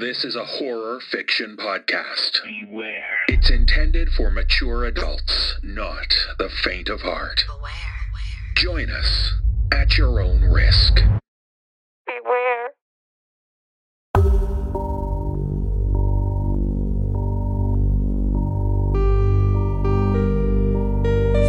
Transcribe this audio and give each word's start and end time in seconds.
This 0.00 0.24
is 0.24 0.34
a 0.34 0.46
horror 0.46 0.98
fiction 1.12 1.58
podcast. 1.58 2.38
Beware. 2.42 3.18
It's 3.28 3.50
intended 3.50 4.08
for 4.16 4.30
mature 4.30 4.86
adults, 4.86 5.56
not 5.62 6.14
the 6.38 6.48
faint 6.48 6.88
of 6.88 7.02
heart. 7.02 7.44
Beware. 7.46 7.68
Join 8.56 8.90
us 8.90 9.34
at 9.70 9.98
your 9.98 10.22
own 10.22 10.40
risk. 10.40 10.94
Beware. 12.06 12.70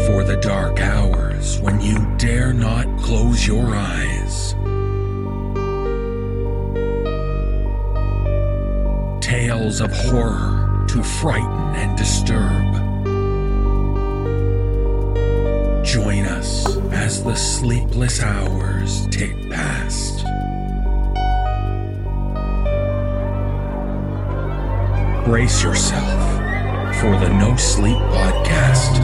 For 0.07 0.25
the 0.25 0.37
dark 0.41 0.81
hours 0.81 1.57
when 1.61 1.79
you 1.79 2.05
dare 2.17 2.51
not 2.51 2.99
close 2.99 3.47
your 3.47 3.73
eyes. 3.73 4.55
Tales 9.51 9.81
of 9.81 9.91
horror 9.91 10.85
to 10.87 11.03
frighten 11.03 11.75
and 11.75 11.97
disturb. 11.97 12.73
Join 15.83 16.23
us 16.23 16.77
as 16.93 17.21
the 17.21 17.35
sleepless 17.35 18.23
hours 18.23 19.07
tick 19.07 19.35
past. 19.49 20.23
Brace 25.25 25.61
yourself 25.61 26.21
for 27.01 27.19
the 27.19 27.27
No 27.37 27.53
Sleep 27.57 27.97
Podcast. 27.97 28.95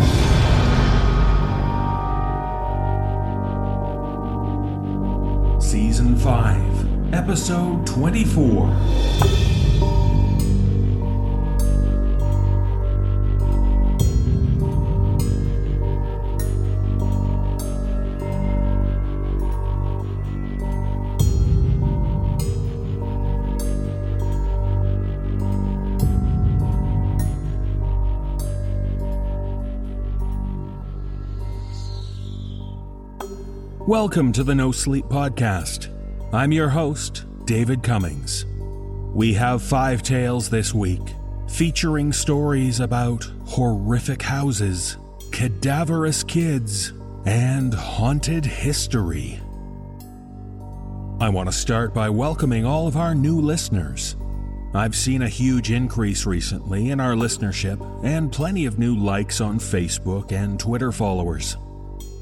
Season 5.61 6.15
5, 6.15 7.13
Episode 7.13 7.85
24. 7.85 9.96
Welcome 33.87 34.33
to 34.33 34.43
the 34.43 34.53
No 34.53 34.73
Sleep 34.73 35.05
Podcast. 35.05 35.87
I'm 36.33 36.51
your 36.51 36.67
host, 36.67 37.23
David 37.45 37.83
Cummings. 37.83 38.45
We 39.13 39.33
have 39.35 39.61
five 39.61 40.03
tales 40.03 40.49
this 40.49 40.73
week, 40.73 40.99
featuring 41.47 42.11
stories 42.11 42.81
about 42.81 43.23
horrific 43.45 44.21
houses, 44.21 44.97
cadaverous 45.31 46.21
kids, 46.21 46.91
and 47.25 47.73
haunted 47.73 48.45
history. 48.45 49.39
I 51.21 51.29
want 51.29 51.47
to 51.47 51.55
start 51.55 51.93
by 51.93 52.09
welcoming 52.09 52.65
all 52.65 52.87
of 52.87 52.97
our 52.97 53.15
new 53.15 53.39
listeners. 53.39 54.17
I've 54.73 54.97
seen 54.97 55.21
a 55.21 55.29
huge 55.29 55.71
increase 55.71 56.25
recently 56.25 56.89
in 56.89 56.99
our 56.99 57.13
listenership 57.13 58.03
and 58.03 58.33
plenty 58.33 58.65
of 58.65 58.77
new 58.79 58.97
likes 58.97 59.39
on 59.39 59.59
Facebook 59.59 60.33
and 60.33 60.59
Twitter 60.59 60.91
followers. 60.91 61.55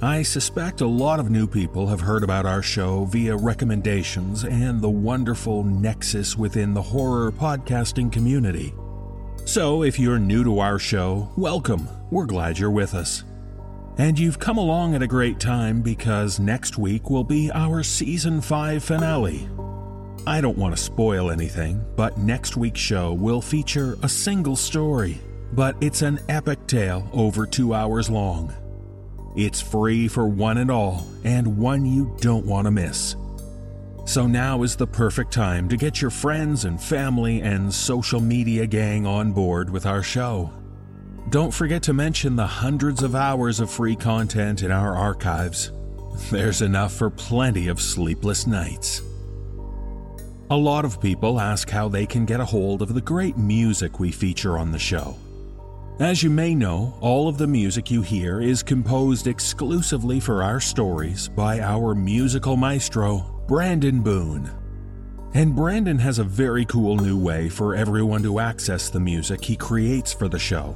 I 0.01 0.23
suspect 0.23 0.81
a 0.81 0.87
lot 0.87 1.21
of 1.21 1.29
new 1.29 1.47
people 1.47 1.87
have 1.87 2.01
heard 2.01 2.23
about 2.23 2.45
our 2.45 2.61
show 2.61 3.05
via 3.05 3.35
recommendations 3.35 4.43
and 4.43 4.81
the 4.81 4.89
wonderful 4.89 5.63
nexus 5.63 6.37
within 6.37 6.73
the 6.73 6.81
horror 6.81 7.31
podcasting 7.31 8.11
community. 8.11 8.73
So, 9.45 9.83
if 9.83 9.97
you're 9.97 10.19
new 10.19 10.43
to 10.43 10.59
our 10.59 10.79
show, 10.79 11.31
welcome. 11.37 11.87
We're 12.11 12.25
glad 12.25 12.59
you're 12.59 12.71
with 12.71 12.93
us. 12.93 13.23
And 13.97 14.19
you've 14.19 14.37
come 14.37 14.57
along 14.57 14.95
at 14.95 15.01
a 15.01 15.07
great 15.07 15.39
time 15.39 15.81
because 15.81 16.41
next 16.41 16.77
week 16.77 17.09
will 17.09 17.23
be 17.23 17.49
our 17.53 17.81
season 17.81 18.41
5 18.41 18.83
finale. 18.83 19.47
I 20.27 20.41
don't 20.41 20.57
want 20.57 20.75
to 20.75 20.81
spoil 20.81 21.31
anything, 21.31 21.85
but 21.95 22.17
next 22.17 22.57
week's 22.57 22.81
show 22.81 23.13
will 23.13 23.41
feature 23.41 23.97
a 24.03 24.09
single 24.09 24.57
story, 24.57 25.19
but 25.53 25.77
it's 25.79 26.01
an 26.01 26.19
epic 26.27 26.67
tale 26.67 27.09
over 27.13 27.45
two 27.45 27.73
hours 27.73 28.09
long. 28.09 28.53
It's 29.35 29.61
free 29.61 30.07
for 30.07 30.27
one 30.27 30.57
and 30.57 30.71
all, 30.71 31.07
and 31.23 31.57
one 31.57 31.85
you 31.85 32.15
don't 32.21 32.45
want 32.45 32.65
to 32.65 32.71
miss. 32.71 33.15
So 34.05 34.27
now 34.27 34.63
is 34.63 34.75
the 34.75 34.87
perfect 34.87 35.33
time 35.33 35.67
to 35.69 35.77
get 35.77 35.99
your 35.99 36.11
friends 36.11 36.63
and 36.63 36.81
family 36.81 37.41
and 37.41 37.73
social 37.73 38.21
media 38.21 38.65
gang 38.67 39.05
on 39.05 39.33
board 39.33 39.69
with 39.69 39.85
our 39.85 40.03
show. 40.03 40.53
Don't 41.29 41.53
forget 41.53 41.81
to 41.83 41.93
mention 41.93 42.35
the 42.35 42.45
hundreds 42.45 43.01
of 43.01 43.15
hours 43.15 43.59
of 43.59 43.71
free 43.71 43.95
content 43.95 44.61
in 44.61 44.71
our 44.71 44.95
archives. 44.95 45.71
There's 46.29 46.61
enough 46.61 46.93
for 46.93 47.09
plenty 47.09 47.67
of 47.67 47.81
sleepless 47.81 48.45
nights. 48.45 49.01
A 50.51 50.55
lot 50.55 50.85
of 50.85 51.01
people 51.01 51.39
ask 51.39 51.69
how 51.69 51.89
they 51.89 52.05
can 52.05 52.25
get 52.25 52.39
a 52.39 52.45
hold 52.45 52.83
of 52.83 52.93
the 52.93 53.01
great 53.01 53.35
music 53.35 53.99
we 53.99 54.11
feature 54.11 54.59
on 54.59 54.71
the 54.71 54.79
show. 54.79 55.17
As 55.99 56.21
you 56.21 56.29
may 56.29 56.53
know, 56.53 56.97
all 56.99 57.29
of 57.29 57.37
the 57.37 57.47
music 57.47 57.89
you 57.89 58.01
hear 58.01 58.41
is 58.41 58.61
composed 58.61 59.27
exclusively 59.27 60.19
for 60.19 60.43
our 60.43 60.59
stories 60.59 61.29
by 61.29 61.61
our 61.61 61.95
musical 61.95 62.57
maestro, 62.57 63.41
Brandon 63.47 64.01
Boone. 64.01 64.51
And 65.35 65.55
Brandon 65.55 65.97
has 65.99 66.19
a 66.19 66.25
very 66.25 66.65
cool 66.65 66.97
new 66.97 67.17
way 67.17 67.47
for 67.47 67.75
everyone 67.75 68.23
to 68.23 68.41
access 68.41 68.89
the 68.89 68.99
music 68.99 69.41
he 69.45 69.55
creates 69.55 70.11
for 70.11 70.27
the 70.27 70.37
show. 70.37 70.75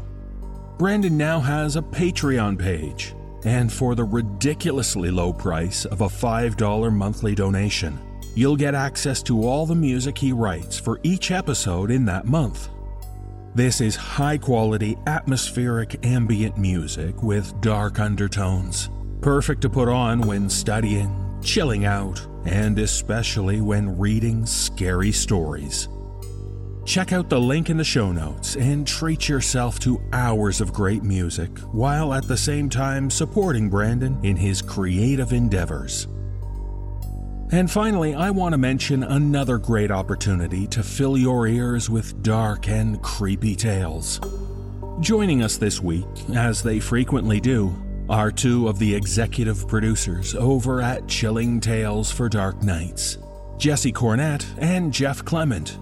Brandon 0.77 1.17
now 1.17 1.41
has 1.41 1.75
a 1.75 1.81
Patreon 1.81 2.57
page, 2.57 3.13
and 3.43 3.69
for 3.69 3.95
the 3.95 4.05
ridiculously 4.05 5.11
low 5.11 5.33
price 5.33 5.83
of 5.83 5.99
a 5.99 6.07
$5 6.07 6.93
monthly 6.93 7.35
donation, 7.35 7.99
you'll 8.35 8.55
get 8.55 8.73
access 8.73 9.21
to 9.23 9.45
all 9.45 9.65
the 9.65 9.75
music 9.75 10.17
he 10.17 10.31
writes 10.31 10.79
for 10.79 10.97
each 11.03 11.31
episode 11.31 11.91
in 11.91 12.05
that 12.05 12.25
month. 12.25 12.69
This 13.59 13.81
is 13.81 13.97
high 13.97 14.37
quality, 14.37 14.97
atmospheric 15.05 16.05
ambient 16.05 16.57
music 16.57 17.21
with 17.21 17.59
dark 17.59 17.99
undertones, 17.99 18.89
perfect 19.19 19.63
to 19.63 19.69
put 19.69 19.89
on 19.89 20.21
when 20.21 20.49
studying, 20.49 21.13
chilling 21.43 21.83
out, 21.83 22.25
and 22.45 22.79
especially 22.79 23.59
when 23.59 23.97
reading 23.97 24.45
scary 24.45 25.11
stories. 25.11 25.89
Check 26.85 27.11
out 27.11 27.29
the 27.29 27.41
link 27.41 27.69
in 27.69 27.75
the 27.75 27.83
show 27.83 28.13
notes 28.13 28.55
and 28.55 28.87
treat 28.87 29.27
yourself 29.27 29.77
to 29.79 30.01
hours 30.13 30.61
of 30.61 30.71
great 30.71 31.03
music 31.03 31.49
while 31.73 32.13
at 32.13 32.29
the 32.29 32.37
same 32.37 32.69
time 32.69 33.09
supporting 33.09 33.69
Brandon 33.69 34.17
in 34.23 34.37
his 34.37 34.61
creative 34.61 35.33
endeavors. 35.33 36.07
And 37.51 37.69
finally, 37.69 38.13
I 38.13 38.29
want 38.29 38.53
to 38.53 38.59
mention 38.59 39.03
another 39.03 39.57
great 39.57 39.89
opportunity 39.89 40.67
to 40.67 40.83
fill 40.83 41.17
your 41.17 41.47
ears 41.47 41.89
with 41.89 42.21
dark 42.21 42.69
and 42.69 43.01
creepy 43.01 43.55
tales. 43.55 44.21
Joining 44.99 45.41
us 45.41 45.57
this 45.57 45.81
week, 45.81 46.05
as 46.35 46.61
they 46.61 46.79
frequently 46.79 47.39
do, 47.39 47.75
are 48.07 48.31
two 48.31 48.67
of 48.67 48.77
the 48.77 48.93
executive 48.93 49.67
producers 49.67 50.35
over 50.35 50.81
at 50.81 51.07
Chilling 51.07 51.59
Tales 51.59 52.11
for 52.11 52.29
Dark 52.29 52.61
Nights 52.61 53.17
Jesse 53.57 53.93
Cornett 53.93 54.45
and 54.59 54.93
Jeff 54.93 55.25
Clement. 55.25 55.79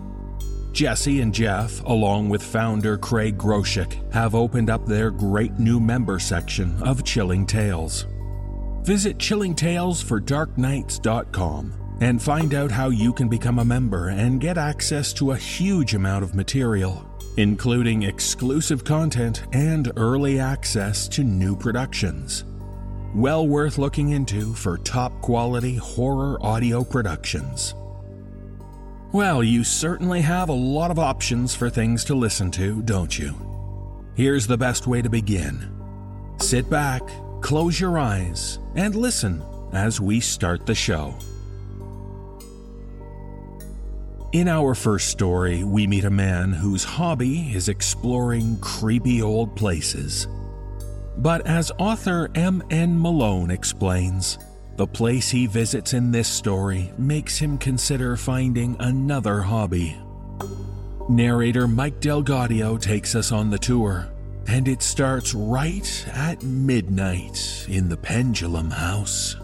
Jesse 0.72 1.22
and 1.22 1.34
Jeff, 1.34 1.84
along 1.84 2.30
with 2.30 2.44
founder 2.44 2.98
Craig 2.98 3.38
Groshek, 3.38 4.14
have 4.14 4.36
opened 4.36 4.69
up 4.69 4.86
their 4.86 5.12
great 5.12 5.60
new 5.60 5.80
member 5.80 6.19
section 6.19 6.81
of 6.81 7.04
Chilling 7.04 7.46
Tales. 7.46 8.06
Visit 8.88 9.18
chillingtalesfordarknights.com 9.18 11.74
and 12.00 12.22
find 12.22 12.54
out 12.54 12.72
how 12.72 12.88
you 12.88 13.12
can 13.12 13.28
become 13.28 13.60
a 13.60 13.66
member 13.66 14.07
and 14.07 14.39
get 14.39 14.57
access 14.57 15.12
to 15.12 15.31
a 15.31 15.36
huge 15.36 15.94
amount 15.94 16.24
of 16.24 16.34
material, 16.34 17.06
including 17.36 18.04
exclusive 18.04 18.86
content 18.86 19.44
and 19.51 19.92
early 19.98 20.39
access 20.39 21.10
to 21.10 21.25
new 21.25 21.54
productions. 21.54 22.45
well 23.13 23.45
worth 23.45 23.78
looking 23.78 24.12
into 24.12 24.54
for 24.54 24.78
top 24.78 25.12
quality 25.22 25.75
horror 25.75 26.42
audio 26.42 26.81
productions. 26.81 27.75
Well, 29.12 29.44
you 29.44 29.66
certainly 29.66 30.22
have 30.22 30.48
a 30.48 30.54
lot 30.54 30.92
of 30.92 31.00
options 31.00 31.54
for 31.54 31.69
things 31.69 32.06
to 32.06 32.16
listen 32.16 32.51
to, 32.51 32.81
don't 32.83 33.19
you? 33.19 33.36
Here's 34.16 34.48
the 34.48 34.57
best 34.57 34.88
way 34.88 35.01
to 35.01 35.10
begin 35.10 35.74
sit 36.40 36.69
back, 36.69 37.01
close 37.42 37.80
your 37.80 37.98
eyes, 37.98 38.60
and 38.75 38.95
listen 38.95 39.44
as 39.74 40.00
we 40.00 40.19
start 40.19 40.66
the 40.66 40.75
show. 40.75 41.16
In 44.34 44.48
our 44.48 44.75
first 44.75 45.07
story, 45.10 45.63
we 45.63 45.88
meet 45.88 46.04
a 46.04 46.10
man 46.10 46.51
whose 46.51 46.84
hobby 46.84 47.51
is 47.54 47.69
exploring 47.69 48.60
creepy 48.60 49.22
old 49.22 49.56
places. 49.56 50.28
But 51.18 51.48
as 51.48 51.72
author 51.80 52.30
M.N. 52.36 53.01
Malone 53.01 53.50
explains, 53.50 54.38
the 54.75 54.86
place 54.86 55.30
he 55.30 55.48
visits 55.48 55.94
in 55.94 56.12
this 56.12 56.28
story 56.28 56.92
makes 56.98 57.40
him 57.40 57.57
consider 57.57 58.16
finding 58.16 58.75
another 58.80 59.42
hobby. 59.42 59.98
Narrator 61.10 61.68
Mike 61.68 62.00
DelGaudio 62.00 62.80
takes 62.80 63.16
us 63.16 63.31
on 63.31 63.50
the 63.50 63.57
tour, 63.57 64.07
and 64.48 64.68
it 64.68 64.82
starts 64.82 65.34
right 65.34 66.06
at 66.14 66.42
midnight 66.42 67.66
in 67.68 67.90
the 67.90 67.98
Pendulum 67.98 68.72
House. 68.72 69.36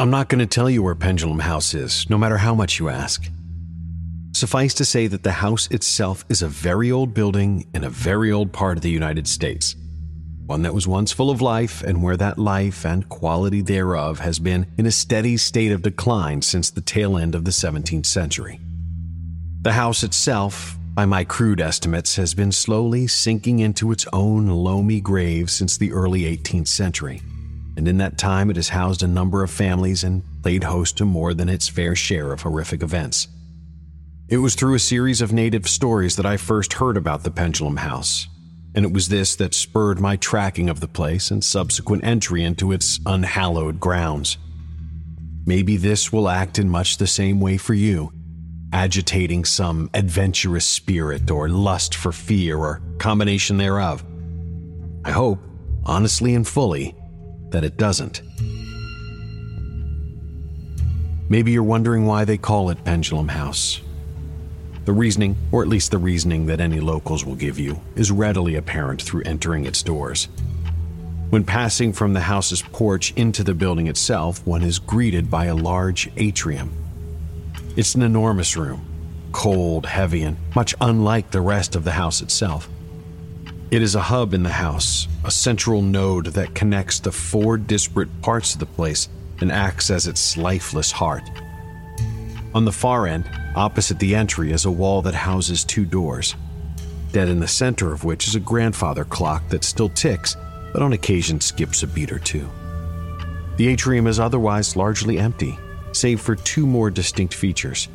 I'm 0.00 0.10
not 0.10 0.28
going 0.28 0.38
to 0.38 0.46
tell 0.46 0.70
you 0.70 0.82
where 0.84 0.94
Pendulum 0.94 1.40
House 1.40 1.74
is, 1.74 2.08
no 2.08 2.16
matter 2.16 2.36
how 2.36 2.54
much 2.54 2.78
you 2.78 2.88
ask. 2.88 3.28
Suffice 4.38 4.72
to 4.74 4.84
say 4.84 5.08
that 5.08 5.24
the 5.24 5.32
house 5.32 5.66
itself 5.72 6.24
is 6.28 6.42
a 6.42 6.46
very 6.46 6.92
old 6.92 7.12
building 7.12 7.66
in 7.74 7.82
a 7.82 7.90
very 7.90 8.30
old 8.30 8.52
part 8.52 8.78
of 8.78 8.84
the 8.84 8.90
United 8.90 9.26
States. 9.26 9.74
One 10.46 10.62
that 10.62 10.72
was 10.72 10.86
once 10.86 11.10
full 11.10 11.28
of 11.28 11.42
life, 11.42 11.82
and 11.82 12.04
where 12.04 12.16
that 12.16 12.38
life 12.38 12.86
and 12.86 13.08
quality 13.08 13.62
thereof 13.62 14.20
has 14.20 14.38
been 14.38 14.68
in 14.78 14.86
a 14.86 14.92
steady 14.92 15.38
state 15.38 15.72
of 15.72 15.82
decline 15.82 16.42
since 16.42 16.70
the 16.70 16.80
tail 16.80 17.18
end 17.18 17.34
of 17.34 17.44
the 17.44 17.50
17th 17.50 18.06
century. 18.06 18.60
The 19.62 19.72
house 19.72 20.04
itself, 20.04 20.78
by 20.94 21.04
my 21.04 21.24
crude 21.24 21.60
estimates, 21.60 22.14
has 22.14 22.32
been 22.32 22.52
slowly 22.52 23.08
sinking 23.08 23.58
into 23.58 23.90
its 23.90 24.06
own 24.12 24.46
loamy 24.46 25.00
grave 25.00 25.50
since 25.50 25.76
the 25.76 25.90
early 25.90 26.20
18th 26.22 26.68
century 26.68 27.22
and 27.76 27.86
in 27.86 27.98
that 27.98 28.18
time 28.18 28.50
it 28.50 28.56
has 28.56 28.70
housed 28.70 29.04
a 29.04 29.06
number 29.06 29.44
of 29.44 29.50
families 29.52 30.02
and 30.02 30.24
played 30.42 30.64
host 30.64 30.98
to 30.98 31.04
more 31.04 31.32
than 31.32 31.48
its 31.48 31.68
fair 31.68 31.94
share 31.94 32.32
of 32.32 32.42
horrific 32.42 32.82
events. 32.82 33.28
It 34.28 34.36
was 34.36 34.54
through 34.54 34.74
a 34.74 34.78
series 34.78 35.22
of 35.22 35.32
native 35.32 35.66
stories 35.66 36.16
that 36.16 36.26
I 36.26 36.36
first 36.36 36.74
heard 36.74 36.98
about 36.98 37.22
the 37.22 37.30
Pendulum 37.30 37.78
House, 37.78 38.28
and 38.74 38.84
it 38.84 38.92
was 38.92 39.08
this 39.08 39.34
that 39.36 39.54
spurred 39.54 40.00
my 40.00 40.16
tracking 40.16 40.68
of 40.68 40.80
the 40.80 40.86
place 40.86 41.30
and 41.30 41.42
subsequent 41.42 42.04
entry 42.04 42.44
into 42.44 42.70
its 42.70 43.00
unhallowed 43.06 43.80
grounds. 43.80 44.36
Maybe 45.46 45.78
this 45.78 46.12
will 46.12 46.28
act 46.28 46.58
in 46.58 46.68
much 46.68 46.98
the 46.98 47.06
same 47.06 47.40
way 47.40 47.56
for 47.56 47.72
you, 47.72 48.12
agitating 48.70 49.46
some 49.46 49.88
adventurous 49.94 50.66
spirit 50.66 51.30
or 51.30 51.48
lust 51.48 51.94
for 51.94 52.12
fear 52.12 52.58
or 52.58 52.82
combination 52.98 53.56
thereof. 53.56 54.04
I 55.06 55.10
hope, 55.10 55.38
honestly 55.86 56.34
and 56.34 56.46
fully, 56.46 56.94
that 57.48 57.64
it 57.64 57.78
doesn't. 57.78 58.20
Maybe 61.30 61.50
you're 61.52 61.62
wondering 61.62 62.04
why 62.04 62.26
they 62.26 62.36
call 62.36 62.68
it 62.68 62.84
Pendulum 62.84 63.28
House. 63.28 63.80
The 64.88 64.94
reasoning, 64.94 65.36
or 65.52 65.60
at 65.60 65.68
least 65.68 65.90
the 65.90 65.98
reasoning 65.98 66.46
that 66.46 66.62
any 66.62 66.80
locals 66.80 67.22
will 67.22 67.34
give 67.34 67.58
you, 67.58 67.78
is 67.94 68.10
readily 68.10 68.54
apparent 68.54 69.02
through 69.02 69.24
entering 69.26 69.66
its 69.66 69.82
doors. 69.82 70.28
When 71.28 71.44
passing 71.44 71.92
from 71.92 72.14
the 72.14 72.22
house's 72.22 72.62
porch 72.62 73.12
into 73.14 73.44
the 73.44 73.52
building 73.52 73.86
itself, 73.86 74.46
one 74.46 74.62
is 74.62 74.78
greeted 74.78 75.30
by 75.30 75.44
a 75.44 75.54
large 75.54 76.10
atrium. 76.16 76.72
It's 77.76 77.96
an 77.96 78.00
enormous 78.00 78.56
room, 78.56 78.82
cold, 79.30 79.84
heavy, 79.84 80.22
and 80.22 80.38
much 80.56 80.74
unlike 80.80 81.32
the 81.32 81.42
rest 81.42 81.76
of 81.76 81.84
the 81.84 81.92
house 81.92 82.22
itself. 82.22 82.66
It 83.70 83.82
is 83.82 83.94
a 83.94 84.00
hub 84.00 84.32
in 84.32 84.42
the 84.42 84.48
house, 84.48 85.06
a 85.22 85.30
central 85.30 85.82
node 85.82 86.28
that 86.28 86.54
connects 86.54 86.98
the 86.98 87.12
four 87.12 87.58
disparate 87.58 88.22
parts 88.22 88.54
of 88.54 88.60
the 88.60 88.64
place 88.64 89.10
and 89.42 89.52
acts 89.52 89.90
as 89.90 90.06
its 90.06 90.38
lifeless 90.38 90.92
heart. 90.92 91.24
On 92.58 92.64
the 92.64 92.72
far 92.72 93.06
end, 93.06 93.30
opposite 93.54 94.00
the 94.00 94.16
entry, 94.16 94.50
is 94.50 94.64
a 94.64 94.70
wall 94.72 95.00
that 95.02 95.14
houses 95.14 95.62
two 95.62 95.84
doors, 95.84 96.34
dead 97.12 97.28
in 97.28 97.38
the 97.38 97.46
center 97.46 97.92
of 97.92 98.02
which 98.02 98.26
is 98.26 98.34
a 98.34 98.40
grandfather 98.40 99.04
clock 99.04 99.48
that 99.50 99.62
still 99.62 99.88
ticks, 99.90 100.36
but 100.72 100.82
on 100.82 100.92
occasion 100.92 101.40
skips 101.40 101.84
a 101.84 101.86
beat 101.86 102.10
or 102.10 102.18
two. 102.18 102.48
The 103.58 103.68
atrium 103.68 104.08
is 104.08 104.18
otherwise 104.18 104.74
largely 104.74 105.20
empty, 105.20 105.56
save 105.92 106.20
for 106.20 106.34
two 106.34 106.66
more 106.66 106.90
distinct 106.90 107.32
features 107.32 107.86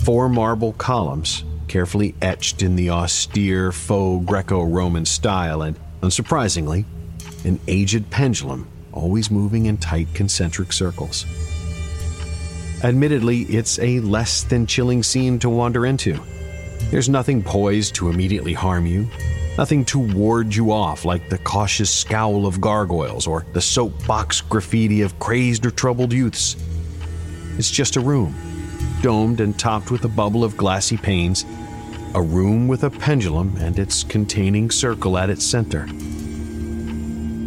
four 0.00 0.28
marble 0.28 0.74
columns 0.74 1.42
carefully 1.66 2.14
etched 2.20 2.60
in 2.60 2.76
the 2.76 2.90
austere 2.90 3.72
faux 3.72 4.26
Greco 4.26 4.62
Roman 4.62 5.06
style, 5.06 5.62
and, 5.62 5.78
unsurprisingly, 6.02 6.84
an 7.46 7.58
aged 7.66 8.10
pendulum 8.10 8.68
always 8.92 9.30
moving 9.30 9.64
in 9.64 9.78
tight 9.78 10.08
concentric 10.12 10.70
circles. 10.70 11.24
Admittedly, 12.82 13.42
it's 13.42 13.78
a 13.78 14.00
less 14.00 14.42
than 14.42 14.66
chilling 14.66 15.02
scene 15.02 15.38
to 15.38 15.50
wander 15.50 15.84
into. 15.84 16.18
There's 16.90 17.10
nothing 17.10 17.42
poised 17.42 17.94
to 17.96 18.08
immediately 18.08 18.54
harm 18.54 18.86
you, 18.86 19.06
nothing 19.58 19.84
to 19.86 19.98
ward 19.98 20.54
you 20.54 20.72
off 20.72 21.04
like 21.04 21.28
the 21.28 21.38
cautious 21.38 21.90
scowl 21.90 22.46
of 22.46 22.60
gargoyles 22.60 23.26
or 23.26 23.44
the 23.52 23.60
soapbox 23.60 24.40
graffiti 24.40 25.02
of 25.02 25.18
crazed 25.18 25.66
or 25.66 25.70
troubled 25.70 26.12
youths. 26.12 26.56
It's 27.58 27.70
just 27.70 27.96
a 27.96 28.00
room, 28.00 28.34
domed 29.02 29.40
and 29.40 29.58
topped 29.58 29.90
with 29.90 30.04
a 30.06 30.08
bubble 30.08 30.42
of 30.42 30.56
glassy 30.56 30.96
panes, 30.96 31.44
a 32.14 32.22
room 32.22 32.66
with 32.66 32.84
a 32.84 32.90
pendulum 32.90 33.54
and 33.58 33.78
its 33.78 34.04
containing 34.04 34.70
circle 34.70 35.18
at 35.18 35.28
its 35.28 35.44
center. 35.44 35.86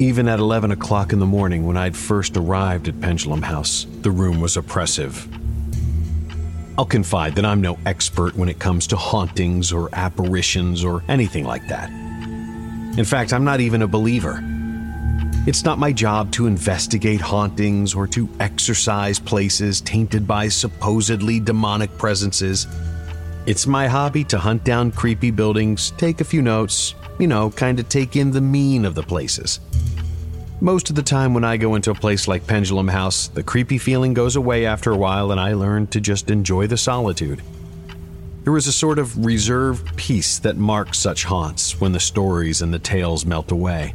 Even 0.04 0.28
at 0.28 0.40
11 0.40 0.72
o'clock 0.72 1.14
in 1.14 1.20
the 1.20 1.26
morning, 1.26 1.66
when 1.66 1.78
I'd 1.78 1.96
first 1.96 2.36
arrived 2.36 2.90
at 2.90 3.00
Pendulum 3.00 3.42
House, 3.42 3.88
the 4.02 4.12
room 4.12 4.42
was 4.42 4.58
oppressive. 4.58 5.30
I'll 6.78 6.84
confide 6.84 7.36
that 7.36 7.46
I'm 7.46 7.62
no 7.62 7.80
expert 7.86 8.36
when 8.36 8.50
it 8.50 8.60
comes 8.60 8.86
to 8.88 8.98
hauntings 8.98 9.72
or 9.72 9.90
apparitions 9.94 10.84
or 10.84 11.06
anything 11.08 11.46
like 11.46 11.66
that. 11.70 11.90
In 12.98 13.06
fact, 13.06 13.32
I'm 13.32 13.46
not 13.46 13.62
even 13.62 13.82
a 13.82 13.88
believer. 13.88 14.44
It's 15.48 15.64
not 15.64 15.80
my 15.80 15.94
job 15.94 16.34
to 16.34 16.48
investigate 16.48 17.22
hauntings 17.22 17.96
or 17.96 18.06
to 18.08 18.28
exorcise 18.42 19.20
places 19.20 19.80
tainted 19.80 20.28
by 20.28 20.50
supposedly 20.50 21.40
demonic 21.40 21.98
presences. 21.98 22.68
It's 23.46 23.66
my 23.66 23.88
hobby 23.88 24.26
to 24.26 24.38
hunt 24.38 24.66
down 24.66 24.92
creepy 24.92 25.32
buildings, 25.32 25.92
take 25.92 26.20
a 26.20 26.26
few 26.26 26.42
notes, 26.42 26.94
you 27.20 27.28
know, 27.28 27.52
kind 27.52 27.80
of 27.80 27.88
take 27.88 28.18
in 28.18 28.32
the 28.32 28.42
mean 28.42 28.84
of 28.84 28.96
the 28.96 29.04
places. 29.04 29.62
Most 30.62 30.90
of 30.90 30.96
the 30.96 31.04
time, 31.04 31.34
when 31.34 31.44
I 31.44 31.58
go 31.58 31.76
into 31.76 31.92
a 31.92 31.96
place 31.96 32.28
like 32.28 32.48
Pendulum 32.48 32.88
House, 32.88 33.28
the 33.28 33.44
creepy 33.44 33.78
feeling 33.78 34.14
goes 34.14 34.36
away 34.36 34.66
after 34.66 34.92
a 34.92 34.98
while 34.98 35.32
and 35.32 35.40
I 35.40 35.54
learn 35.54 35.88
to 35.88 36.00
just 36.00 36.30
enjoy 36.30 36.68
the 36.68 36.78
solitude. 36.78 37.42
There 38.44 38.56
is 38.56 38.68
a 38.68 38.72
sort 38.72 39.00
of 39.00 39.26
reserved 39.26 39.96
peace 39.98 40.40
that 40.40 40.58
marks 40.58 41.00
such 41.00 41.24
haunts 41.26 41.80
when 41.82 41.92
the 41.92 42.00
stories 42.00 42.62
and 42.62 42.74
the 42.74 42.80
tales 42.80 43.26
melt 43.26 43.52
away. 43.52 43.94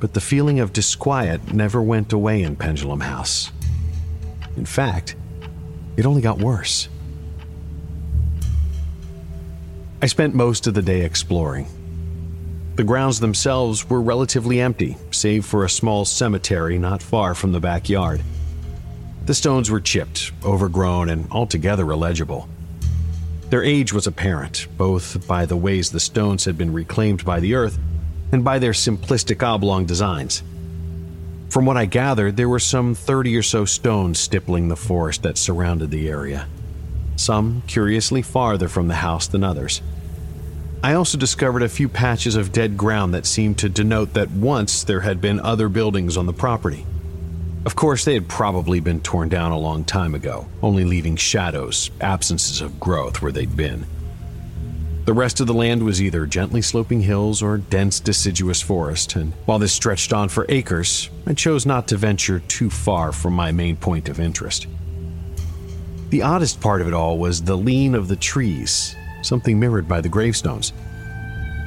But 0.00 0.14
the 0.14 0.20
feeling 0.20 0.60
of 0.60 0.72
disquiet 0.72 1.52
never 1.52 1.80
went 1.80 2.12
away 2.12 2.42
in 2.42 2.56
Pendulum 2.56 3.00
House. 3.00 3.52
In 4.56 4.66
fact, 4.66 5.14
it 5.96 6.06
only 6.06 6.22
got 6.22 6.38
worse. 6.38 6.88
I 10.02 10.06
spent 10.06 10.34
most 10.34 10.66
of 10.66 10.74
the 10.74 10.82
day 10.82 11.02
exploring. 11.02 11.66
The 12.74 12.84
grounds 12.84 13.20
themselves 13.20 13.88
were 13.88 14.00
relatively 14.00 14.60
empty, 14.60 14.96
save 15.10 15.44
for 15.44 15.64
a 15.64 15.70
small 15.70 16.04
cemetery 16.04 16.78
not 16.78 17.02
far 17.02 17.34
from 17.34 17.52
the 17.52 17.60
backyard. 17.60 18.22
The 19.26 19.34
stones 19.34 19.70
were 19.70 19.80
chipped, 19.80 20.32
overgrown, 20.44 21.10
and 21.10 21.30
altogether 21.30 21.90
illegible. 21.90 22.48
Their 23.50 23.62
age 23.62 23.92
was 23.92 24.06
apparent, 24.06 24.66
both 24.76 25.26
by 25.28 25.44
the 25.44 25.56
ways 25.56 25.90
the 25.90 26.00
stones 26.00 26.46
had 26.46 26.56
been 26.56 26.72
reclaimed 26.72 27.24
by 27.24 27.40
the 27.40 27.54
earth 27.54 27.78
and 28.32 28.42
by 28.42 28.58
their 28.58 28.72
simplistic 28.72 29.42
oblong 29.42 29.84
designs. 29.84 30.42
From 31.50 31.66
what 31.66 31.76
I 31.76 31.84
gathered, 31.84 32.38
there 32.38 32.48
were 32.48 32.58
some 32.58 32.94
30 32.94 33.36
or 33.36 33.42
so 33.42 33.66
stones 33.66 34.18
stippling 34.18 34.68
the 34.68 34.76
forest 34.76 35.22
that 35.22 35.36
surrounded 35.36 35.90
the 35.90 36.08
area 36.08 36.48
some 37.16 37.62
curiously 37.66 38.22
farther 38.22 38.68
from 38.68 38.88
the 38.88 38.94
house 38.96 39.26
than 39.26 39.44
others. 39.44 39.80
I 40.84 40.94
also 40.94 41.16
discovered 41.16 41.62
a 41.62 41.68
few 41.68 41.88
patches 41.88 42.34
of 42.34 42.50
dead 42.50 42.76
ground 42.76 43.14
that 43.14 43.24
seemed 43.24 43.56
to 43.58 43.68
denote 43.68 44.14
that 44.14 44.32
once 44.32 44.82
there 44.82 45.02
had 45.02 45.20
been 45.20 45.38
other 45.38 45.68
buildings 45.68 46.16
on 46.16 46.26
the 46.26 46.32
property. 46.32 46.84
Of 47.64 47.76
course, 47.76 48.04
they 48.04 48.14
had 48.14 48.28
probably 48.28 48.80
been 48.80 49.00
torn 49.00 49.28
down 49.28 49.52
a 49.52 49.58
long 49.58 49.84
time 49.84 50.12
ago, 50.12 50.48
only 50.60 50.84
leaving 50.84 51.14
shadows, 51.14 51.92
absences 52.00 52.60
of 52.60 52.80
growth 52.80 53.22
where 53.22 53.30
they'd 53.30 53.56
been. 53.56 53.86
The 55.04 55.12
rest 55.12 55.38
of 55.38 55.46
the 55.46 55.54
land 55.54 55.84
was 55.84 56.02
either 56.02 56.26
gently 56.26 56.62
sloping 56.62 57.02
hills 57.02 57.44
or 57.44 57.58
dense 57.58 58.00
deciduous 58.00 58.60
forest, 58.60 59.14
and 59.14 59.34
while 59.46 59.60
this 59.60 59.72
stretched 59.72 60.12
on 60.12 60.28
for 60.28 60.46
acres, 60.48 61.10
I 61.28 61.34
chose 61.34 61.64
not 61.64 61.86
to 61.88 61.96
venture 61.96 62.40
too 62.40 62.70
far 62.70 63.12
from 63.12 63.34
my 63.34 63.52
main 63.52 63.76
point 63.76 64.08
of 64.08 64.18
interest. 64.18 64.66
The 66.10 66.22
oddest 66.22 66.60
part 66.60 66.80
of 66.80 66.88
it 66.88 66.94
all 66.94 67.18
was 67.18 67.42
the 67.42 67.56
lean 67.56 67.94
of 67.94 68.08
the 68.08 68.16
trees, 68.16 68.96
something 69.22 69.58
mirrored 69.58 69.88
by 69.88 70.00
the 70.00 70.08
gravestones. 70.08 70.72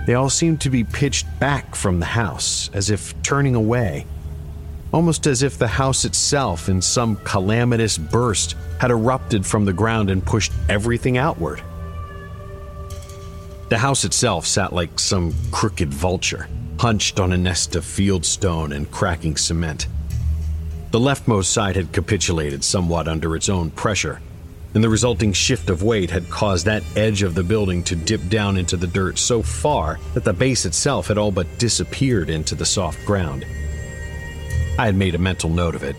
They 0.06 0.14
all 0.14 0.30
seemed 0.30 0.62
to 0.62 0.70
be 0.70 0.84
pitched 0.84 1.26
back 1.40 1.74
from 1.74 2.00
the 2.00 2.06
house, 2.06 2.70
as 2.74 2.90
if 2.90 3.20
turning 3.24 3.56
away, 3.56 4.06
almost 4.92 5.26
as 5.26 5.42
if 5.42 5.58
the 5.58 5.68
house 5.68 6.06
itself, 6.06 6.70
in 6.70 6.82
some 6.82 7.16
calamitous 7.18 7.98
burst, 7.98 8.56
had 8.80 8.92
erupted 8.92 9.46
from 9.46 9.66
the 9.66 9.74
ground 9.74 10.10
and 10.10 10.26
pushed 10.26 10.52
everything 10.70 11.18
outward. 11.18 11.62
The 13.70 13.80
house 13.80 14.06
itself 14.06 14.46
sat 14.46 14.74
like 14.74 15.00
some 15.00 15.34
crooked 15.52 15.92
vulture, 15.92 16.48
hunched 16.80 17.20
on 17.20 17.34
a 17.34 17.38
nest 17.38 17.76
of 17.76 17.84
fieldstone 17.84 18.76
and 18.76 18.90
cracking 18.92 19.38
cement. 19.38 19.88
The 20.92 21.00
leftmost 21.00 21.46
side 21.46 21.76
had 21.76 21.92
capitulated 21.92 22.64
somewhat 22.64 23.08
under 23.08 23.36
its 23.36 23.50
own 23.50 23.72
pressure, 23.72 24.22
and 24.76 24.84
the 24.84 24.90
resulting 24.90 25.32
shift 25.32 25.70
of 25.70 25.84
weight 25.84 26.12
had 26.12 26.30
caused 26.30 26.66
that 26.66 26.84
edge 26.98 27.24
of 27.24 27.34
the 27.34 27.44
building 27.44 27.82
to 27.82 27.96
dip 27.96 28.28
down 28.28 28.58
into 28.58 28.76
the 28.76 28.86
dirt 28.86 29.18
so 29.18 29.42
far 29.42 29.98
that 30.14 30.26
the 30.26 30.34
base 30.34 30.66
itself 30.66 31.08
had 31.08 31.18
all 31.18 31.32
but 31.32 31.48
disappeared 31.58 32.30
into 32.30 32.56
the 32.56 32.66
soft 32.66 33.04
ground. 33.06 33.46
I 34.78 34.86
had 34.86 34.96
made 34.96 35.16
a 35.16 35.18
mental 35.18 35.50
note 35.50 35.76
of 35.76 35.84
it, 35.84 35.96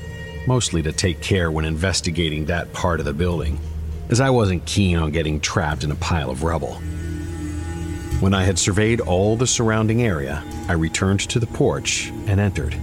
mostly 0.47 0.83
to 0.83 0.93
take 0.93 1.23
care 1.23 1.51
when 1.51 1.65
investigating 1.65 2.45
that 2.45 2.71
part 2.75 3.01
of 3.01 3.07
the 3.07 3.15
building, 3.15 3.59
as 4.11 4.21
I 4.21 4.29
wasn't 4.29 4.67
keen 4.67 4.99
on 4.99 5.11
getting 5.11 5.41
trapped 5.41 5.83
in 5.83 5.91
a 5.91 5.97
pile 5.97 6.31
of 6.31 6.43
rubble. 6.43 6.75
When 8.21 8.35
I 8.35 8.45
had 8.45 8.59
surveyed 8.59 9.01
all 9.01 9.37
the 9.37 9.47
surrounding 9.47 10.03
area, 10.03 10.45
I 10.69 10.75
returned 10.75 11.21
to 11.21 11.41
the 11.41 11.47
porch 11.47 12.11
and 12.27 12.39
entered. 12.39 12.75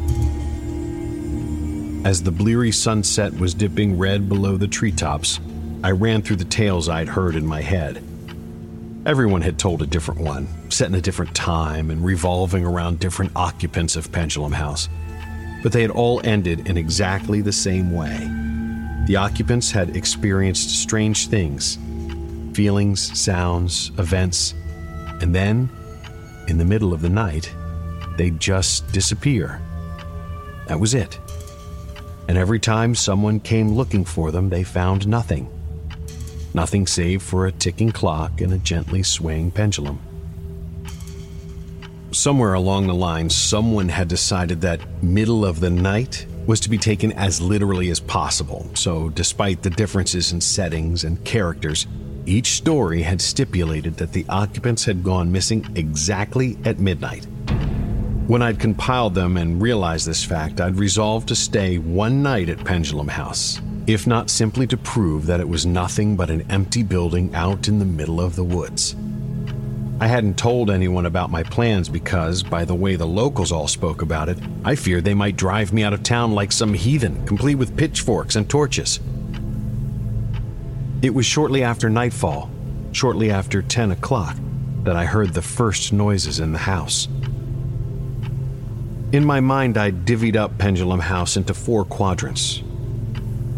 As 2.03 2.23
the 2.23 2.31
bleary 2.31 2.71
sunset 2.71 3.31
was 3.33 3.53
dipping 3.53 3.97
red 3.97 4.27
below 4.27 4.57
the 4.57 4.67
treetops, 4.67 5.39
I 5.83 5.91
ran 5.91 6.21
through 6.21 6.37
the 6.37 6.45
tales 6.45 6.89
I'd 6.89 7.09
heard 7.09 7.35
in 7.35 7.45
my 7.45 7.61
head. 7.61 7.97
Everyone 9.05 9.41
had 9.41 9.59
told 9.59 9.81
a 9.81 9.85
different 9.85 10.21
one, 10.21 10.47
set 10.71 10.87
in 10.87 10.95
a 10.95 11.01
different 11.01 11.35
time 11.35 11.91
and 11.91 12.03
revolving 12.03 12.65
around 12.65 12.99
different 12.99 13.33
occupants 13.35 13.95
of 13.95 14.11
Pendulum 14.11 14.53
House 14.53 14.87
but 15.63 15.71
they 15.71 15.81
had 15.81 15.89
all 15.89 16.21
ended 16.25 16.67
in 16.67 16.77
exactly 16.77 17.41
the 17.41 17.51
same 17.51 17.91
way. 17.91 18.29
The 19.07 19.15
occupants 19.15 19.71
had 19.71 19.95
experienced 19.95 20.81
strange 20.81 21.27
things 21.27 21.79
feelings, 22.53 23.19
sounds, 23.19 23.91
events, 23.97 24.53
and 25.21 25.33
then, 25.33 25.71
in 26.47 26.59
the 26.59 26.65
middle 26.65 26.93
of 26.93 27.01
the 27.01 27.09
night, 27.09 27.51
they'd 28.15 28.39
just 28.39 28.91
disappear. 28.91 29.59
That 30.67 30.79
was 30.79 30.93
it. 30.93 31.19
And 32.27 32.37
every 32.37 32.59
time 32.59 32.93
someone 32.93 33.39
came 33.39 33.73
looking 33.73 34.05
for 34.05 34.29
them, 34.29 34.49
they 34.49 34.63
found 34.63 35.07
nothing. 35.07 35.49
Nothing 36.53 36.87
save 36.87 37.21
for 37.21 37.45
a 37.45 37.51
ticking 37.51 37.91
clock 37.91 38.41
and 38.41 38.53
a 38.53 38.57
gently 38.57 39.03
swaying 39.03 39.51
pendulum 39.51 39.99
somewhere 42.15 42.53
along 42.53 42.87
the 42.87 42.93
line, 42.93 43.29
someone 43.29 43.89
had 43.89 44.07
decided 44.07 44.61
that 44.61 45.03
middle 45.03 45.45
of 45.45 45.59
the 45.59 45.69
night 45.69 46.25
was 46.45 46.59
to 46.61 46.69
be 46.69 46.77
taken 46.77 47.11
as 47.13 47.41
literally 47.41 47.89
as 47.89 47.99
possible. 47.99 48.69
So, 48.73 49.09
despite 49.09 49.63
the 49.63 49.69
differences 49.69 50.31
in 50.31 50.41
settings 50.41 51.03
and 51.03 51.23
characters, 51.23 51.87
each 52.25 52.51
story 52.51 53.01
had 53.01 53.21
stipulated 53.21 53.95
that 53.97 54.13
the 54.13 54.25
occupants 54.29 54.85
had 54.85 55.03
gone 55.03 55.31
missing 55.31 55.65
exactly 55.75 56.57
at 56.65 56.79
midnight. 56.79 57.27
When 58.27 58.41
I'd 58.41 58.59
compiled 58.59 59.15
them 59.15 59.35
and 59.35 59.61
realized 59.61 60.07
this 60.07 60.23
fact, 60.23 60.61
I'd 60.61 60.77
resolved 60.77 61.27
to 61.29 61.35
stay 61.35 61.77
one 61.77 62.23
night 62.23 62.49
at 62.49 62.63
Pendulum 62.63 63.09
House, 63.09 63.59
if 63.85 64.07
not 64.07 64.29
simply 64.29 64.65
to 64.67 64.77
prove 64.77 65.25
that 65.25 65.39
it 65.39 65.47
was 65.47 65.65
nothing 65.65 66.15
but 66.15 66.29
an 66.29 66.49
empty 66.49 66.83
building 66.83 67.33
out 67.35 67.67
in 67.67 67.79
the 67.79 67.85
middle 67.85 68.21
of 68.21 68.35
the 68.35 68.43
woods. 68.43 68.95
I 69.99 70.07
hadn't 70.07 70.37
told 70.37 70.69
anyone 70.69 71.05
about 71.05 71.29
my 71.29 71.43
plans 71.43 71.87
because, 71.89 72.43
by 72.43 72.65
the 72.65 72.75
way 72.75 72.95
the 72.95 73.05
locals 73.05 73.51
all 73.51 73.67
spoke 73.67 74.01
about 74.01 74.29
it, 74.29 74.37
I 74.65 74.75
feared 74.75 75.03
they 75.03 75.13
might 75.13 75.37
drive 75.37 75.71
me 75.71 75.83
out 75.83 75.93
of 75.93 76.03
town 76.03 76.33
like 76.33 76.51
some 76.51 76.73
heathen, 76.73 77.25
complete 77.25 77.55
with 77.55 77.77
pitchforks 77.77 78.35
and 78.35 78.49
torches. 78.49 78.99
It 81.01 81.13
was 81.13 81.25
shortly 81.25 81.63
after 81.63 81.89
nightfall, 81.89 82.49
shortly 82.93 83.29
after 83.29 83.61
10 83.61 83.91
o'clock, 83.91 84.37
that 84.83 84.95
I 84.95 85.05
heard 85.05 85.33
the 85.33 85.41
first 85.41 85.93
noises 85.93 86.39
in 86.39 86.53
the 86.53 86.59
house. 86.59 87.07
In 89.11 89.23
my 89.23 89.41
mind, 89.41 89.77
I 89.77 89.91
divvied 89.91 90.35
up 90.35 90.57
Pendulum 90.57 90.99
House 90.99 91.37
into 91.37 91.53
four 91.53 91.85
quadrants. 91.85 92.62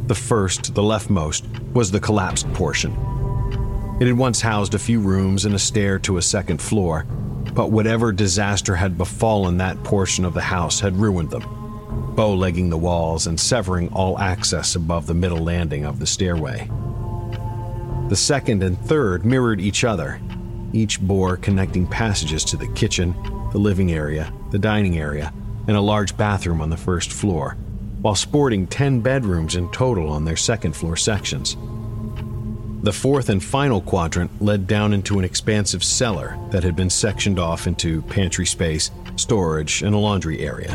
The 0.07 0.15
first, 0.15 0.75
the 0.75 0.81
leftmost, 0.81 1.43
was 1.73 1.91
the 1.91 1.99
collapsed 1.99 2.51
portion 2.53 2.95
it 3.97 4.07
had 4.07 4.17
once 4.17 4.41
housed 4.41 4.73
a 4.73 4.79
few 4.79 4.99
rooms 4.99 5.45
and 5.45 5.55
a 5.55 5.59
stair 5.59 5.99
to 5.99 6.17
a 6.17 6.21
second 6.21 6.61
floor, 6.61 7.05
but 7.53 7.71
whatever 7.71 8.11
disaster 8.11 8.75
had 8.75 8.97
befallen 8.97 9.57
that 9.57 9.81
portion 9.85 10.25
of 10.25 10.33
the 10.33 10.41
house 10.41 10.81
had 10.81 10.97
ruined 10.97 11.29
them, 11.29 12.13
bow-legging 12.13 12.69
the 12.69 12.77
walls 12.77 13.25
and 13.25 13.39
severing 13.39 13.87
all 13.93 14.19
access 14.19 14.75
above 14.75 15.07
the 15.07 15.13
middle 15.13 15.37
landing 15.37 15.85
of 15.85 15.99
the 15.99 16.05
stairway. 16.05 16.69
The 18.09 18.17
second 18.17 18.63
and 18.63 18.77
third 18.81 19.25
mirrored 19.25 19.61
each 19.61 19.85
other, 19.85 20.19
each 20.73 20.99
bore 20.99 21.37
connecting 21.37 21.87
passages 21.87 22.43
to 22.45 22.57
the 22.57 22.67
kitchen, 22.73 23.15
the 23.53 23.59
living 23.59 23.93
area, 23.93 24.33
the 24.51 24.59
dining 24.59 24.97
area, 24.97 25.31
and 25.69 25.77
a 25.77 25.81
large 25.81 26.17
bathroom 26.17 26.59
on 26.59 26.69
the 26.69 26.75
first 26.75 27.13
floor, 27.13 27.55
while 28.01 28.15
sporting 28.15 28.67
10 28.67 29.01
bedrooms 29.01 29.55
in 29.55 29.71
total 29.71 30.09
on 30.09 30.25
their 30.25 30.35
second 30.35 30.75
floor 30.75 30.95
sections. 30.95 31.57
The 32.83 32.93
fourth 32.93 33.29
and 33.29 33.43
final 33.43 33.81
quadrant 33.81 34.29
led 34.41 34.67
down 34.67 34.93
into 34.93 35.17
an 35.17 35.25
expansive 35.25 35.83
cellar 35.83 36.37
that 36.51 36.63
had 36.63 36.75
been 36.75 36.89
sectioned 36.89 37.39
off 37.39 37.65
into 37.65 38.03
pantry 38.03 38.45
space, 38.45 38.91
storage, 39.15 39.81
and 39.81 39.95
a 39.95 39.97
laundry 39.97 40.41
area. 40.41 40.73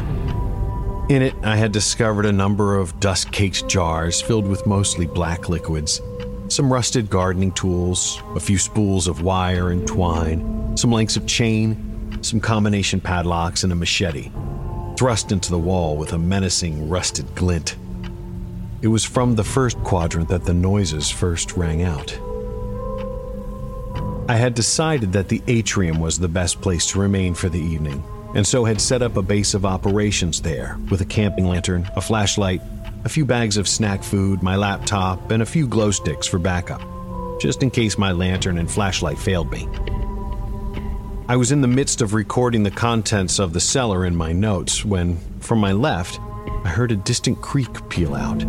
In 1.09 1.23
it, 1.23 1.35
I 1.43 1.57
had 1.57 1.73
discovered 1.73 2.27
a 2.27 2.33
number 2.33 2.77
of 2.77 2.99
dust 2.99 3.31
caked 3.31 3.69
jars 3.69 4.21
filled 4.21 4.47
with 4.47 4.67
mostly 4.67 5.07
black 5.07 5.49
liquids, 5.49 6.01
some 6.49 6.73
rusted 6.73 7.09
gardening 7.09 7.53
tools, 7.53 8.21
a 8.35 8.41
few 8.41 8.59
spools 8.59 9.07
of 9.07 9.23
wire 9.23 9.71
and 9.71 9.87
twine, 9.87 10.77
some 10.77 10.91
lengths 10.91 11.17
of 11.17 11.27
chain, 11.27 12.19
some 12.23 12.41
combination 12.41 13.01
padlocks, 13.01 13.63
and 13.63 13.73
a 13.73 13.77
machete, 13.77 14.31
thrust 15.01 15.33
into 15.33 15.51
the 15.51 15.59
wall 15.59 15.97
with 15.97 16.13
a 16.13 16.19
menacing 16.19 16.87
rusted 16.87 17.35
glint. 17.35 17.75
It 18.83 18.89
was 18.89 19.03
from 19.03 19.35
the 19.35 19.43
first 19.43 19.79
quadrant 19.79 20.29
that 20.29 20.45
the 20.45 20.53
noises 20.53 21.09
first 21.09 21.57
rang 21.57 21.83
out. 21.83 22.13
I 24.29 24.37
had 24.37 24.53
decided 24.53 25.15
that 25.15 25.31
the 25.31 25.43
atrium 25.47 26.01
was 26.01 26.19
the 26.19 26.29
best 26.29 26.61
place 26.61 26.85
to 26.89 27.01
remain 27.01 27.33
for 27.33 27.49
the 27.49 27.59
evening, 27.59 28.05
and 28.35 28.47
so 28.47 28.67
had 28.67 28.79
set 28.79 29.01
up 29.01 29.17
a 29.17 29.23
base 29.23 29.55
of 29.55 29.65
operations 29.65 30.43
there 30.43 30.77
with 30.91 31.01
a 31.01 31.07
camping 31.07 31.49
lantern, 31.49 31.91
a 31.97 32.03
flashlight, 32.03 32.61
a 33.07 33.09
few 33.09 33.25
bags 33.25 33.57
of 33.57 33.67
snack 33.67 34.03
food, 34.03 34.43
my 34.43 34.57
laptop, 34.57 35.31
and 35.31 35.43
a 35.43 35.47
few 35.47 35.67
glow 35.67 35.91
sticks 35.91 36.27
for 36.27 36.39
backup, 36.39 36.83
just 37.41 37.63
in 37.63 37.71
case 37.71 37.97
my 37.97 38.13
lantern 38.13 38.59
and 38.59 38.71
flashlight 38.71 39.19
failed 39.19 39.51
me. 39.51 39.67
I 41.31 41.37
was 41.37 41.53
in 41.53 41.61
the 41.61 41.69
midst 41.69 42.03
of 42.03 42.13
recording 42.13 42.65
the 42.65 42.73
contents 42.73 43.39
of 43.39 43.53
the 43.53 43.61
cellar 43.61 44.05
in 44.05 44.17
my 44.17 44.33
notes 44.33 44.85
when, 44.85 45.17
from 45.39 45.61
my 45.61 45.71
left, 45.71 46.19
I 46.65 46.69
heard 46.71 46.91
a 46.91 46.97
distant 46.97 47.41
creak 47.41 47.89
peal 47.89 48.17
out. 48.17 48.43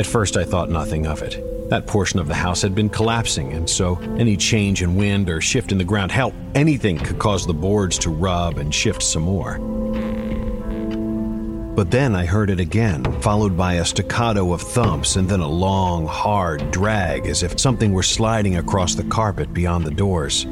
At 0.00 0.04
first, 0.04 0.36
I 0.36 0.42
thought 0.42 0.70
nothing 0.70 1.06
of 1.06 1.22
it. 1.22 1.70
That 1.70 1.86
portion 1.86 2.18
of 2.18 2.26
the 2.26 2.34
house 2.34 2.60
had 2.60 2.74
been 2.74 2.88
collapsing, 2.88 3.52
and 3.52 3.70
so 3.70 4.00
any 4.18 4.36
change 4.36 4.82
in 4.82 4.96
wind 4.96 5.30
or 5.30 5.40
shift 5.40 5.70
in 5.70 5.78
the 5.78 5.84
ground, 5.84 6.10
hell, 6.10 6.32
anything 6.56 6.98
could 6.98 7.20
cause 7.20 7.46
the 7.46 7.54
boards 7.54 7.96
to 7.98 8.10
rub 8.10 8.58
and 8.58 8.74
shift 8.74 9.00
some 9.00 9.22
more. 9.22 9.58
But 11.76 11.92
then 11.92 12.16
I 12.16 12.26
heard 12.26 12.50
it 12.50 12.58
again, 12.58 13.04
followed 13.20 13.56
by 13.56 13.74
a 13.74 13.84
staccato 13.84 14.52
of 14.52 14.60
thumps 14.60 15.14
and 15.14 15.28
then 15.28 15.40
a 15.40 15.48
long, 15.48 16.04
hard 16.06 16.72
drag 16.72 17.28
as 17.28 17.44
if 17.44 17.60
something 17.60 17.92
were 17.92 18.02
sliding 18.02 18.56
across 18.56 18.96
the 18.96 19.04
carpet 19.04 19.54
beyond 19.54 19.84
the 19.84 19.92
doors. 19.92 20.46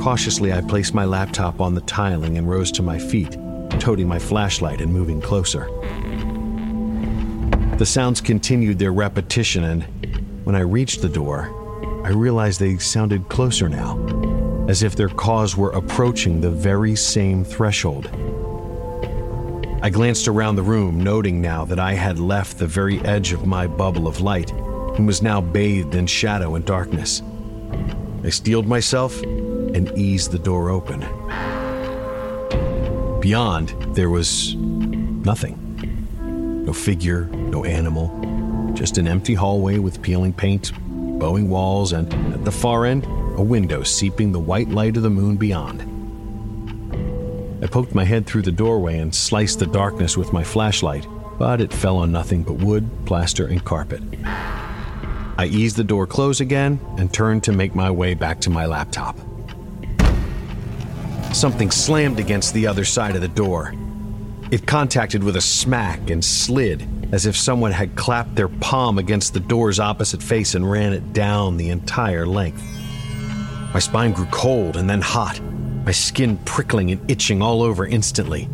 Cautiously, 0.00 0.52
I 0.52 0.60
placed 0.60 0.94
my 0.94 1.04
laptop 1.04 1.60
on 1.60 1.74
the 1.74 1.80
tiling 1.82 2.38
and 2.38 2.48
rose 2.48 2.70
to 2.72 2.82
my 2.82 2.98
feet 2.98 3.36
toting 3.78 4.08
my 4.08 4.18
flashlight 4.18 4.80
and 4.80 4.92
moving 4.92 5.20
closer. 5.20 5.66
The 7.76 7.86
sounds 7.86 8.20
continued 8.20 8.78
their 8.78 8.92
repetition, 8.92 9.64
and 9.64 9.84
when 10.44 10.56
I 10.56 10.60
reached 10.60 11.02
the 11.02 11.08
door, 11.08 11.52
I 12.04 12.10
realized 12.10 12.58
they 12.58 12.78
sounded 12.78 13.28
closer 13.28 13.68
now, 13.68 13.98
as 14.68 14.82
if 14.82 14.96
their 14.96 15.08
cause 15.08 15.56
were 15.56 15.70
approaching 15.70 16.40
the 16.40 16.50
very 16.50 16.96
same 16.96 17.44
threshold. 17.44 18.08
I 19.82 19.90
glanced 19.90 20.26
around 20.26 20.56
the 20.56 20.62
room, 20.62 21.00
noting 21.00 21.40
now 21.40 21.64
that 21.66 21.78
I 21.78 21.92
had 21.92 22.18
left 22.18 22.58
the 22.58 22.66
very 22.66 22.98
edge 23.04 23.32
of 23.32 23.46
my 23.46 23.66
bubble 23.66 24.08
of 24.08 24.20
light 24.20 24.50
and 24.52 25.06
was 25.06 25.22
now 25.22 25.40
bathed 25.40 25.94
in 25.94 26.06
shadow 26.06 26.54
and 26.54 26.64
darkness. 26.64 27.22
I 28.24 28.30
steeled 28.30 28.66
myself 28.66 29.22
and 29.76 29.96
eased 29.98 30.30
the 30.30 30.38
door 30.38 30.70
open. 30.70 31.00
Beyond, 33.20 33.68
there 33.94 34.08
was 34.08 34.54
nothing. 34.54 35.62
No 36.64 36.72
figure, 36.72 37.26
no 37.26 37.64
animal, 37.64 38.72
just 38.72 38.96
an 38.96 39.06
empty 39.06 39.34
hallway 39.34 39.76
with 39.76 40.00
peeling 40.00 40.32
paint, 40.32 40.72
bowing 41.18 41.50
walls, 41.50 41.92
and 41.92 42.10
at 42.32 42.46
the 42.46 42.50
far 42.50 42.86
end, 42.86 43.04
a 43.36 43.42
window 43.42 43.82
seeping 43.82 44.32
the 44.32 44.40
white 44.40 44.70
light 44.70 44.96
of 44.96 45.02
the 45.02 45.10
moon 45.10 45.36
beyond. 45.36 45.82
I 47.62 47.66
poked 47.66 47.94
my 47.94 48.04
head 48.04 48.26
through 48.26 48.42
the 48.42 48.52
doorway 48.52 48.98
and 48.98 49.14
sliced 49.14 49.58
the 49.58 49.66
darkness 49.66 50.16
with 50.16 50.32
my 50.32 50.42
flashlight, 50.42 51.06
but 51.38 51.60
it 51.60 51.70
fell 51.70 51.98
on 51.98 52.12
nothing 52.12 52.44
but 52.44 52.54
wood, 52.54 52.88
plaster, 53.04 53.46
and 53.46 53.62
carpet. 53.62 54.02
I 55.38 55.50
eased 55.50 55.76
the 55.76 55.84
door 55.84 56.06
close 56.06 56.40
again 56.40 56.80
and 56.96 57.12
turned 57.12 57.44
to 57.44 57.52
make 57.52 57.74
my 57.74 57.90
way 57.90 58.14
back 58.14 58.40
to 58.42 58.50
my 58.50 58.64
laptop. 58.64 59.18
Something 61.36 61.70
slammed 61.70 62.18
against 62.18 62.54
the 62.54 62.66
other 62.66 62.86
side 62.86 63.14
of 63.14 63.20
the 63.20 63.28
door. 63.28 63.74
It 64.50 64.66
contacted 64.66 65.22
with 65.22 65.36
a 65.36 65.42
smack 65.42 66.08
and 66.08 66.24
slid 66.24 66.88
as 67.12 67.26
if 67.26 67.36
someone 67.36 67.72
had 67.72 67.94
clapped 67.94 68.34
their 68.34 68.48
palm 68.48 68.96
against 68.96 69.34
the 69.34 69.40
door's 69.40 69.78
opposite 69.78 70.22
face 70.22 70.54
and 70.54 70.68
ran 70.68 70.94
it 70.94 71.12
down 71.12 71.58
the 71.58 71.68
entire 71.68 72.24
length. 72.24 72.64
My 73.74 73.80
spine 73.80 74.12
grew 74.12 74.24
cold 74.30 74.78
and 74.78 74.88
then 74.88 75.02
hot, 75.02 75.38
my 75.84 75.92
skin 75.92 76.38
prickling 76.46 76.90
and 76.90 77.10
itching 77.10 77.42
all 77.42 77.60
over 77.60 77.86
instantly. 77.86 78.48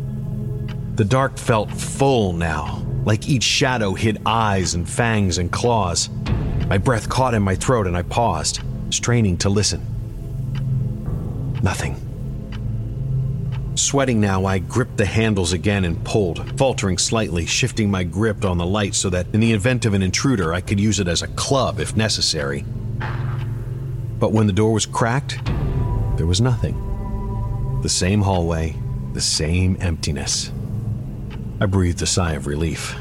The 0.95 1.05
dark 1.05 1.37
felt 1.37 1.71
full 1.71 2.33
now, 2.33 2.85
like 3.05 3.29
each 3.29 3.43
shadow 3.43 3.93
hid 3.93 4.21
eyes 4.25 4.73
and 4.73 4.89
fangs 4.89 5.37
and 5.37 5.49
claws. 5.49 6.09
My 6.67 6.79
breath 6.79 7.07
caught 7.07 7.33
in 7.33 7.43
my 7.43 7.55
throat 7.55 7.87
and 7.87 7.95
I 7.95 8.01
paused, 8.01 8.59
straining 8.89 9.37
to 9.37 9.49
listen. 9.49 9.87
Nothing. 11.63 12.02
Sweating 13.83 14.21
now, 14.21 14.45
I 14.45 14.59
gripped 14.59 14.95
the 14.95 15.05
handles 15.05 15.51
again 15.51 15.83
and 15.83 16.01
pulled, 16.05 16.57
faltering 16.57 16.97
slightly, 16.97 17.45
shifting 17.45 17.91
my 17.91 18.05
grip 18.05 18.45
on 18.45 18.57
the 18.57 18.65
light 18.65 18.95
so 18.95 19.09
that 19.09 19.27
in 19.33 19.41
the 19.41 19.51
event 19.51 19.83
of 19.85 19.93
an 19.93 20.01
intruder, 20.01 20.53
I 20.53 20.61
could 20.61 20.79
use 20.79 21.01
it 21.01 21.09
as 21.09 21.21
a 21.21 21.27
club 21.27 21.81
if 21.81 21.93
necessary. 21.93 22.63
But 24.19 24.31
when 24.31 24.47
the 24.47 24.53
door 24.53 24.71
was 24.71 24.85
cracked, 24.85 25.37
there 26.15 26.25
was 26.25 26.39
nothing. 26.39 27.81
The 27.83 27.89
same 27.89 28.21
hallway, 28.21 28.77
the 29.11 29.21
same 29.21 29.75
emptiness. 29.81 30.49
I 31.59 31.65
breathed 31.65 32.01
a 32.01 32.07
sigh 32.07 32.33
of 32.33 32.47
relief. 32.47 32.95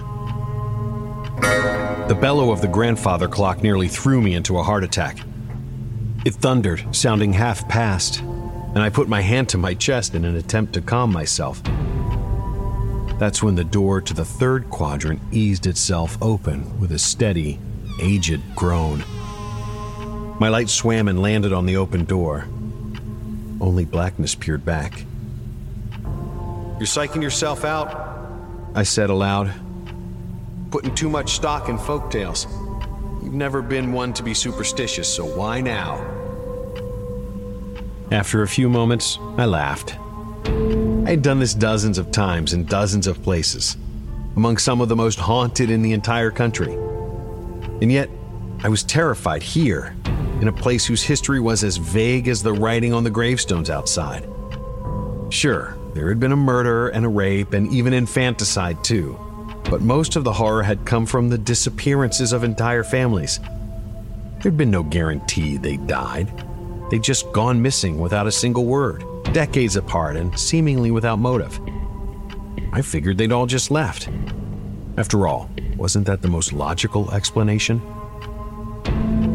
The 2.08 2.18
bellow 2.20 2.50
of 2.50 2.60
the 2.60 2.66
grandfather 2.68 3.28
clock 3.28 3.62
nearly 3.62 3.86
threw 3.86 4.20
me 4.20 4.34
into 4.34 4.58
a 4.58 4.64
heart 4.64 4.82
attack. 4.82 5.18
It 6.24 6.34
thundered, 6.34 6.94
sounding 6.94 7.34
half 7.34 7.68
past, 7.68 8.20
and 8.74 8.82
I 8.82 8.88
put 8.88 9.08
my 9.08 9.20
hand 9.20 9.48
to 9.50 9.58
my 9.58 9.74
chest 9.74 10.14
in 10.14 10.24
an 10.24 10.36
attempt 10.36 10.72
to 10.74 10.80
calm 10.80 11.12
myself. 11.12 11.62
That's 13.18 13.42
when 13.42 13.54
the 13.54 13.64
door 13.64 14.00
to 14.00 14.14
the 14.14 14.24
third 14.24 14.70
quadrant 14.70 15.20
eased 15.30 15.66
itself 15.66 16.16
open 16.22 16.80
with 16.80 16.92
a 16.92 16.98
steady, 16.98 17.60
aged 18.00 18.40
groan. 18.56 19.04
My 20.40 20.48
light 20.48 20.70
swam 20.70 21.06
and 21.06 21.20
landed 21.20 21.52
on 21.52 21.66
the 21.66 21.76
open 21.76 22.04
door. 22.04 22.46
Only 23.60 23.84
blackness 23.84 24.34
peered 24.34 24.64
back. 24.64 25.04
You're 26.02 26.88
psyching 26.88 27.22
yourself 27.22 27.64
out, 27.64 28.26
I 28.74 28.82
said 28.82 29.10
aloud. 29.10 29.52
Putting 30.70 30.94
too 30.94 31.10
much 31.10 31.34
stock 31.34 31.68
in 31.68 31.78
folk 31.78 32.10
tales. 32.10 32.46
You've 33.22 33.34
never 33.34 33.62
been 33.62 33.92
one 33.92 34.14
to 34.14 34.22
be 34.22 34.34
superstitious, 34.34 35.14
so 35.14 35.24
why 35.24 35.61
now? 35.61 36.21
After 38.12 38.42
a 38.42 38.46
few 38.48 38.68
moments, 38.68 39.18
I 39.38 39.46
laughed. 39.46 39.96
I 40.44 41.12
had 41.12 41.22
done 41.22 41.40
this 41.40 41.55
dozens 41.55 41.96
of 41.96 42.11
times 42.11 42.53
in 42.53 42.66
dozens 42.66 43.07
of 43.07 43.22
places, 43.22 43.79
among 44.37 44.59
some 44.59 44.83
of 44.83 44.90
the 44.90 44.96
most 44.96 45.18
haunted 45.18 45.70
in 45.70 45.81
the 45.81 45.94
entire 45.94 46.31
country. 46.31 46.75
And 47.81 47.90
yet, 47.90 48.11
I 48.62 48.68
was 48.68 48.83
terrified 48.83 49.42
here, 49.42 49.96
in 50.42 50.48
a 50.48 50.53
place 50.53 50.85
whose 50.85 51.03
history 51.03 51.40
was 51.40 51.64
as 51.64 51.79
vague 51.79 52.29
as 52.29 52.42
the 52.42 52.53
writing 52.53 52.92
on 52.92 53.03
the 53.03 53.09
gravestones 53.09 53.70
outside. 53.70 54.29
Sure, 55.31 55.75
there 55.94 56.11
had 56.11 56.20
been 56.20 56.33
a 56.33 56.37
murder 56.37 56.88
and 56.88 57.07
a 57.07 57.09
rape 57.09 57.55
and 57.55 57.72
even 57.72 57.94
infanticide 57.94 58.85
too, 58.85 59.18
but 59.70 59.81
most 59.81 60.16
of 60.16 60.25
the 60.25 60.35
horror 60.35 60.62
had 60.62 60.85
come 60.85 61.07
from 61.07 61.31
the 61.31 61.38
disappearances 61.38 62.35
of 62.35 62.44
entire 62.44 62.85
families. 62.85 63.40
There'd 64.42 64.59
been 64.59 64.70
no 64.70 64.83
guarantee 64.83 65.57
they 65.57 65.79
died. 65.79 66.31
They'd 66.92 67.02
just 67.02 67.33
gone 67.33 67.62
missing 67.62 67.98
without 67.98 68.26
a 68.26 68.31
single 68.31 68.66
word, 68.66 69.02
decades 69.33 69.76
apart 69.76 70.14
and 70.14 70.38
seemingly 70.38 70.90
without 70.90 71.18
motive. 71.18 71.59
I 72.70 72.83
figured 72.83 73.16
they'd 73.16 73.33
all 73.33 73.46
just 73.46 73.70
left. 73.70 74.11
After 74.98 75.26
all, 75.26 75.48
wasn't 75.78 76.05
that 76.05 76.20
the 76.20 76.28
most 76.28 76.52
logical 76.52 77.11
explanation? 77.11 77.81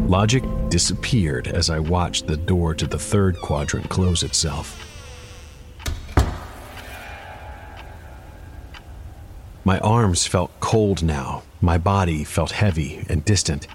Logic 0.08 0.44
disappeared 0.68 1.48
as 1.48 1.68
I 1.68 1.80
watched 1.80 2.28
the 2.28 2.36
door 2.36 2.76
to 2.76 2.86
the 2.86 2.96
third 2.96 3.36
quadrant 3.40 3.88
close 3.88 4.22
itself. 4.22 4.78
My 9.64 9.80
arms 9.80 10.28
felt 10.28 10.52
cold 10.60 11.02
now, 11.02 11.42
my 11.60 11.76
body 11.76 12.22
felt 12.22 12.52
heavy 12.52 13.04
and 13.08 13.24
distant. 13.24 13.66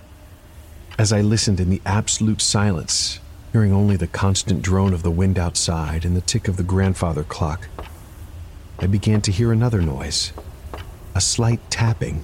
As 0.98 1.12
I 1.12 1.20
listened 1.20 1.60
in 1.60 1.70
the 1.70 1.82
absolute 1.86 2.40
silence, 2.40 3.20
hearing 3.54 3.72
only 3.72 3.96
the 3.96 4.08
constant 4.08 4.64
drone 4.64 4.94
of 4.94 5.04
the 5.04 5.12
wind 5.12 5.38
outside 5.38 6.04
and 6.04 6.16
the 6.18 6.22
tick 6.22 6.48
of 6.48 6.58
the 6.58 6.64
grandfather 6.64 7.24
clock, 7.24 7.70
I 8.80 8.88
began 8.88 9.22
to 9.22 9.32
hear 9.32 9.54
another 9.54 9.80
noise 9.80 10.34
a 11.16 11.22
slight 11.22 11.60
tapping. 11.70 12.24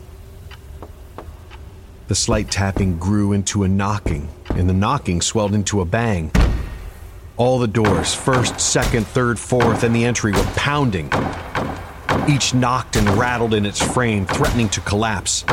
The 2.07 2.15
slight 2.15 2.49
tapping 2.49 2.97
grew 2.97 3.33
into 3.33 3.63
a 3.63 3.67
knocking, 3.67 4.29
and 4.49 4.67
the 4.67 4.73
knocking 4.73 5.21
swelled 5.21 5.53
into 5.53 5.79
a 5.79 5.85
bang. 5.85 6.31
All 7.37 7.59
the 7.59 7.67
doors, 7.67 8.15
first, 8.15 8.59
second, 8.59 9.05
third, 9.05 9.37
fourth, 9.37 9.83
and 9.83 9.95
the 9.95 10.05
entry 10.05 10.31
were 10.31 10.51
pounding. 10.55 11.11
Each 12.29 12.53
knocked 12.53 12.95
and 12.95 13.09
rattled 13.17 13.55
in 13.55 13.65
its 13.65 13.81
frame, 13.81 14.27
threatening 14.27 14.69
to 14.69 14.81
collapse, 14.81 15.43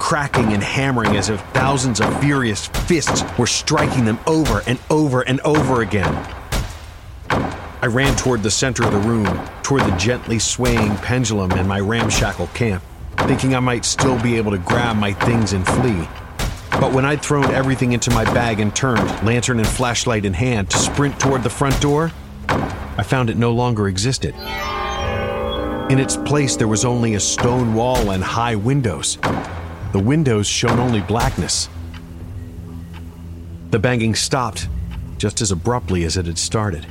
cracking 0.00 0.52
and 0.52 0.64
hammering 0.64 1.16
as 1.16 1.28
if 1.28 1.40
thousands 1.52 2.00
of 2.00 2.20
furious 2.20 2.66
fists 2.66 3.22
were 3.38 3.46
striking 3.46 4.04
them 4.04 4.18
over 4.26 4.60
and 4.66 4.80
over 4.90 5.22
and 5.22 5.40
over 5.42 5.82
again. 5.82 6.12
I 7.30 7.86
ran 7.86 8.16
toward 8.16 8.42
the 8.42 8.50
center 8.50 8.82
of 8.82 8.90
the 8.90 8.98
room, 8.98 9.26
toward 9.62 9.82
the 9.82 9.96
gently 9.96 10.40
swaying 10.40 10.96
pendulum 10.96 11.52
and 11.52 11.68
my 11.68 11.78
ramshackle 11.78 12.48
camp, 12.48 12.82
thinking 13.28 13.54
I 13.54 13.60
might 13.60 13.84
still 13.84 14.20
be 14.20 14.36
able 14.36 14.50
to 14.50 14.58
grab 14.58 14.96
my 14.96 15.12
things 15.12 15.52
and 15.52 15.64
flee. 15.64 16.08
But 16.80 16.92
when 16.92 17.04
I'd 17.04 17.22
thrown 17.22 17.54
everything 17.54 17.92
into 17.92 18.10
my 18.10 18.24
bag 18.24 18.58
and 18.58 18.74
turned, 18.74 19.08
lantern 19.24 19.60
and 19.60 19.68
flashlight 19.68 20.24
in 20.24 20.34
hand, 20.34 20.68
to 20.70 20.78
sprint 20.78 21.20
toward 21.20 21.44
the 21.44 21.50
front 21.50 21.80
door, 21.80 22.10
I 22.48 23.04
found 23.04 23.30
it 23.30 23.36
no 23.36 23.52
longer 23.52 23.86
existed. 23.86 24.34
In 25.90 25.98
its 25.98 26.16
place, 26.16 26.56
there 26.56 26.66
was 26.66 26.86
only 26.86 27.14
a 27.14 27.20
stone 27.20 27.74
wall 27.74 28.10
and 28.10 28.24
high 28.24 28.54
windows. 28.56 29.18
The 29.92 29.98
windows 29.98 30.46
shone 30.46 30.78
only 30.78 31.02
blackness. 31.02 31.68
The 33.70 33.78
banging 33.78 34.14
stopped 34.14 34.66
just 35.18 35.42
as 35.42 35.50
abruptly 35.50 36.04
as 36.04 36.16
it 36.16 36.24
had 36.24 36.38
started. 36.38 36.86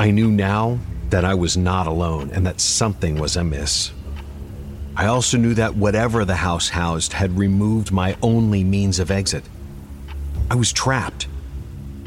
I 0.00 0.10
knew 0.10 0.30
now 0.30 0.78
that 1.10 1.26
I 1.26 1.34
was 1.34 1.58
not 1.58 1.86
alone 1.86 2.30
and 2.32 2.46
that 2.46 2.58
something 2.58 3.18
was 3.18 3.36
amiss. 3.36 3.92
I 4.96 5.06
also 5.06 5.36
knew 5.36 5.52
that 5.54 5.76
whatever 5.76 6.24
the 6.24 6.36
house 6.36 6.70
housed 6.70 7.12
had 7.12 7.36
removed 7.36 7.92
my 7.92 8.16
only 8.22 8.64
means 8.64 8.98
of 8.98 9.10
exit. 9.10 9.44
I 10.50 10.54
was 10.54 10.72
trapped. 10.72 11.28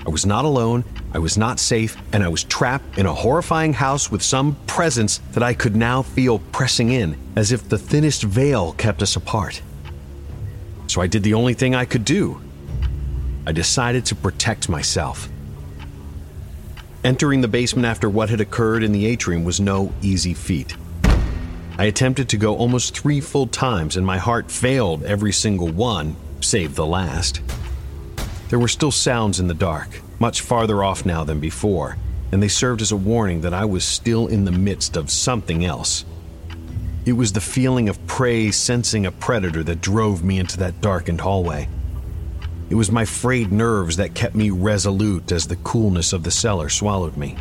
I 0.07 0.09
was 0.09 0.25
not 0.25 0.43
alone, 0.43 0.83
I 1.13 1.19
was 1.19 1.37
not 1.37 1.59
safe, 1.59 1.95
and 2.11 2.23
I 2.23 2.27
was 2.27 2.43
trapped 2.43 2.97
in 2.97 3.05
a 3.05 3.13
horrifying 3.13 3.73
house 3.73 4.09
with 4.09 4.23
some 4.23 4.55
presence 4.65 5.19
that 5.33 5.43
I 5.43 5.53
could 5.53 5.75
now 5.75 6.01
feel 6.01 6.39
pressing 6.39 6.89
in, 6.89 7.15
as 7.35 7.51
if 7.51 7.69
the 7.69 7.77
thinnest 7.77 8.23
veil 8.23 8.73
kept 8.73 9.03
us 9.03 9.15
apart. 9.15 9.61
So 10.87 11.01
I 11.01 11.07
did 11.07 11.21
the 11.21 11.35
only 11.35 11.53
thing 11.53 11.75
I 11.75 11.85
could 11.85 12.03
do. 12.03 12.41
I 13.45 13.51
decided 13.51 14.05
to 14.07 14.15
protect 14.15 14.69
myself. 14.69 15.29
Entering 17.03 17.41
the 17.41 17.47
basement 17.47 17.85
after 17.85 18.09
what 18.09 18.29
had 18.29 18.41
occurred 18.41 18.81
in 18.81 18.91
the 18.91 19.05
atrium 19.05 19.43
was 19.43 19.59
no 19.59 19.93
easy 20.01 20.33
feat. 20.33 20.75
I 21.77 21.85
attempted 21.85 22.29
to 22.29 22.37
go 22.37 22.55
almost 22.55 22.97
three 22.97 23.19
full 23.19 23.47
times, 23.47 23.97
and 23.97 24.05
my 24.05 24.17
heart 24.17 24.49
failed 24.49 25.03
every 25.03 25.33
single 25.33 25.67
one, 25.67 26.15
save 26.39 26.75
the 26.75 26.85
last. 26.85 27.41
There 28.49 28.59
were 28.59 28.67
still 28.67 28.91
sounds 28.91 29.39
in 29.39 29.47
the 29.47 29.53
dark, 29.53 29.89
much 30.23 30.39
farther 30.39 30.85
off 30.85 31.05
now 31.05 31.25
than 31.25 31.41
before, 31.41 31.97
and 32.31 32.41
they 32.41 32.47
served 32.47 32.81
as 32.81 32.93
a 32.93 32.95
warning 32.95 33.41
that 33.41 33.53
I 33.53 33.65
was 33.65 33.83
still 33.83 34.27
in 34.27 34.45
the 34.45 34.53
midst 34.53 34.95
of 34.95 35.11
something 35.11 35.65
else. 35.65 36.05
It 37.05 37.11
was 37.11 37.33
the 37.33 37.41
feeling 37.41 37.89
of 37.89 38.07
prey 38.07 38.49
sensing 38.51 39.05
a 39.05 39.11
predator 39.11 39.63
that 39.65 39.81
drove 39.81 40.23
me 40.23 40.39
into 40.39 40.55
that 40.59 40.79
darkened 40.79 41.19
hallway. 41.19 41.67
It 42.69 42.75
was 42.75 42.89
my 42.89 43.03
frayed 43.03 43.51
nerves 43.51 43.97
that 43.97 44.15
kept 44.15 44.33
me 44.33 44.49
resolute 44.49 45.29
as 45.33 45.45
the 45.45 45.57
coolness 45.57 46.13
of 46.13 46.23
the 46.23 46.31
cellar 46.31 46.69
swallowed 46.69 47.17
me. 47.17 47.35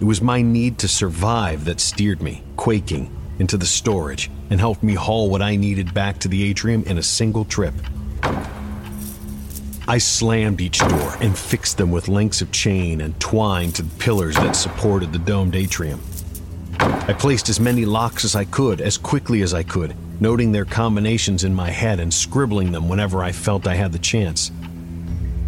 It 0.00 0.04
was 0.04 0.22
my 0.22 0.40
need 0.40 0.78
to 0.78 0.88
survive 0.88 1.66
that 1.66 1.80
steered 1.80 2.22
me, 2.22 2.42
quaking, 2.56 3.14
into 3.38 3.58
the 3.58 3.66
storage 3.66 4.30
and 4.48 4.58
helped 4.58 4.82
me 4.82 4.94
haul 4.94 5.28
what 5.28 5.42
I 5.42 5.56
needed 5.56 5.92
back 5.92 6.18
to 6.20 6.28
the 6.28 6.44
atrium 6.44 6.82
in 6.84 6.96
a 6.96 7.02
single 7.02 7.44
trip. 7.44 7.74
I 9.86 9.98
slammed 9.98 10.62
each 10.62 10.78
door 10.78 11.14
and 11.20 11.36
fixed 11.36 11.76
them 11.76 11.90
with 11.90 12.08
lengths 12.08 12.40
of 12.40 12.50
chain 12.50 13.02
and 13.02 13.18
twine 13.20 13.70
to 13.72 13.82
the 13.82 13.94
pillars 13.96 14.34
that 14.36 14.56
supported 14.56 15.12
the 15.12 15.18
domed 15.18 15.54
atrium. 15.54 16.00
I 16.78 17.12
placed 17.12 17.50
as 17.50 17.60
many 17.60 17.84
locks 17.84 18.24
as 18.24 18.34
I 18.34 18.46
could, 18.46 18.80
as 18.80 18.96
quickly 18.96 19.42
as 19.42 19.52
I 19.52 19.62
could, 19.62 19.94
noting 20.22 20.52
their 20.52 20.64
combinations 20.64 21.44
in 21.44 21.54
my 21.54 21.68
head 21.68 22.00
and 22.00 22.12
scribbling 22.12 22.72
them 22.72 22.88
whenever 22.88 23.22
I 23.22 23.32
felt 23.32 23.66
I 23.66 23.74
had 23.74 23.92
the 23.92 23.98
chance. 23.98 24.50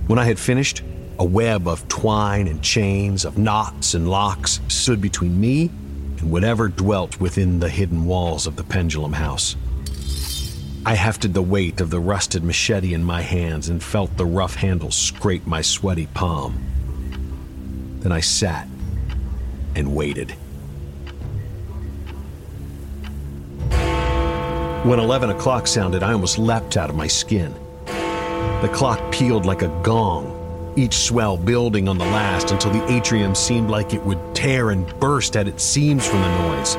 When 0.07 0.19
I 0.19 0.27
had 0.27 0.39
finished, 0.39 0.83
a 1.19 1.25
web 1.25 1.67
of 1.67 1.89
twine 1.89 2.47
and 2.47 2.63
chains, 2.63 3.25
of 3.25 3.39
knots 3.39 3.95
and 3.95 4.11
locks 4.11 4.61
stood 4.69 5.01
between 5.01 5.41
me 5.41 5.71
and 6.19 6.31
whatever 6.31 6.69
dwelt 6.69 7.19
within 7.21 7.59
the 7.59 7.71
hidden 7.71 8.05
walls 8.05 8.47
of 8.47 8.57
the 8.57 8.65
pendulum 8.65 9.15
house. 9.15 9.57
I 10.87 10.95
hefted 10.95 11.35
the 11.35 11.43
weight 11.43 11.81
of 11.81 11.91
the 11.91 11.99
rusted 11.99 12.45
machete 12.45 12.95
in 12.95 13.03
my 13.03 13.21
hands 13.21 13.69
and 13.69 13.83
felt 13.83 14.17
the 14.17 14.25
rough 14.25 14.55
handle 14.55 14.93
scrape 14.93 15.45
my 15.45 15.61
sweaty 15.61 16.07
palm. 16.07 16.65
Then 17.99 18.13
I 18.13 18.21
sat 18.21 18.69
and 19.75 19.97
waited. 19.97 20.31
When 24.85 25.01
11 25.01 25.31
o'clock 25.31 25.67
sounded, 25.67 26.05
I 26.05 26.13
almost 26.13 26.39
leapt 26.39 26.77
out 26.77 26.89
of 26.89 26.95
my 26.95 27.09
skin. 27.09 27.53
The 27.87 28.71
clock 28.73 29.11
pealed 29.11 29.45
like 29.45 29.63
a 29.63 29.81
gong, 29.83 30.73
each 30.77 30.95
swell 30.95 31.37
building 31.37 31.89
on 31.89 31.99
the 31.99 32.05
last 32.05 32.53
until 32.53 32.71
the 32.71 32.93
atrium 32.93 33.35
seemed 33.35 33.71
like 33.71 33.93
it 33.93 34.05
would 34.05 34.37
tear 34.37 34.71
and 34.71 34.87
burst 35.01 35.37
at 35.37 35.49
its 35.49 35.65
seams 35.65 36.07
from 36.07 36.21
the 36.21 36.49
noise. 36.49 36.77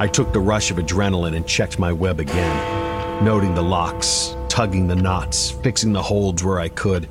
I 0.00 0.08
took 0.08 0.32
the 0.32 0.40
rush 0.40 0.72
of 0.72 0.78
adrenaline 0.78 1.36
and 1.36 1.46
checked 1.46 1.78
my 1.78 1.92
web 1.92 2.18
again, 2.18 2.85
noting 3.22 3.54
the 3.54 3.62
locks, 3.62 4.36
tugging 4.48 4.86
the 4.86 4.94
knots, 4.94 5.50
fixing 5.50 5.92
the 5.92 6.02
holds 6.02 6.44
where 6.44 6.60
I 6.60 6.68
could. 6.68 7.08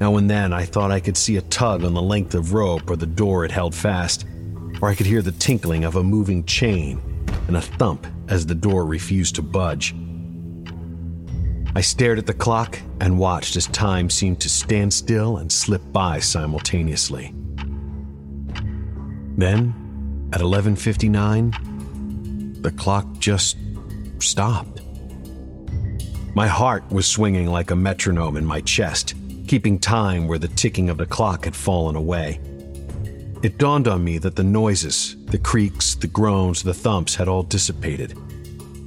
Now 0.00 0.16
and 0.16 0.28
then 0.28 0.52
I 0.52 0.64
thought 0.64 0.90
I 0.90 1.00
could 1.00 1.16
see 1.16 1.36
a 1.36 1.42
tug 1.42 1.84
on 1.84 1.94
the 1.94 2.02
length 2.02 2.34
of 2.34 2.52
rope 2.52 2.90
or 2.90 2.96
the 2.96 3.06
door 3.06 3.44
it 3.44 3.50
held 3.50 3.74
fast, 3.74 4.26
or 4.80 4.88
I 4.88 4.94
could 4.94 5.06
hear 5.06 5.22
the 5.22 5.32
tinkling 5.32 5.84
of 5.84 5.96
a 5.96 6.02
moving 6.02 6.44
chain 6.44 7.00
and 7.46 7.56
a 7.56 7.60
thump 7.60 8.06
as 8.28 8.46
the 8.46 8.54
door 8.54 8.86
refused 8.86 9.34
to 9.36 9.42
budge. 9.42 9.94
I 11.76 11.80
stared 11.80 12.18
at 12.18 12.26
the 12.26 12.34
clock 12.34 12.78
and 13.00 13.18
watched 13.18 13.56
as 13.56 13.66
time 13.66 14.08
seemed 14.08 14.40
to 14.40 14.48
stand 14.48 14.94
still 14.94 15.38
and 15.38 15.50
slip 15.50 15.82
by 15.92 16.20
simultaneously. 16.20 17.34
Then, 19.36 19.74
at 20.32 20.40
11:59, 20.40 22.62
the 22.62 22.70
clock 22.70 23.18
just 23.18 23.56
stopped. 24.20 24.83
My 26.36 26.48
heart 26.48 26.82
was 26.90 27.06
swinging 27.06 27.46
like 27.46 27.70
a 27.70 27.76
metronome 27.76 28.36
in 28.36 28.44
my 28.44 28.60
chest, 28.62 29.14
keeping 29.46 29.78
time 29.78 30.26
where 30.26 30.38
the 30.38 30.48
ticking 30.48 30.90
of 30.90 30.98
the 30.98 31.06
clock 31.06 31.44
had 31.44 31.54
fallen 31.54 31.94
away. 31.94 32.40
It 33.44 33.56
dawned 33.56 33.86
on 33.86 34.02
me 34.02 34.18
that 34.18 34.34
the 34.34 34.42
noises, 34.42 35.14
the 35.26 35.38
creaks, 35.38 35.94
the 35.94 36.08
groans, 36.08 36.64
the 36.64 36.74
thumps 36.74 37.14
had 37.14 37.28
all 37.28 37.44
dissipated. 37.44 38.18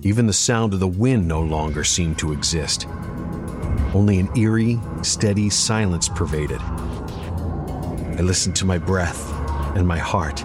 Even 0.01 0.27
the 0.27 0.33
sound 0.33 0.73
of 0.73 0.81
the 0.81 0.87
wind 0.89 1.25
no 1.25 1.41
longer 1.41 1.85
seemed 1.85 2.19
to 2.19 2.33
exist. 2.33 2.85
Only 3.93 4.19
an 4.19 4.35
eerie, 4.37 4.77
steady 5.01 5.49
silence 5.49 6.09
pervaded. 6.09 6.59
I 6.59 8.21
listened 8.23 8.57
to 8.57 8.65
my 8.65 8.77
breath 8.77 9.31
and 9.77 9.87
my 9.87 9.99
heart 9.99 10.43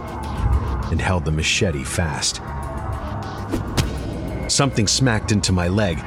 and 0.93 1.01
held 1.01 1.25
the 1.25 1.33
machete 1.33 1.83
fast. 1.83 2.37
Something 4.49 4.87
smacked 4.87 5.33
into 5.33 5.51
my 5.51 5.67
leg. 5.67 5.99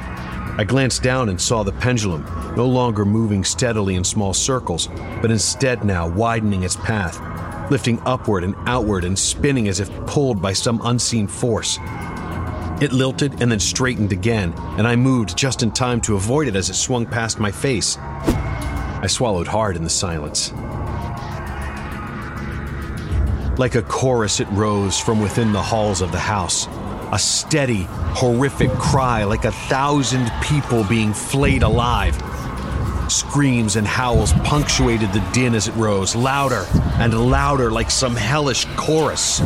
I 0.58 0.64
glanced 0.64 1.02
down 1.02 1.28
and 1.28 1.40
saw 1.40 1.62
the 1.62 1.72
pendulum, 1.72 2.24
no 2.56 2.66
longer 2.66 3.04
moving 3.04 3.44
steadily 3.44 3.94
in 3.94 4.04
small 4.04 4.32
circles, 4.32 4.88
but 5.20 5.30
instead 5.30 5.84
now 5.84 6.08
widening 6.08 6.62
its 6.62 6.76
path 6.76 7.20
lifting 7.70 8.00
upward 8.06 8.44
and 8.44 8.54
outward 8.66 9.04
and 9.04 9.18
spinning 9.18 9.68
as 9.68 9.80
if 9.80 9.90
pulled 10.06 10.40
by 10.40 10.52
some 10.52 10.80
unseen 10.84 11.26
force. 11.26 11.78
It 12.80 12.92
lilted 12.92 13.40
and 13.40 13.50
then 13.50 13.60
straightened 13.60 14.12
again, 14.12 14.52
and 14.76 14.86
I 14.86 14.96
moved 14.96 15.36
just 15.36 15.62
in 15.62 15.70
time 15.70 16.00
to 16.02 16.16
avoid 16.16 16.46
it 16.46 16.56
as 16.56 16.68
it 16.68 16.74
swung 16.74 17.06
past 17.06 17.38
my 17.38 17.50
face. 17.50 17.96
I 17.98 19.06
swallowed 19.08 19.46
hard 19.46 19.76
in 19.76 19.84
the 19.84 19.90
silence. 19.90 20.52
Like 23.58 23.74
a 23.74 23.82
chorus, 23.82 24.40
it 24.40 24.48
rose 24.50 25.00
from 25.00 25.22
within 25.22 25.52
the 25.52 25.62
halls 25.62 26.02
of 26.02 26.12
the 26.12 26.18
house. 26.18 26.66
A 27.12 27.18
steady, 27.18 27.86
horrific 27.88 28.70
cry 28.72 29.22
like 29.22 29.44
a 29.44 29.52
thousand 29.52 30.28
people 30.42 30.82
being 30.82 31.12
flayed 31.14 31.62
alive. 31.62 32.20
Screams 33.08 33.76
and 33.76 33.86
howls 33.86 34.32
punctuated 34.32 35.12
the 35.12 35.24
din 35.32 35.54
as 35.54 35.68
it 35.68 35.74
rose, 35.76 36.16
louder 36.16 36.66
and 36.98 37.30
louder 37.30 37.70
like 37.70 37.92
some 37.92 38.16
hellish 38.16 38.64
chorus. 38.74 39.38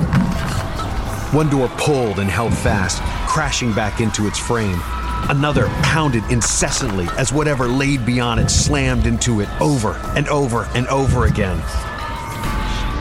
One 1.35 1.51
door 1.51 1.69
pulled 1.77 2.19
and 2.19 2.31
held 2.31 2.57
fast, 2.57 3.03
crashing 3.29 3.75
back 3.75 4.01
into 4.01 4.27
its 4.27 4.39
frame. 4.39 4.81
Another 5.29 5.67
pounded 5.83 6.25
incessantly 6.31 7.09
as 7.19 7.31
whatever 7.31 7.69
laid 7.69 8.07
beyond 8.07 8.41
it 8.41 8.51
slammed 8.51 9.07
into 9.07 9.41
it 9.43 9.49
over 9.61 10.01
and 10.17 10.27
over 10.29 10.67
and 10.75 10.87
over 10.87 11.27
again. 11.27 11.63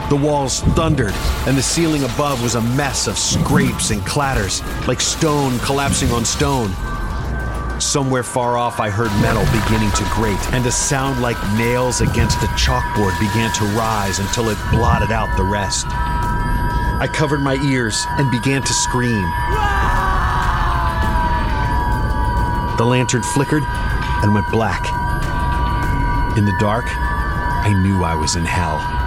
The 0.10 0.16
walls 0.16 0.62
thundered, 0.74 1.14
and 1.46 1.56
the 1.56 1.62
ceiling 1.62 2.04
above 2.04 2.42
was 2.42 2.56
a 2.56 2.62
mess 2.62 3.06
of 3.06 3.16
scrapes 3.16 3.92
and 3.92 4.04
clatters, 4.08 4.64
like 4.88 5.02
stone 5.02 5.60
collapsing 5.60 6.10
on 6.10 6.26
stone. 6.26 6.74
Somewhere 7.80 8.24
far 8.24 8.58
off, 8.58 8.80
I 8.80 8.90
heard 8.90 9.12
metal 9.22 9.46
beginning 9.62 9.92
to 9.92 10.04
grate, 10.12 10.42
and 10.52 10.66
a 10.66 10.72
sound 10.72 11.22
like 11.22 11.38
nails 11.54 12.02
against 12.02 12.42
a 12.42 12.48
chalkboard 12.58 13.18
began 13.20 13.54
to 13.54 13.66
rise 13.78 14.18
until 14.18 14.50
it 14.50 14.58
blotted 14.72 15.12
out 15.12 15.30
the 15.38 15.44
rest. 15.44 15.86
I 15.88 17.08
covered 17.14 17.42
my 17.42 17.56
ears 17.64 18.04
and 18.18 18.32
began 18.32 18.64
to 18.64 18.74
scream. 18.74 19.22
The 22.78 22.84
lantern 22.84 23.22
flickered 23.22 23.64
and 24.24 24.34
went 24.34 24.50
black. 24.50 24.82
In 26.36 26.46
the 26.46 26.58
dark, 26.60 26.86
I 26.88 27.74
knew 27.84 28.04
I 28.04 28.16
was 28.16 28.36
in 28.36 28.44
hell. 28.44 28.99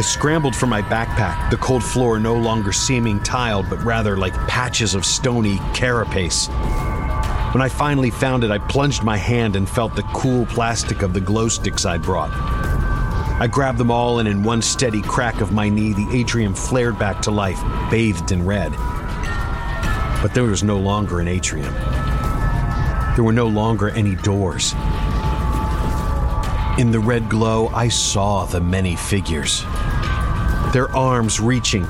I 0.00 0.02
scrambled 0.02 0.56
for 0.56 0.66
my 0.66 0.80
backpack, 0.80 1.50
the 1.50 1.58
cold 1.58 1.84
floor 1.84 2.18
no 2.18 2.34
longer 2.34 2.72
seeming 2.72 3.22
tiled, 3.22 3.68
but 3.68 3.84
rather 3.84 4.16
like 4.16 4.32
patches 4.48 4.94
of 4.94 5.04
stony 5.04 5.58
carapace. 5.74 6.46
When 7.52 7.60
I 7.60 7.68
finally 7.68 8.08
found 8.08 8.42
it, 8.42 8.50
I 8.50 8.56
plunged 8.56 9.02
my 9.02 9.18
hand 9.18 9.56
and 9.56 9.68
felt 9.68 9.94
the 9.94 10.02
cool 10.14 10.46
plastic 10.46 11.02
of 11.02 11.12
the 11.12 11.20
glow 11.20 11.48
sticks 11.48 11.84
I'd 11.84 12.00
brought. 12.00 12.30
I 12.32 13.46
grabbed 13.46 13.76
them 13.76 13.90
all, 13.90 14.20
and 14.20 14.26
in 14.26 14.42
one 14.42 14.62
steady 14.62 15.02
crack 15.02 15.42
of 15.42 15.52
my 15.52 15.68
knee, 15.68 15.92
the 15.92 16.08
atrium 16.18 16.54
flared 16.54 16.98
back 16.98 17.20
to 17.20 17.30
life, 17.30 17.60
bathed 17.90 18.32
in 18.32 18.46
red. 18.46 18.72
But 20.22 20.30
there 20.32 20.44
was 20.44 20.62
no 20.62 20.78
longer 20.78 21.20
an 21.20 21.28
atrium. 21.28 21.74
There 23.16 23.24
were 23.24 23.34
no 23.34 23.48
longer 23.48 23.90
any 23.90 24.14
doors. 24.14 24.72
In 26.78 26.90
the 26.90 27.00
red 27.00 27.28
glow, 27.28 27.68
I 27.74 27.88
saw 27.88 28.46
the 28.46 28.62
many 28.62 28.96
figures. 28.96 29.62
Their 30.72 30.94
arms 30.94 31.40
reaching, 31.40 31.84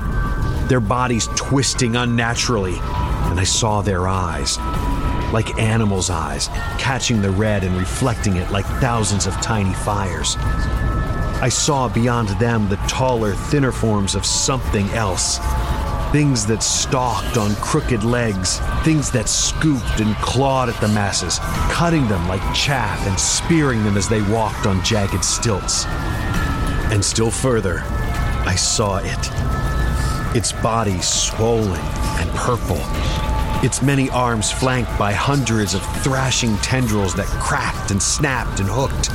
their 0.67 0.79
bodies 0.79 1.27
twisting 1.35 1.95
unnaturally, 1.95 2.77
and 2.79 3.39
I 3.39 3.43
saw 3.43 3.81
their 3.81 4.07
eyes, 4.07 4.57
like 5.31 5.59
animals' 5.59 6.09
eyes, 6.09 6.47
catching 6.79 7.21
the 7.21 7.29
red 7.29 7.63
and 7.63 7.77
reflecting 7.77 8.37
it 8.37 8.49
like 8.49 8.65
thousands 8.65 9.27
of 9.27 9.33
tiny 9.35 9.73
fires. 9.73 10.35
I 11.41 11.49
saw 11.49 11.89
beyond 11.89 12.29
them 12.39 12.69
the 12.69 12.77
taller, 12.87 13.33
thinner 13.33 13.71
forms 13.71 14.15
of 14.15 14.25
something 14.25 14.89
else. 14.89 15.37
Things 16.11 16.45
that 16.47 16.63
stalked 16.63 17.37
on 17.37 17.55
crooked 17.57 18.03
legs, 18.03 18.59
things 18.83 19.11
that 19.11 19.29
scooped 19.29 19.99
and 19.99 20.15
clawed 20.17 20.69
at 20.69 20.81
the 20.81 20.87
masses, 20.87 21.39
cutting 21.71 22.07
them 22.07 22.27
like 22.27 22.41
chaff 22.55 23.05
and 23.07 23.19
spearing 23.19 23.83
them 23.83 23.95
as 23.95 24.09
they 24.09 24.23
walked 24.23 24.65
on 24.65 24.83
jagged 24.83 25.23
stilts. 25.23 25.85
And 26.91 27.05
still 27.05 27.31
further, 27.31 27.83
I 28.45 28.55
saw 28.55 28.97
it. 28.97 30.35
Its 30.35 30.51
body 30.51 30.99
swollen 31.01 31.79
and 32.19 32.29
purple, 32.31 32.81
its 33.63 33.81
many 33.81 34.09
arms 34.09 34.51
flanked 34.51 34.97
by 34.97 35.11
hundreds 35.11 35.73
of 35.73 35.81
thrashing 36.03 36.57
tendrils 36.57 37.13
that 37.15 37.27
cracked 37.27 37.91
and 37.91 38.01
snapped 38.01 38.59
and 38.59 38.69
hooked. 38.69 39.09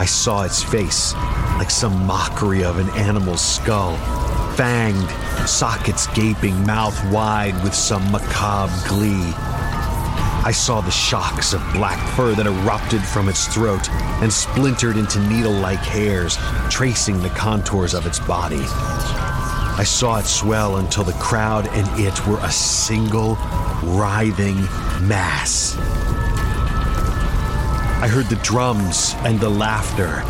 I 0.00 0.06
saw 0.06 0.42
its 0.42 0.62
face 0.62 1.14
like 1.58 1.70
some 1.70 2.06
mockery 2.06 2.64
of 2.64 2.78
an 2.78 2.90
animal's 2.90 3.40
skull, 3.40 3.96
fanged, 4.56 5.10
sockets 5.46 6.06
gaping, 6.08 6.64
mouth 6.66 6.98
wide 7.12 7.62
with 7.62 7.74
some 7.74 8.10
macabre 8.10 8.72
glee. 8.88 9.53
I 10.44 10.50
saw 10.50 10.82
the 10.82 10.90
shocks 10.90 11.54
of 11.54 11.62
black 11.72 11.98
fur 12.14 12.34
that 12.34 12.46
erupted 12.46 13.02
from 13.02 13.30
its 13.30 13.46
throat 13.46 13.88
and 14.20 14.30
splintered 14.30 14.98
into 14.98 15.18
needle 15.20 15.54
like 15.54 15.78
hairs, 15.78 16.36
tracing 16.68 17.22
the 17.22 17.30
contours 17.30 17.94
of 17.94 18.04
its 18.04 18.20
body. 18.20 18.60
I 18.60 19.84
saw 19.86 20.18
it 20.18 20.26
swell 20.26 20.76
until 20.76 21.02
the 21.02 21.14
crowd 21.14 21.66
and 21.68 21.88
it 21.98 22.26
were 22.26 22.40
a 22.40 22.52
single, 22.52 23.36
writhing 23.82 24.56
mass. 25.08 25.78
I 28.02 28.06
heard 28.06 28.26
the 28.26 28.36
drums 28.42 29.14
and 29.20 29.40
the 29.40 29.48
laughter. 29.48 30.20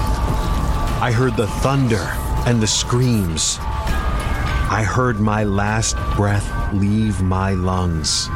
I 1.03 1.11
heard 1.11 1.37
the 1.37 1.49
thunder 1.49 2.07
and 2.47 2.63
the 2.63 2.69
screams. 2.69 3.59
I 3.61 4.87
heard 4.87 5.19
my 5.19 5.43
last 5.43 5.97
breath 6.15 6.73
leave 6.73 7.21
my 7.21 7.55
lungs. 7.55 8.29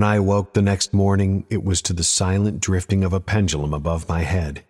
When 0.00 0.08
I 0.08 0.16
awoke 0.16 0.54
the 0.54 0.62
next 0.62 0.94
morning, 0.94 1.44
it 1.50 1.62
was 1.62 1.82
to 1.82 1.92
the 1.92 2.02
silent 2.02 2.58
drifting 2.58 3.04
of 3.04 3.12
a 3.12 3.20
pendulum 3.20 3.74
above 3.74 4.08
my 4.08 4.22
head. 4.22 4.64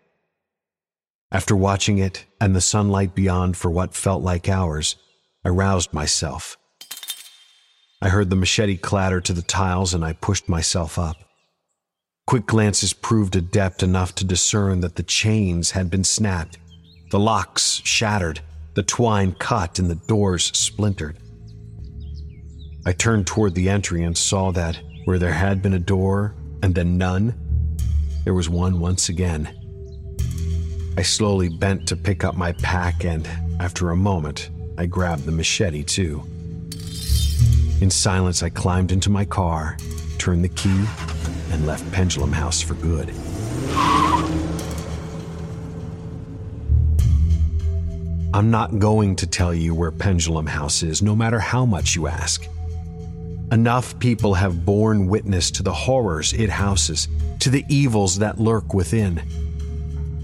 After 1.31 1.55
watching 1.55 1.99
it 1.99 2.27
and 2.41 2.53
the 2.53 2.61
sunlight 2.61 3.15
beyond 3.15 3.57
for 3.57 3.71
what 3.71 3.95
felt 3.95 4.25
like 4.25 4.49
hours, 4.49 4.97
I 5.45 5.51
roused 5.51 5.93
myself. 5.93 6.57
I 8.03 8.09
heard 8.09 8.29
the 8.29 8.35
machete 8.35 8.77
clatter 8.77 9.21
to 9.21 9.33
the 9.33 9.43
tiles 9.43 9.95
and 9.95 10.05
I 10.05 10.15
pushed 10.15 10.49
myself 10.49 10.99
up. 10.99 11.19
Quick 12.27 12.47
glances 12.47 12.93
proved 12.93 13.37
adept 13.37 13.85
enough 13.85 14.17
to 14.17 14.25
discern 14.25 14.81
that 14.81 14.97
the 14.97 15.05
chains 15.05 15.71
had 15.71 15.91
been 15.91 16.03
snapped, 16.03 16.59
the 17.13 17.21
locks 17.21 17.81
shattered, 17.85 18.41
the 18.75 18.83
twine 18.83 19.31
cut, 19.35 19.79
and 19.79 19.89
the 19.89 19.95
doors 20.09 20.47
splintered. 20.59 21.19
I 22.85 22.91
turned 22.91 23.29
toward 23.29 23.55
the 23.55 23.69
entry 23.69 24.03
and 24.03 24.19
saw 24.19 24.51
that 24.51 24.81
where 25.11 25.19
there 25.19 25.33
had 25.33 25.61
been 25.61 25.73
a 25.73 25.79
door 25.81 26.37
and 26.63 26.73
then 26.73 26.97
none, 26.97 27.35
there 28.23 28.33
was 28.33 28.49
one 28.49 28.79
once 28.79 29.09
again. 29.09 29.53
I 30.97 31.03
slowly 31.03 31.49
bent 31.49 31.89
to 31.89 31.97
pick 31.97 32.23
up 32.23 32.37
my 32.37 32.53
pack, 32.53 33.05
and 33.05 33.29
after 33.59 33.91
a 33.91 33.97
moment, 33.97 34.51
I 34.79 34.87
grabbed 34.87 35.25
the 35.25 35.33
machete 35.33 35.83
too. 35.83 36.23
In 37.81 37.91
silence, 37.91 38.45
I 38.45 38.51
climbed 38.51 38.93
into 38.93 39.11
my 39.11 39.25
car, 39.25 39.77
turned 40.19 40.45
the 40.45 40.49
key, 40.49 40.85
and 41.51 41.67
left 41.67 41.91
Pendulum 41.91 42.31
House 42.31 42.63
for 42.63 42.75
good. 42.75 43.13
I'm 48.33 48.53
not 48.53 48.79
going 48.79 49.17
to 49.17 49.27
tell 49.27 49.53
you 49.53 49.75
where 49.75 49.91
Pendulum 49.91 50.47
House 50.47 50.85
is, 50.85 51.03
no 51.03 51.17
matter 51.17 51.41
how 51.41 51.67
much 51.67 51.97
you 51.97 52.07
ask. 52.07 52.47
Enough 53.53 53.99
people 53.99 54.35
have 54.35 54.65
borne 54.65 55.09
witness 55.09 55.51
to 55.51 55.65
the 55.65 55.73
horrors 55.73 56.33
it 56.33 56.49
houses, 56.49 57.09
to 57.41 57.51
the 57.51 57.65
evils 57.69 58.19
that 58.21 58.39
lurk 58.39 58.75
within. 58.75 59.21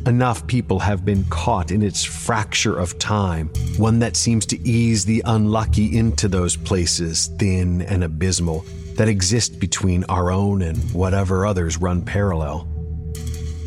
Enough 0.07 0.47
people 0.47 0.79
have 0.79 1.05
been 1.05 1.25
caught 1.25 1.73
in 1.73 1.83
its 1.83 2.05
fracture 2.05 2.79
of 2.79 2.97
time, 3.01 3.49
one 3.79 3.99
that 3.99 4.15
seems 4.15 4.47
to 4.47 4.61
ease 4.61 5.05
the 5.05 5.21
unlucky 5.25 5.99
into 5.99 6.29
those 6.29 6.57
places, 6.57 7.27
thin 7.39 7.83
and 7.83 8.05
abysmal, 8.05 8.65
that 8.95 9.09
exist 9.09 9.59
between 9.59 10.05
our 10.05 10.31
own 10.31 10.63
and 10.63 10.79
whatever 10.93 11.45
others 11.45 11.79
run 11.79 12.03
parallel. 12.03 12.69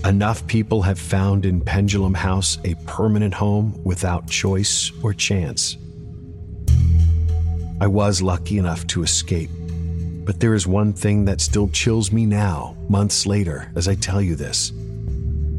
Enough 0.06 0.48
people 0.48 0.84
have 0.84 0.98
found 0.98 1.46
in 1.46 1.60
Pendulum 1.60 2.14
House 2.14 2.58
a 2.64 2.76
permanent 2.88 3.34
home 3.34 3.78
without 3.84 4.30
choice 4.30 4.90
or 5.04 5.14
chance. 5.14 5.76
I 7.82 7.88
was 7.88 8.22
lucky 8.22 8.58
enough 8.58 8.86
to 8.88 9.04
escape. 9.04 9.50
But 10.26 10.42
there 10.42 10.54
is 10.54 10.68
one 10.68 10.92
thing 10.92 11.26
that 11.26 11.40
still 11.40 11.70
chills 11.70 12.12
me 12.12 12.26
now, 12.26 12.76
months 12.90 13.26
later, 13.26 13.72
as 13.76 13.88
I 13.88 13.96
tell 13.96 14.22
you 14.22 14.36
this 14.36 14.74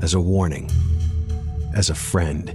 as 0.02 0.14
a 0.14 0.20
warning, 0.20 0.70
as 1.74 1.90
a 1.90 1.94
friend. 1.94 2.54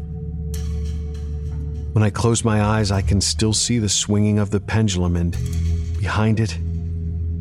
When 1.93 2.03
I 2.03 2.09
close 2.09 2.43
my 2.43 2.61
eyes, 2.61 2.91
I 2.91 3.01
can 3.01 3.21
still 3.21 3.53
see 3.53 3.79
the 3.79 3.89
swinging 3.89 4.39
of 4.39 4.49
the 4.49 4.59
pendulum, 4.59 5.15
and 5.15 5.31
behind 5.99 6.39
it, 6.39 6.57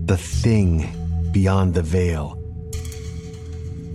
the 0.06 0.16
thing 0.16 0.88
beyond 1.30 1.74
the 1.74 1.82
veil. 1.82 2.38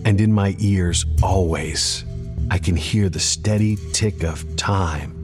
And 0.06 0.22
in 0.22 0.34
my 0.34 0.56
ears, 0.60 1.06
always, 1.22 2.06
I 2.52 2.58
can 2.58 2.76
hear 2.76 3.10
the 3.10 3.20
steady 3.20 3.78
tick 3.92 4.24
of 4.24 4.46
time 4.56 5.19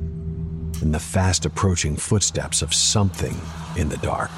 and 0.82 0.94
the 0.94 1.00
fast 1.00 1.46
approaching 1.46 1.96
footsteps 1.96 2.62
of 2.62 2.74
something 2.74 3.36
in 3.76 3.90
the 3.90 3.98
dark. 3.98 4.32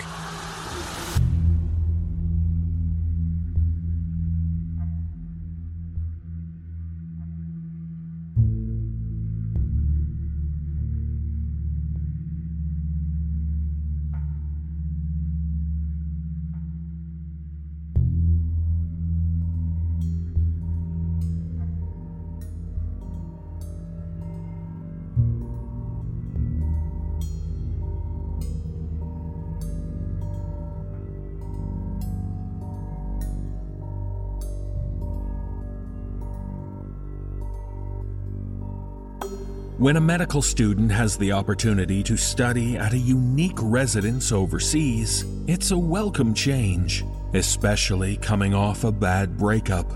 When 39.88 39.96
a 39.96 40.02
medical 40.02 40.42
student 40.42 40.92
has 40.92 41.16
the 41.16 41.32
opportunity 41.32 42.04
to 42.04 42.18
study 42.18 42.76
at 42.76 42.92
a 42.92 42.98
unique 42.98 43.58
residence 43.62 44.34
overseas, 44.34 45.24
it's 45.48 45.72
a 45.72 45.78
welcome 45.78 46.34
change, 46.34 47.06
especially 47.34 48.18
coming 48.18 48.54
off 48.54 48.84
a 48.84 48.92
bad 48.92 49.38
breakup. 49.38 49.90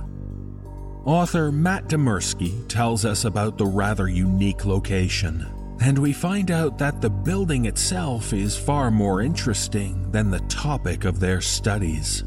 Author 1.04 1.51
Matt 1.51 1.89
Dymerski 1.89 2.65
tells 2.69 3.04
us 3.04 3.25
about 3.25 3.58
the 3.58 3.65
rather 3.65 4.08
unique 4.08 4.63
location, 4.63 5.45
and 5.82 5.99
we 5.99 6.13
find 6.13 6.51
out 6.51 6.77
that 6.77 7.01
the 7.01 7.10
building 7.10 7.65
itself 7.65 8.32
is 8.32 8.56
far 8.56 8.91
more 8.91 9.21
interesting 9.21 10.10
than 10.10 10.32
the 10.32 10.39
topic 10.47 11.04
of 11.04 11.19
their 11.19 11.41
studies. 11.41 12.23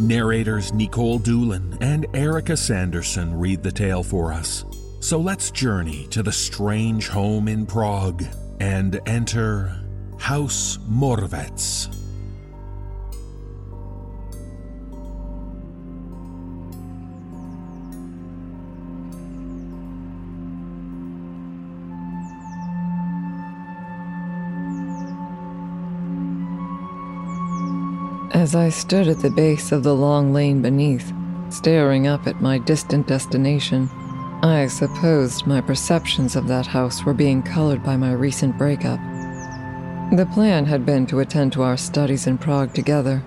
Narrators 0.00 0.72
Nikolle 0.72 1.20
Doolin 1.20 1.78
and 1.80 2.04
Erika 2.14 2.56
Sanderson 2.56 3.38
read 3.38 3.62
the 3.62 3.70
tale 3.70 4.02
for 4.02 4.32
us. 4.32 4.64
So 5.00 5.18
let's 5.18 5.50
journey 5.52 6.06
to 6.10 6.22
the 6.22 6.32
strange 6.32 7.08
home 7.08 7.48
in 7.48 7.66
Prague 7.66 8.24
and 8.60 9.00
enter 9.06 9.74
House 10.18 10.78
Moravec. 10.86 11.54
As 28.34 28.54
I 28.54 28.68
stood 28.68 29.08
at 29.08 29.20
the 29.20 29.30
base 29.30 29.72
of 29.72 29.84
the 29.84 29.94
long 29.94 30.32
lane 30.32 30.60
beneath, 30.60 31.12
staring 31.50 32.06
up 32.06 32.26
at 32.26 32.42
my 32.42 32.58
distant 32.58 33.06
destination, 33.06 33.88
I 34.42 34.68
supposed 34.68 35.48
my 35.48 35.60
perceptions 35.60 36.36
of 36.36 36.46
that 36.46 36.66
house 36.66 37.04
were 37.04 37.12
being 37.12 37.42
colored 37.42 37.82
by 37.82 37.96
my 37.96 38.12
recent 38.12 38.56
breakup. 38.56 39.00
The 40.12 40.28
plan 40.32 40.64
had 40.64 40.86
been 40.86 41.06
to 41.08 41.18
attend 41.18 41.52
to 41.54 41.62
our 41.62 41.76
studies 41.76 42.28
in 42.28 42.38
Prague 42.38 42.72
together. 42.72 43.20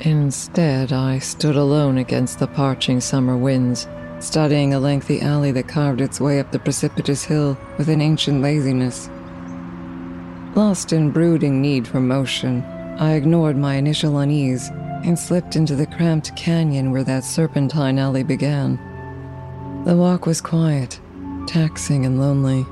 Instead, 0.00 0.94
I 0.94 1.18
stood 1.18 1.56
alone 1.56 1.98
against 1.98 2.38
the 2.38 2.46
parching 2.46 3.02
summer 3.02 3.36
winds, 3.36 3.86
studying 4.18 4.72
a 4.72 4.80
lengthy 4.80 5.20
alley 5.20 5.52
that 5.52 5.68
carved 5.68 6.00
its 6.00 6.22
way 6.22 6.40
up 6.40 6.52
the 6.52 6.58
precipitous 6.58 7.24
hill 7.24 7.58
with 7.76 7.90
an 7.90 8.00
ancient 8.00 8.40
laziness. 8.40 9.10
Lost 10.54 10.94
in 10.94 11.10
brooding 11.10 11.60
need 11.60 11.86
for 11.86 12.00
motion, 12.00 12.62
I 12.98 13.12
ignored 13.12 13.58
my 13.58 13.74
initial 13.74 14.16
unease 14.16 14.70
and 15.04 15.18
slipped 15.18 15.54
into 15.54 15.76
the 15.76 15.86
cramped 15.86 16.34
canyon 16.34 16.92
where 16.92 17.04
that 17.04 17.24
serpentine 17.24 17.98
alley 17.98 18.22
began. 18.22 18.87
The 19.84 19.96
walk 19.96 20.26
was 20.26 20.40
quiet, 20.40 21.00
taxing 21.46 22.04
and 22.04 22.20
lonely, 22.20 22.66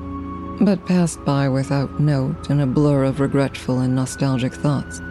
but 0.63 0.85
passed 0.85 1.23
by 1.25 1.49
without 1.49 1.99
note 1.99 2.49
in 2.49 2.59
a 2.59 2.67
blur 2.67 3.03
of 3.05 3.19
regretful 3.19 3.79
and 3.79 3.95
nostalgic 3.95 4.53
thoughts. 4.53 5.01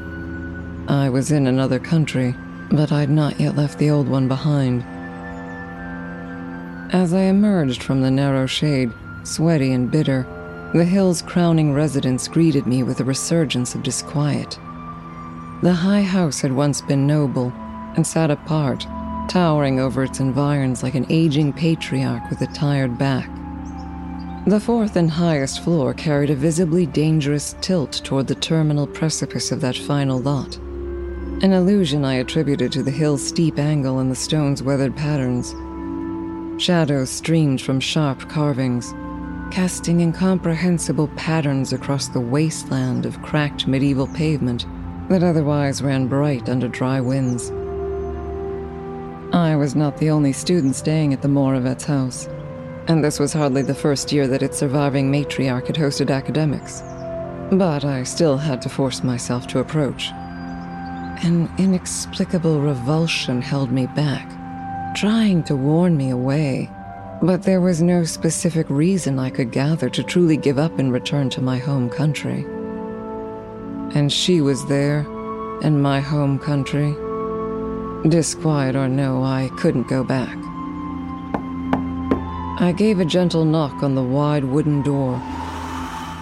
I 0.88 1.08
was 1.08 1.32
in 1.32 1.46
another 1.46 1.78
country, 1.80 2.34
but 2.70 2.92
I'd 2.92 3.10
not 3.10 3.40
yet 3.40 3.56
left 3.56 3.78
the 3.78 3.90
old 3.90 4.08
one 4.08 4.28
behind. 4.28 4.84
As 6.94 7.12
I 7.12 7.22
emerged 7.22 7.82
from 7.82 8.02
the 8.02 8.10
narrow 8.10 8.46
shade, 8.46 8.92
sweaty 9.24 9.72
and 9.72 9.90
bitter, 9.90 10.26
the 10.74 10.84
hill's 10.84 11.22
crowning 11.22 11.72
residents 11.72 12.28
greeted 12.28 12.66
me 12.66 12.82
with 12.82 13.00
a 13.00 13.04
resurgence 13.04 13.74
of 13.74 13.82
disquiet. 13.82 14.58
The 15.62 15.72
high 15.72 16.02
house 16.02 16.40
had 16.40 16.52
once 16.52 16.80
been 16.82 17.06
noble 17.06 17.52
and 17.96 18.06
sat 18.06 18.30
apart, 18.30 18.86
towering 19.28 19.80
over 19.80 20.04
its 20.04 20.20
environs 20.20 20.82
like 20.82 20.94
an 20.94 21.06
aging 21.10 21.52
patriarch 21.52 22.28
with 22.30 22.40
a 22.42 22.46
tired 22.48 22.98
back. 22.98 23.28
The 24.46 24.60
fourth 24.60 24.94
and 24.94 25.10
highest 25.10 25.64
floor 25.64 25.92
carried 25.92 26.30
a 26.30 26.36
visibly 26.36 26.86
dangerous 26.86 27.56
tilt 27.60 28.00
toward 28.04 28.28
the 28.28 28.36
terminal 28.36 28.86
precipice 28.86 29.50
of 29.50 29.60
that 29.60 29.76
final 29.76 30.20
lot, 30.20 30.56
an 31.42 31.52
illusion 31.52 32.04
I 32.04 32.14
attributed 32.14 32.70
to 32.72 32.82
the 32.82 32.90
hill's 32.90 33.26
steep 33.26 33.58
angle 33.58 33.98
and 33.98 34.10
the 34.10 34.14
stone's 34.14 34.62
weathered 34.62 34.96
patterns. 34.96 35.52
Shadows 36.62 37.10
streamed 37.10 37.60
from 37.60 37.80
sharp 37.80 38.28
carvings, 38.28 38.94
casting 39.50 40.00
incomprehensible 40.00 41.08
patterns 41.16 41.72
across 41.72 42.08
the 42.08 42.20
wasteland 42.20 43.04
of 43.04 43.20
cracked 43.22 43.66
medieval 43.66 44.06
pavement 44.06 44.64
that 45.08 45.22
otherwise 45.22 45.82
ran 45.82 46.06
bright 46.06 46.48
under 46.48 46.68
dry 46.68 47.00
winds. 47.00 47.50
I 49.56 49.58
was 49.58 49.74
not 49.74 49.96
the 49.96 50.10
only 50.10 50.34
student 50.34 50.76
staying 50.76 51.14
at 51.14 51.22
the 51.22 51.28
Moravec 51.28 51.80
house, 51.80 52.28
and 52.88 53.02
this 53.02 53.18
was 53.18 53.32
hardly 53.32 53.62
the 53.62 53.74
first 53.74 54.12
year 54.12 54.28
that 54.28 54.42
its 54.42 54.58
surviving 54.58 55.10
matriarch 55.10 55.68
had 55.68 55.76
hosted 55.76 56.10
academics. 56.10 56.82
But 57.50 57.82
I 57.82 58.02
still 58.02 58.36
had 58.36 58.60
to 58.60 58.68
force 58.68 59.02
myself 59.02 59.46
to 59.46 59.60
approach. 59.60 60.10
An 61.22 61.50
inexplicable 61.56 62.60
revulsion 62.60 63.40
held 63.40 63.72
me 63.72 63.86
back 63.86 64.30
trying 64.94 65.42
to 65.44 65.56
warn 65.56 65.96
me 65.96 66.10
away, 66.10 66.70
but 67.22 67.42
there 67.42 67.62
was 67.62 67.80
no 67.80 68.04
specific 68.04 68.68
reason 68.68 69.18
I 69.18 69.30
could 69.30 69.52
gather 69.52 69.88
to 69.88 70.02
truly 70.02 70.36
give 70.36 70.58
up 70.58 70.78
and 70.78 70.92
return 70.92 71.30
to 71.30 71.40
my 71.40 71.56
home 71.56 71.88
country. 71.88 72.42
And 73.96 74.12
she 74.12 74.42
was 74.42 74.66
there, 74.66 75.00
in 75.62 75.80
my 75.80 76.00
home 76.00 76.38
country. 76.38 76.94
Disquiet 78.08 78.76
or 78.76 78.88
no, 78.88 79.22
I 79.22 79.50
couldn't 79.56 79.88
go 79.88 80.04
back. 80.04 80.36
I 82.60 82.74
gave 82.76 83.00
a 83.00 83.04
gentle 83.04 83.44
knock 83.44 83.82
on 83.82 83.94
the 83.94 84.02
wide 84.02 84.44
wooden 84.44 84.82
door. 84.82 85.14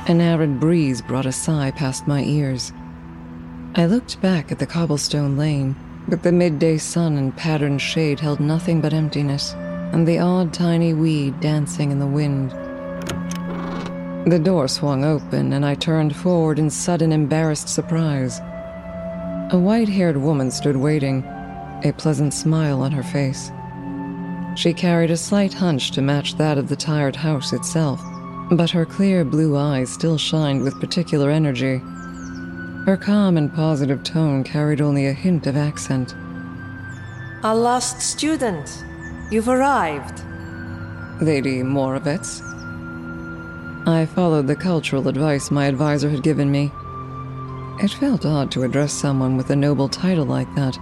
An 0.07 0.21
arid 0.21 0.61
breeze 0.61 1.03
brought 1.03 1.27
a 1.27 1.33
sigh 1.33 1.71
past 1.71 2.07
my 2.07 2.23
ears. 2.23 2.73
I 3.75 3.87
looked 3.87 4.21
back 4.21 4.53
at 4.53 4.59
the 4.59 4.67
cobblestone 4.67 5.37
lane 5.37 5.77
but 6.09 6.23
the 6.23 6.33
midday 6.33 6.77
sun 6.77 7.17
and 7.17 7.35
patterned 7.37 7.81
shade 7.81 8.21
held 8.21 8.41
nothing 8.41 8.81
but 8.81 8.93
emptiness, 8.93 9.55
and 9.93 10.07
the 10.07 10.19
odd 10.19 10.53
tiny 10.53 10.93
weed 10.93 11.41
dancing 11.41 11.91
in 11.91 11.99
the 11.99 12.07
wind. 12.07 12.51
The 14.31 14.41
door 14.43 14.69
swung 14.69 15.05
open, 15.05 15.53
and 15.53 15.65
I 15.65 15.75
turned 15.75 16.15
forward 16.15 16.59
in 16.59 16.69
sudden 16.71 17.13
embarrassed 17.13 17.69
surprise. 17.69 18.41
A 19.51 19.59
white 19.59 19.89
haired 19.89 20.17
woman 20.17 20.51
stood 20.51 20.77
waiting, 20.77 21.23
a 21.83 21.93
pleasant 21.93 22.33
smile 22.33 22.83
on 22.83 22.93
her 22.93 23.03
face. 23.03 23.51
She 24.57 24.73
carried 24.73 25.11
a 25.11 25.17
slight 25.17 25.53
hunch 25.53 25.91
to 25.93 26.03
match 26.03 26.37
that 26.37 26.59
of 26.59 26.69
the 26.69 26.77
tired 26.77 27.17
house 27.17 27.53
itself, 27.53 28.01
but 28.53 28.71
her 28.71 28.87
clear 28.87 29.25
blue 29.25 29.57
eyes 29.57 29.91
still 29.91 30.17
shined 30.17 30.63
with 30.63 30.81
particular 30.81 31.31
energy. 31.31 31.79
Her 32.87 32.99
calm 33.01 33.37
and 33.37 33.53
positive 33.53 34.05
tone 34.05 34.45
carried 34.45 34.81
only 34.81 35.07
a 35.07 35.13
hint 35.13 35.47
of 35.47 35.57
accent. 35.57 36.15
Our 37.43 37.55
last 37.55 38.01
student. 38.01 38.85
You've 39.31 39.49
arrived. 39.49 40.23
Lady 41.21 41.63
Moravec. 41.63 42.25
I 43.87 44.07
followed 44.07 44.47
the 44.47 44.57
cultural 44.57 45.09
advice 45.09 45.51
my 45.51 45.67
advisor 45.67 46.09
had 46.09 46.23
given 46.23 46.51
me. 46.51 46.71
It 47.83 47.91
felt 47.91 48.25
odd 48.25 48.51
to 48.53 48.63
address 48.63 48.93
someone 48.93 49.37
with 49.37 49.51
a 49.51 49.57
noble 49.57 49.89
title 49.89 50.27
like 50.27 50.53
that, 50.55 50.79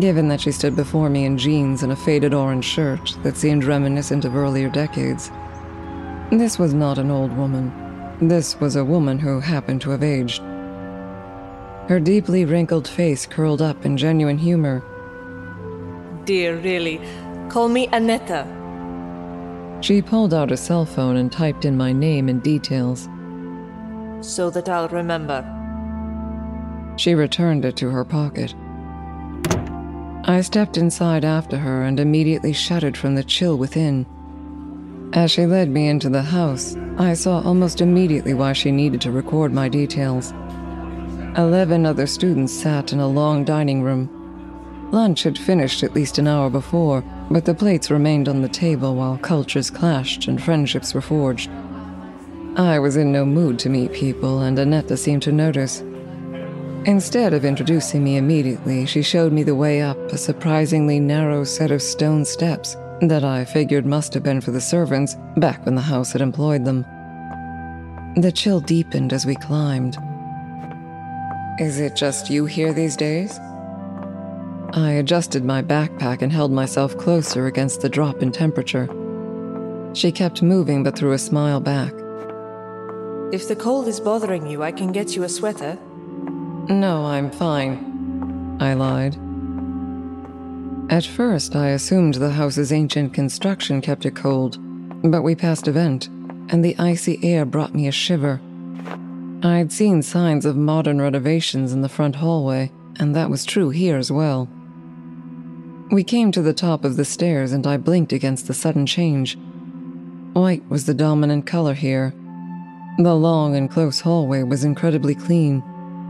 given 0.00 0.28
that 0.28 0.40
she 0.40 0.52
stood 0.52 0.74
before 0.74 1.08
me 1.08 1.24
in 1.24 1.38
jeans 1.38 1.82
and 1.82 1.92
a 1.92 1.96
faded 1.96 2.34
orange 2.34 2.64
shirt 2.64 3.16
that 3.22 3.36
seemed 3.36 3.64
reminiscent 3.64 4.24
of 4.24 4.34
earlier 4.34 4.68
decades. 4.68 5.30
This 6.30 6.58
was 6.58 6.74
not 6.74 6.98
an 6.98 7.10
old 7.10 7.36
woman. 7.36 7.72
This 8.20 8.58
was 8.60 8.76
a 8.76 8.84
woman 8.84 9.18
who 9.18 9.40
happened 9.40 9.80
to 9.82 9.90
have 9.90 10.02
aged. 10.02 10.42
Her 11.88 12.00
deeply 12.00 12.44
wrinkled 12.44 12.88
face 12.88 13.26
curled 13.26 13.62
up 13.62 13.84
in 13.84 13.96
genuine 13.96 14.38
humor. 14.38 14.82
Dear, 16.24 16.56
really. 16.56 17.00
Call 17.48 17.68
me 17.68 17.88
Aneta. 17.92 18.46
She 19.80 20.00
pulled 20.00 20.32
out 20.32 20.50
a 20.50 20.56
cell 20.56 20.86
phone 20.86 21.16
and 21.16 21.30
typed 21.30 21.64
in 21.64 21.76
my 21.76 21.92
name 21.92 22.28
and 22.28 22.42
details. 22.42 23.08
So 24.26 24.48
that 24.50 24.68
I'll 24.68 24.88
remember. 24.88 25.44
She 26.96 27.14
returned 27.14 27.64
it 27.64 27.76
to 27.76 27.90
her 27.90 28.04
pocket. 28.04 28.54
I 30.26 30.40
stepped 30.40 30.78
inside 30.78 31.22
after 31.22 31.58
her 31.58 31.82
and 31.82 32.00
immediately 32.00 32.54
shuddered 32.54 32.96
from 32.96 33.14
the 33.14 33.22
chill 33.22 33.58
within. 33.58 34.06
As 35.12 35.30
she 35.30 35.44
led 35.44 35.68
me 35.68 35.86
into 35.86 36.08
the 36.08 36.22
house, 36.22 36.76
I 36.96 37.12
saw 37.12 37.42
almost 37.42 37.82
immediately 37.82 38.32
why 38.32 38.54
she 38.54 38.72
needed 38.72 39.02
to 39.02 39.12
record 39.12 39.52
my 39.52 39.68
details. 39.68 40.32
Eleven 41.36 41.84
other 41.84 42.06
students 42.06 42.54
sat 42.54 42.92
in 42.92 43.00
a 43.00 43.06
long 43.06 43.44
dining 43.44 43.82
room. 43.82 44.08
Lunch 44.92 45.24
had 45.24 45.36
finished 45.36 45.82
at 45.82 45.94
least 45.94 46.16
an 46.16 46.26
hour 46.26 46.48
before, 46.48 47.04
but 47.30 47.44
the 47.44 47.54
plates 47.54 47.90
remained 47.90 48.26
on 48.26 48.40
the 48.40 48.48
table 48.48 48.94
while 48.94 49.18
cultures 49.18 49.70
clashed 49.70 50.26
and 50.26 50.42
friendships 50.42 50.94
were 50.94 51.02
forged. 51.02 51.50
I 52.56 52.78
was 52.78 52.96
in 52.96 53.12
no 53.12 53.26
mood 53.26 53.58
to 53.58 53.68
meet 53.68 53.92
people, 53.92 54.40
and 54.40 54.58
Aneta 54.58 54.96
seemed 54.96 55.22
to 55.24 55.32
notice. 55.32 55.82
Instead 56.86 57.32
of 57.32 57.44
introducing 57.44 58.04
me 58.04 58.16
immediately, 58.16 58.84
she 58.84 59.02
showed 59.02 59.32
me 59.32 59.42
the 59.42 59.54
way 59.54 59.80
up 59.80 59.96
a 60.12 60.18
surprisingly 60.18 61.00
narrow 61.00 61.44
set 61.44 61.70
of 61.70 61.80
stone 61.80 62.24
steps 62.24 62.76
that 63.00 63.24
I 63.24 63.44
figured 63.44 63.86
must 63.86 64.12
have 64.14 64.22
been 64.22 64.40
for 64.40 64.50
the 64.50 64.60
servants 64.60 65.16
back 65.38 65.64
when 65.64 65.74
the 65.74 65.80
house 65.80 66.12
had 66.12 66.20
employed 66.20 66.64
them. 66.64 66.82
The 68.16 68.32
chill 68.32 68.60
deepened 68.60 69.12
as 69.12 69.26
we 69.26 69.34
climbed, 69.34 69.96
is 71.60 71.78
it 71.78 71.94
just 71.94 72.30
you 72.30 72.46
here 72.46 72.72
these 72.72 72.96
days? 72.96 73.38
I 74.72 74.96
adjusted 74.98 75.44
my 75.44 75.62
backpack 75.62 76.20
and 76.20 76.32
held 76.32 76.50
myself 76.50 76.98
closer 76.98 77.46
against 77.46 77.80
the 77.80 77.88
drop 77.88 78.22
in 78.22 78.32
temperature. 78.32 78.88
She 79.94 80.10
kept 80.10 80.42
moving 80.42 80.82
but 80.82 80.98
threw 80.98 81.12
a 81.12 81.18
smile 81.18 81.60
back. 81.60 81.92
If 83.32 83.46
the 83.46 83.54
cold 83.54 83.86
is 83.86 84.00
bothering 84.00 84.48
you, 84.48 84.64
I 84.64 84.72
can 84.72 84.90
get 84.90 85.14
you 85.14 85.22
a 85.22 85.28
sweater. 85.28 85.78
No, 86.68 87.04
I'm 87.04 87.30
fine. 87.30 88.56
I 88.58 88.72
lied. 88.72 89.16
At 90.90 91.04
first, 91.04 91.54
I 91.54 91.68
assumed 91.68 92.14
the 92.14 92.30
house's 92.30 92.72
ancient 92.72 93.12
construction 93.12 93.82
kept 93.82 94.06
it 94.06 94.16
cold, 94.16 94.56
but 95.02 95.20
we 95.20 95.34
passed 95.34 95.68
a 95.68 95.72
vent, 95.72 96.08
and 96.48 96.64
the 96.64 96.74
icy 96.78 97.18
air 97.22 97.44
brought 97.44 97.74
me 97.74 97.86
a 97.86 97.92
shiver. 97.92 98.40
I'd 99.42 99.72
seen 99.72 100.00
signs 100.00 100.46
of 100.46 100.56
modern 100.56 101.02
renovations 101.02 101.74
in 101.74 101.82
the 101.82 101.88
front 101.88 102.16
hallway, 102.16 102.72
and 102.96 103.14
that 103.14 103.28
was 103.28 103.44
true 103.44 103.68
here 103.68 103.98
as 103.98 104.10
well. 104.10 104.48
We 105.90 106.02
came 106.02 106.32
to 106.32 106.40
the 106.40 106.54
top 106.54 106.82
of 106.82 106.96
the 106.96 107.04
stairs, 107.04 107.52
and 107.52 107.66
I 107.66 107.76
blinked 107.76 108.14
against 108.14 108.46
the 108.46 108.54
sudden 108.54 108.86
change. 108.86 109.36
White 110.32 110.66
was 110.70 110.86
the 110.86 110.94
dominant 110.94 111.46
color 111.46 111.74
here. 111.74 112.14
The 112.98 113.14
long 113.14 113.54
and 113.54 113.70
close 113.70 114.00
hallway 114.00 114.44
was 114.44 114.64
incredibly 114.64 115.14
clean 115.14 115.62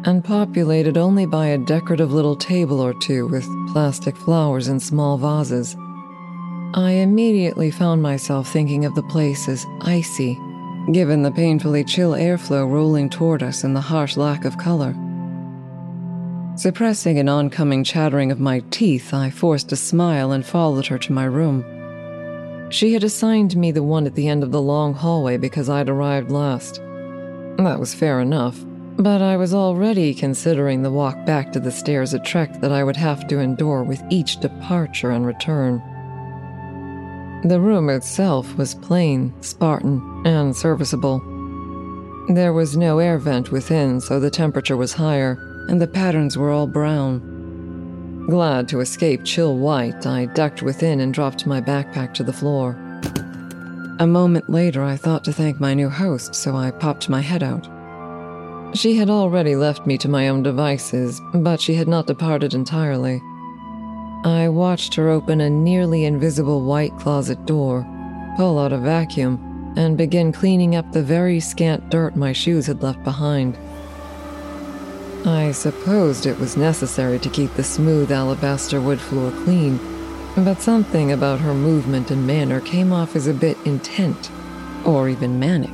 and 0.05 0.24
populated 0.24 0.96
only 0.96 1.26
by 1.26 1.46
a 1.48 1.59
decorative 1.59 2.12
little 2.12 2.36
table 2.36 2.80
or 2.80 2.94
two 2.94 3.26
with 3.28 3.46
plastic 3.72 4.16
flowers 4.16 4.68
in 4.68 4.78
small 4.78 5.16
vases. 5.16 5.76
I 6.74 6.92
immediately 6.92 7.70
found 7.70 8.02
myself 8.02 8.52
thinking 8.52 8.84
of 8.84 8.94
the 8.94 9.02
place 9.05 9.48
as 9.48 9.64
icy 9.80 10.38
given 10.92 11.22
the 11.22 11.30
painfully 11.30 11.84
chill 11.84 12.12
airflow 12.12 12.70
rolling 12.70 13.09
toward 13.09 13.42
us 13.42 13.64
and 13.64 13.74
the 13.74 13.80
harsh 13.80 14.16
lack 14.16 14.44
of 14.44 14.59
color. 14.59 14.94
Suppressing 16.57 17.18
an 17.18 17.28
oncoming 17.28 17.82
chattering 17.82 18.30
of 18.30 18.38
my 18.38 18.62
teeth, 18.70 19.14
I 19.14 19.30
forced 19.30 19.72
a 19.72 19.76
smile 19.76 20.32
and 20.32 20.44
followed 20.44 20.86
her 20.86 20.98
to 20.98 21.12
my 21.12 21.24
room. 21.24 21.64
She 22.70 22.92
had 22.92 23.02
assigned 23.02 23.57
me 23.57 23.72
the 23.72 23.82
one 23.82 24.07
at 24.07 24.14
the 24.14 24.28
end 24.28 24.42
of 24.42 24.52
the 24.52 24.62
long 24.62 24.94
hallway 24.94 25.36
because 25.36 25.68
I'd 25.68 25.88
arrived 25.88 26.30
last. 26.30 26.76
That 27.57 27.80
was 27.80 27.94
fair 27.94 28.20
enough. 28.20 28.64
But 28.97 29.22
I 29.22 29.36
was 29.36 29.53
already 29.53 30.14
considering 30.14 30.82
the 30.82 30.90
walk 30.90 31.26
back 31.26 31.53
to 31.53 31.61
the 31.61 31.72
stairs 31.72 32.14
a 32.14 32.20
trek 32.20 32.61
that 32.61 32.70
I 32.70 32.84
would 32.84 32.97
have 32.97 33.26
to 33.26 33.40
endure 33.40 33.82
with 33.82 34.01
each 34.09 34.38
departure 34.38 35.11
and 35.11 35.26
return. 35.26 35.82
The 37.45 37.61
room 37.61 37.90
itself 37.90 38.57
was 38.57 38.76
plain, 38.76 39.34
Spartan, 39.42 40.22
and 40.24 40.55
serviceable. 40.55 41.18
There 42.28 42.53
was 42.53 42.76
no 42.76 43.01
air 43.01 43.18
vent 43.18 43.51
within, 43.51 44.01
so 44.01 44.20
the 44.20 44.30
temperature 44.30 44.76
was 44.76 44.95
higher, 44.95 45.36
and 45.68 45.82
the 45.82 45.88
patterns 45.88 46.38
were 46.38 46.51
all 46.51 46.68
brown. 46.68 48.26
Glad 48.30 48.68
to 48.68 48.80
escape 48.80 49.24
chill 49.24 49.59
white, 49.59 50.07
I 50.07 50.26
ducked 50.26 50.62
within 50.62 51.01
and 51.01 51.12
dropped 51.12 51.47
my 51.47 51.61
backpack 51.61 52.14
to 52.14 52.22
the 52.22 52.32
floor. 52.32 52.78
A 53.99 54.07
moment 54.07 54.49
later, 54.49 54.82
I 54.82 54.97
thought 54.97 55.24
to 55.24 55.32
thank 55.32 55.61
my 55.61 55.74
new 55.74 55.90
host, 55.90 56.34
so 56.34 56.57
I 56.57 56.70
popped 56.70 57.09
my 57.09 57.20
head 57.20 57.42
out. 57.42 57.68
She 58.75 58.97
had 58.97 59.09
already 59.09 59.55
left 59.55 59.87
me 59.87 59.97
to 59.99 60.09
my 60.09 60.29
own 60.29 60.43
devices, 60.43 61.22
but 61.33 61.61
she 61.61 61.75
had 61.75 61.87
not 61.87 62.09
departed 62.09 62.55
entirely. 62.55 63.22
I 64.25 64.49
watched 64.49 64.97
her 64.97 65.11
open 65.11 65.41
a 65.41 65.49
nearly 65.49 66.05
invisible 66.05 66.61
white 66.61 66.97
closet 66.99 67.47
door, 67.47 67.87
pull 68.37 68.59
out 68.59 68.72
a 68.72 68.79
vacuum, 68.79 69.72
and 69.77 69.97
begin 69.97 70.33
cleaning 70.33 70.75
up 70.75 70.91
the 70.91 71.05
very 71.05 71.39
scant 71.39 71.89
dirt 71.89 72.16
my 72.16 72.33
shoes 72.33 72.66
had 72.66 72.83
left 72.83 73.05
behind. 73.05 73.57
I 75.25 75.53
supposed 75.53 76.27
it 76.27 76.41
was 76.41 76.57
necessary 76.57 77.20
to 77.20 77.31
keep 77.31 77.55
the 77.55 77.62
smooth 77.62 78.11
alabaster 78.11 78.81
wood 78.81 79.01
floor 79.01 79.31
clean, 79.45 79.79
but 80.37 80.61
something 80.61 81.12
about 81.12 81.39
her 81.39 81.55
movement 81.55 82.11
and 82.11 82.27
manner 82.27 82.61
came 82.61 82.93
off 82.93 83.14
as 83.14 83.29
a 83.29 83.35
bit 83.35 83.57
intent, 83.64 84.33
or 84.85 85.09
even 85.09 85.39
manic. 85.39 85.70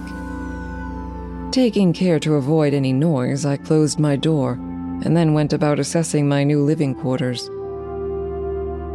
Taking 1.52 1.92
care 1.92 2.20
to 2.20 2.36
avoid 2.36 2.74
any 2.74 2.92
noise, 2.92 3.44
I 3.44 3.56
closed 3.56 3.98
my 3.98 4.14
door 4.14 4.52
and 4.52 5.16
then 5.16 5.34
went 5.34 5.52
about 5.52 5.80
assessing 5.80 6.28
my 6.28 6.44
new 6.44 6.62
living 6.62 6.94
quarters. 6.94 7.48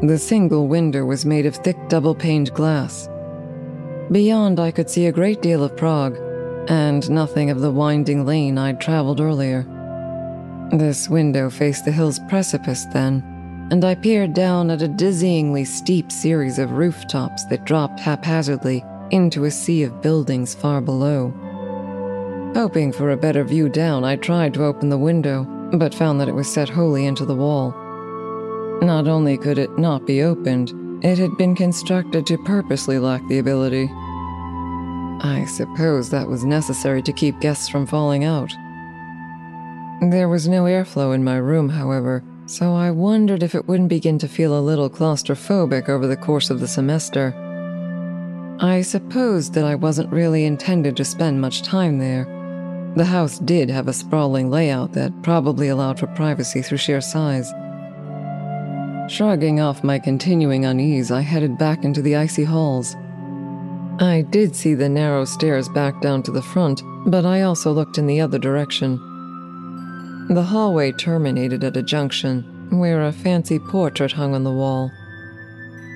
The 0.01 0.17
single 0.17 0.67
window 0.67 1.03
was 1.03 1.25
made 1.25 1.45
of 1.45 1.55
thick 1.57 1.77
double 1.89 2.15
paned 2.15 2.53
glass. 2.53 3.09
Beyond, 4.09 4.59
I 4.61 4.71
could 4.71 4.89
see 4.89 5.07
a 5.07 5.11
great 5.11 5.41
deal 5.41 5.63
of 5.65 5.75
Prague, 5.75 6.17
and 6.69 7.09
nothing 7.09 7.49
of 7.49 7.59
the 7.59 7.71
winding 7.71 8.25
lane 8.25 8.57
I'd 8.57 8.79
traveled 8.79 9.19
earlier. 9.19 9.65
This 10.71 11.09
window 11.09 11.49
faced 11.49 11.83
the 11.83 11.91
hill's 11.91 12.19
precipice 12.29 12.85
then, 12.85 13.67
and 13.69 13.83
I 13.83 13.95
peered 13.95 14.33
down 14.33 14.69
at 14.69 14.81
a 14.81 14.87
dizzyingly 14.87 15.67
steep 15.67 16.09
series 16.09 16.57
of 16.57 16.71
rooftops 16.71 17.43
that 17.45 17.65
dropped 17.65 17.99
haphazardly 17.99 18.85
into 19.11 19.43
a 19.43 19.51
sea 19.51 19.83
of 19.83 20.01
buildings 20.01 20.55
far 20.55 20.79
below. 20.79 21.33
Hoping 22.55 22.93
for 22.93 23.11
a 23.11 23.17
better 23.17 23.43
view 23.43 23.67
down, 23.67 24.05
I 24.05 24.15
tried 24.15 24.53
to 24.53 24.63
open 24.63 24.87
the 24.87 24.97
window, 24.97 25.43
but 25.73 25.93
found 25.93 26.21
that 26.21 26.29
it 26.29 26.35
was 26.35 26.49
set 26.49 26.69
wholly 26.69 27.05
into 27.05 27.25
the 27.25 27.35
wall. 27.35 27.71
Not 28.81 29.09
only 29.09 29.37
could 29.37 29.57
it 29.57 29.77
not 29.77 30.05
be 30.05 30.23
opened, 30.23 30.71
it 31.03 31.17
had 31.17 31.35
been 31.37 31.53
constructed 31.53 32.25
to 32.27 32.37
purposely 32.45 32.97
lack 32.97 33.27
the 33.27 33.39
ability. 33.39 33.89
I 35.21 35.45
suppose 35.49 36.09
that 36.09 36.29
was 36.29 36.45
necessary 36.45 37.01
to 37.01 37.11
keep 37.11 37.41
guests 37.41 37.67
from 37.67 37.85
falling 37.85 38.23
out. 38.23 38.53
There 40.09 40.29
was 40.29 40.47
no 40.47 40.63
airflow 40.63 41.13
in 41.13 41.25
my 41.25 41.35
room, 41.35 41.67
however, 41.67 42.23
so 42.45 42.73
I 42.73 42.89
wondered 42.89 43.43
if 43.43 43.53
it 43.53 43.67
wouldn't 43.67 43.89
begin 43.89 44.17
to 44.19 44.29
feel 44.29 44.57
a 44.57 44.61
little 44.61 44.89
claustrophobic 44.89 45.89
over 45.89 46.07
the 46.07 46.15
course 46.15 46.49
of 46.49 46.61
the 46.61 46.69
semester. 46.69 47.33
I 48.61 48.81
supposed 48.81 49.53
that 49.55 49.65
I 49.65 49.75
wasn't 49.75 50.13
really 50.13 50.45
intended 50.45 50.95
to 50.95 51.03
spend 51.03 51.41
much 51.41 51.61
time 51.61 51.99
there, 51.99 52.25
the 52.95 53.05
house 53.05 53.39
did 53.39 53.69
have 53.69 53.87
a 53.87 53.93
sprawling 53.93 54.49
layout 54.49 54.93
that 54.93 55.21
probably 55.21 55.67
allowed 55.67 55.99
for 55.99 56.07
privacy 56.07 56.61
through 56.61 56.77
sheer 56.77 57.01
size. 57.01 57.51
Shrugging 59.11 59.59
off 59.59 59.83
my 59.83 59.99
continuing 59.99 60.65
unease, 60.65 61.11
I 61.11 61.21
headed 61.21 61.57
back 61.57 61.83
into 61.83 62.01
the 62.01 62.15
icy 62.15 62.45
halls. 62.45 62.95
I 63.99 64.25
did 64.29 64.55
see 64.55 64.73
the 64.73 64.89
narrow 64.89 65.25
stairs 65.25 65.69
back 65.69 66.01
down 66.01 66.23
to 66.23 66.31
the 66.31 66.41
front, 66.41 66.81
but 67.05 67.25
I 67.25 67.41
also 67.41 67.71
looked 67.71 67.97
in 67.97 68.07
the 68.07 68.21
other 68.21 68.39
direction. 68.39 68.97
The 70.29 70.43
hallway 70.43 70.91
terminated 70.93 71.63
at 71.63 71.77
a 71.77 71.83
junction 71.83 72.69
where 72.71 73.03
a 73.03 73.11
fancy 73.11 73.59
portrait 73.59 74.13
hung 74.13 74.33
on 74.33 74.43
the 74.43 74.51
wall. 74.51 74.89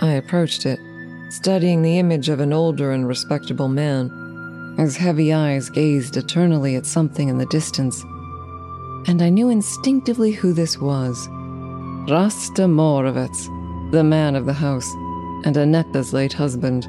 I 0.02 0.12
approached 0.12 0.66
it, 0.66 0.80
studying 1.30 1.82
the 1.82 1.97
image 1.97 2.30
of 2.30 2.39
an 2.39 2.54
older 2.54 2.91
and 2.91 3.08
respectable 3.08 3.70
man 3.70 4.28
his 4.80 4.95
heavy 4.95 5.34
eyes 5.34 5.69
gazed 5.69 6.15
eternally 6.15 6.75
at 6.75 6.86
something 6.86 7.27
in 7.27 7.38
the 7.38 7.45
distance, 7.47 8.03
and 9.07 9.21
I 9.21 9.30
knew 9.30 9.49
instinctively 9.49 10.32
who 10.32 10.53
this 10.53 10.80
was. 10.80 11.27
Rasta 12.09 12.63
Moravec, 12.63 13.91
the 13.91 14.03
man 14.03 14.36
of 14.36 14.45
the 14.45 14.53
house, 14.53 14.89
and 15.45 15.57
Aneta's 15.57 16.13
late 16.13 16.34
husband. 16.34 16.88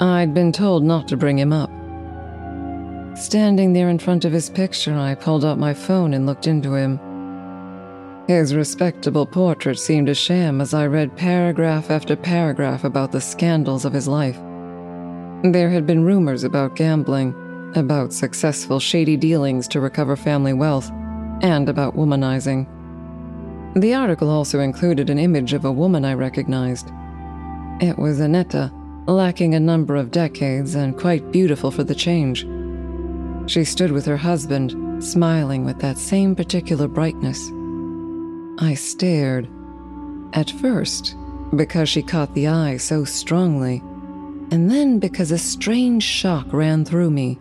I'd 0.00 0.34
been 0.34 0.52
told 0.52 0.84
not 0.84 1.08
to 1.08 1.16
bring 1.16 1.38
him 1.38 1.52
up. 1.52 1.70
Standing 3.16 3.72
there 3.72 3.88
in 3.88 3.98
front 3.98 4.24
of 4.24 4.32
his 4.32 4.50
picture, 4.50 4.94
I 4.94 5.14
pulled 5.14 5.44
out 5.44 5.58
my 5.58 5.74
phone 5.74 6.14
and 6.14 6.26
looked 6.26 6.46
into 6.46 6.74
him. 6.74 7.00
His 8.28 8.54
respectable 8.54 9.26
portrait 9.26 9.78
seemed 9.78 10.08
a 10.08 10.14
sham 10.14 10.60
as 10.60 10.74
I 10.74 10.86
read 10.86 11.16
paragraph 11.16 11.90
after 11.90 12.14
paragraph 12.14 12.84
about 12.84 13.10
the 13.10 13.20
scandals 13.20 13.84
of 13.84 13.92
his 13.92 14.06
life. 14.06 14.38
There 15.44 15.70
had 15.70 15.86
been 15.86 16.04
rumors 16.04 16.42
about 16.42 16.74
gambling, 16.74 17.32
about 17.76 18.12
successful 18.12 18.80
shady 18.80 19.16
dealings 19.16 19.68
to 19.68 19.80
recover 19.80 20.16
family 20.16 20.52
wealth, 20.52 20.90
and 21.42 21.68
about 21.68 21.96
womanizing. 21.96 22.66
The 23.76 23.94
article 23.94 24.30
also 24.30 24.58
included 24.58 25.10
an 25.10 25.18
image 25.20 25.52
of 25.52 25.64
a 25.64 25.70
woman 25.70 26.04
I 26.04 26.14
recognized. 26.14 26.90
It 27.80 27.96
was 27.96 28.20
Aneta, 28.20 28.72
lacking 29.06 29.54
a 29.54 29.60
number 29.60 29.94
of 29.94 30.10
decades 30.10 30.74
and 30.74 30.98
quite 30.98 31.30
beautiful 31.30 31.70
for 31.70 31.84
the 31.84 31.94
change. 31.94 32.44
She 33.48 33.62
stood 33.62 33.92
with 33.92 34.06
her 34.06 34.16
husband, 34.16 35.04
smiling 35.04 35.64
with 35.64 35.78
that 35.78 35.98
same 35.98 36.34
particular 36.34 36.88
brightness. 36.88 37.48
I 38.58 38.74
stared. 38.74 39.48
At 40.32 40.50
first, 40.50 41.14
because 41.54 41.88
she 41.88 42.02
caught 42.02 42.34
the 42.34 42.48
eye 42.48 42.76
so 42.76 43.04
strongly 43.04 43.84
and 44.50 44.70
then 44.70 44.98
because 44.98 45.30
a 45.30 45.38
strange 45.38 46.02
shock 46.02 46.46
ran 46.52 46.84
through 46.84 47.10
me. 47.10 47.38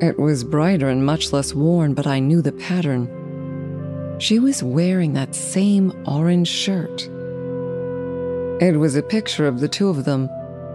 It 0.00 0.18
was 0.18 0.44
brighter 0.44 0.88
and 0.88 1.06
much 1.06 1.32
less 1.32 1.54
worn, 1.54 1.94
but 1.94 2.06
I 2.06 2.18
knew 2.18 2.42
the 2.42 2.52
pattern. 2.52 3.08
She 4.18 4.38
was 4.38 4.62
wearing 4.62 5.14
that 5.14 5.34
same 5.34 5.92
orange 6.06 6.48
shirt. 6.48 7.08
It 8.60 8.78
was 8.78 8.96
a 8.96 9.02
picture 9.02 9.46
of 9.46 9.60
the 9.60 9.68
two 9.68 9.88
of 9.88 10.04
them 10.04 10.28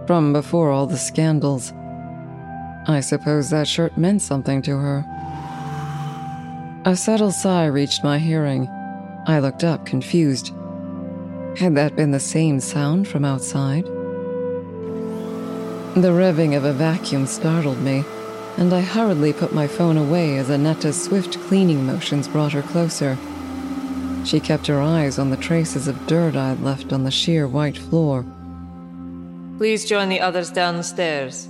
from 0.06 0.32
before 0.32 0.70
all 0.70 0.86
the 0.86 0.96
scandals. 0.96 1.72
I 2.86 3.00
suppose 3.00 3.50
that 3.50 3.68
shirt 3.68 3.96
meant 3.96 4.22
something 4.22 4.62
to 4.62 4.76
her. 4.76 5.04
A 6.84 6.96
subtle 6.96 7.30
sigh 7.30 7.66
reached 7.66 8.02
my 8.02 8.18
hearing. 8.18 8.68
I 9.26 9.38
looked 9.38 9.64
up, 9.64 9.86
confused. 9.86 10.52
Had 11.56 11.74
that 11.76 11.94
been 11.94 12.10
the 12.10 12.20
same 12.20 12.58
sound 12.58 13.06
from 13.06 13.24
outside? 13.24 13.84
The 16.00 16.08
revving 16.08 16.56
of 16.56 16.64
a 16.64 16.72
vacuum 16.72 17.26
startled 17.26 17.82
me, 17.82 18.04
and 18.56 18.72
I 18.72 18.80
hurriedly 18.80 19.34
put 19.34 19.52
my 19.52 19.66
phone 19.66 19.98
away 19.98 20.38
as 20.38 20.48
Aneta's 20.48 21.04
swift 21.04 21.38
cleaning 21.40 21.84
motions 21.84 22.26
brought 22.26 22.54
her 22.54 22.62
closer. 22.62 23.18
She 24.24 24.40
kept 24.40 24.66
her 24.68 24.80
eyes 24.80 25.18
on 25.18 25.28
the 25.28 25.36
traces 25.36 25.88
of 25.88 26.06
dirt 26.06 26.36
I'd 26.36 26.62
left 26.62 26.94
on 26.94 27.04
the 27.04 27.10
sheer 27.10 27.46
white 27.46 27.76
floor. 27.76 28.24
Please 29.58 29.84
join 29.84 30.08
the 30.08 30.20
others 30.20 30.50
downstairs. 30.50 31.46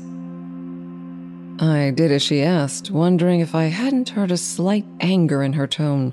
I 1.60 1.92
did 1.94 2.10
as 2.10 2.20
she 2.20 2.42
asked, 2.42 2.90
wondering 2.90 3.38
if 3.38 3.54
I 3.54 3.66
hadn't 3.66 4.08
heard 4.08 4.32
a 4.32 4.36
slight 4.36 4.84
anger 4.98 5.44
in 5.44 5.52
her 5.52 5.68
tone. 5.68 6.12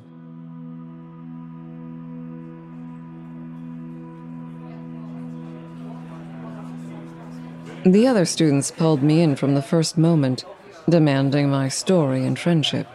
The 7.90 8.06
other 8.06 8.26
students 8.26 8.70
pulled 8.70 9.02
me 9.02 9.22
in 9.22 9.38
from 9.38 9.56
the 9.56 9.62
first 9.62 9.98
moment, 9.98 10.44
demanding 10.90 11.50
my 11.50 11.70
story 11.70 12.26
and 12.26 12.38
friendship, 12.38 12.86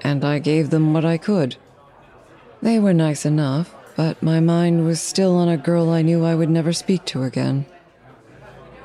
and 0.00 0.24
I 0.24 0.38
gave 0.38 0.70
them 0.70 0.94
what 0.94 1.04
I 1.04 1.18
could. 1.18 1.56
They 2.62 2.78
were 2.78 2.94
nice 2.94 3.26
enough, 3.26 3.74
but 3.94 4.22
my 4.22 4.40
mind 4.40 4.86
was 4.86 5.02
still 5.02 5.36
on 5.36 5.50
a 5.50 5.58
girl 5.58 5.90
I 5.90 6.00
knew 6.00 6.24
I 6.24 6.34
would 6.34 6.48
never 6.48 6.72
speak 6.72 7.04
to 7.06 7.24
again. 7.24 7.66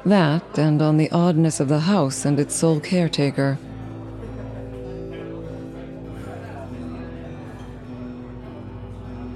That, 0.06 0.60
and 0.60 0.82
on 0.82 0.98
the 0.98 1.12
oddness 1.12 1.62
of 1.62 1.70
the 1.70 1.80
house 1.80 2.26
and 2.26 2.42
its 2.42 2.54
sole 2.54 2.82
caretaker. 2.82 3.58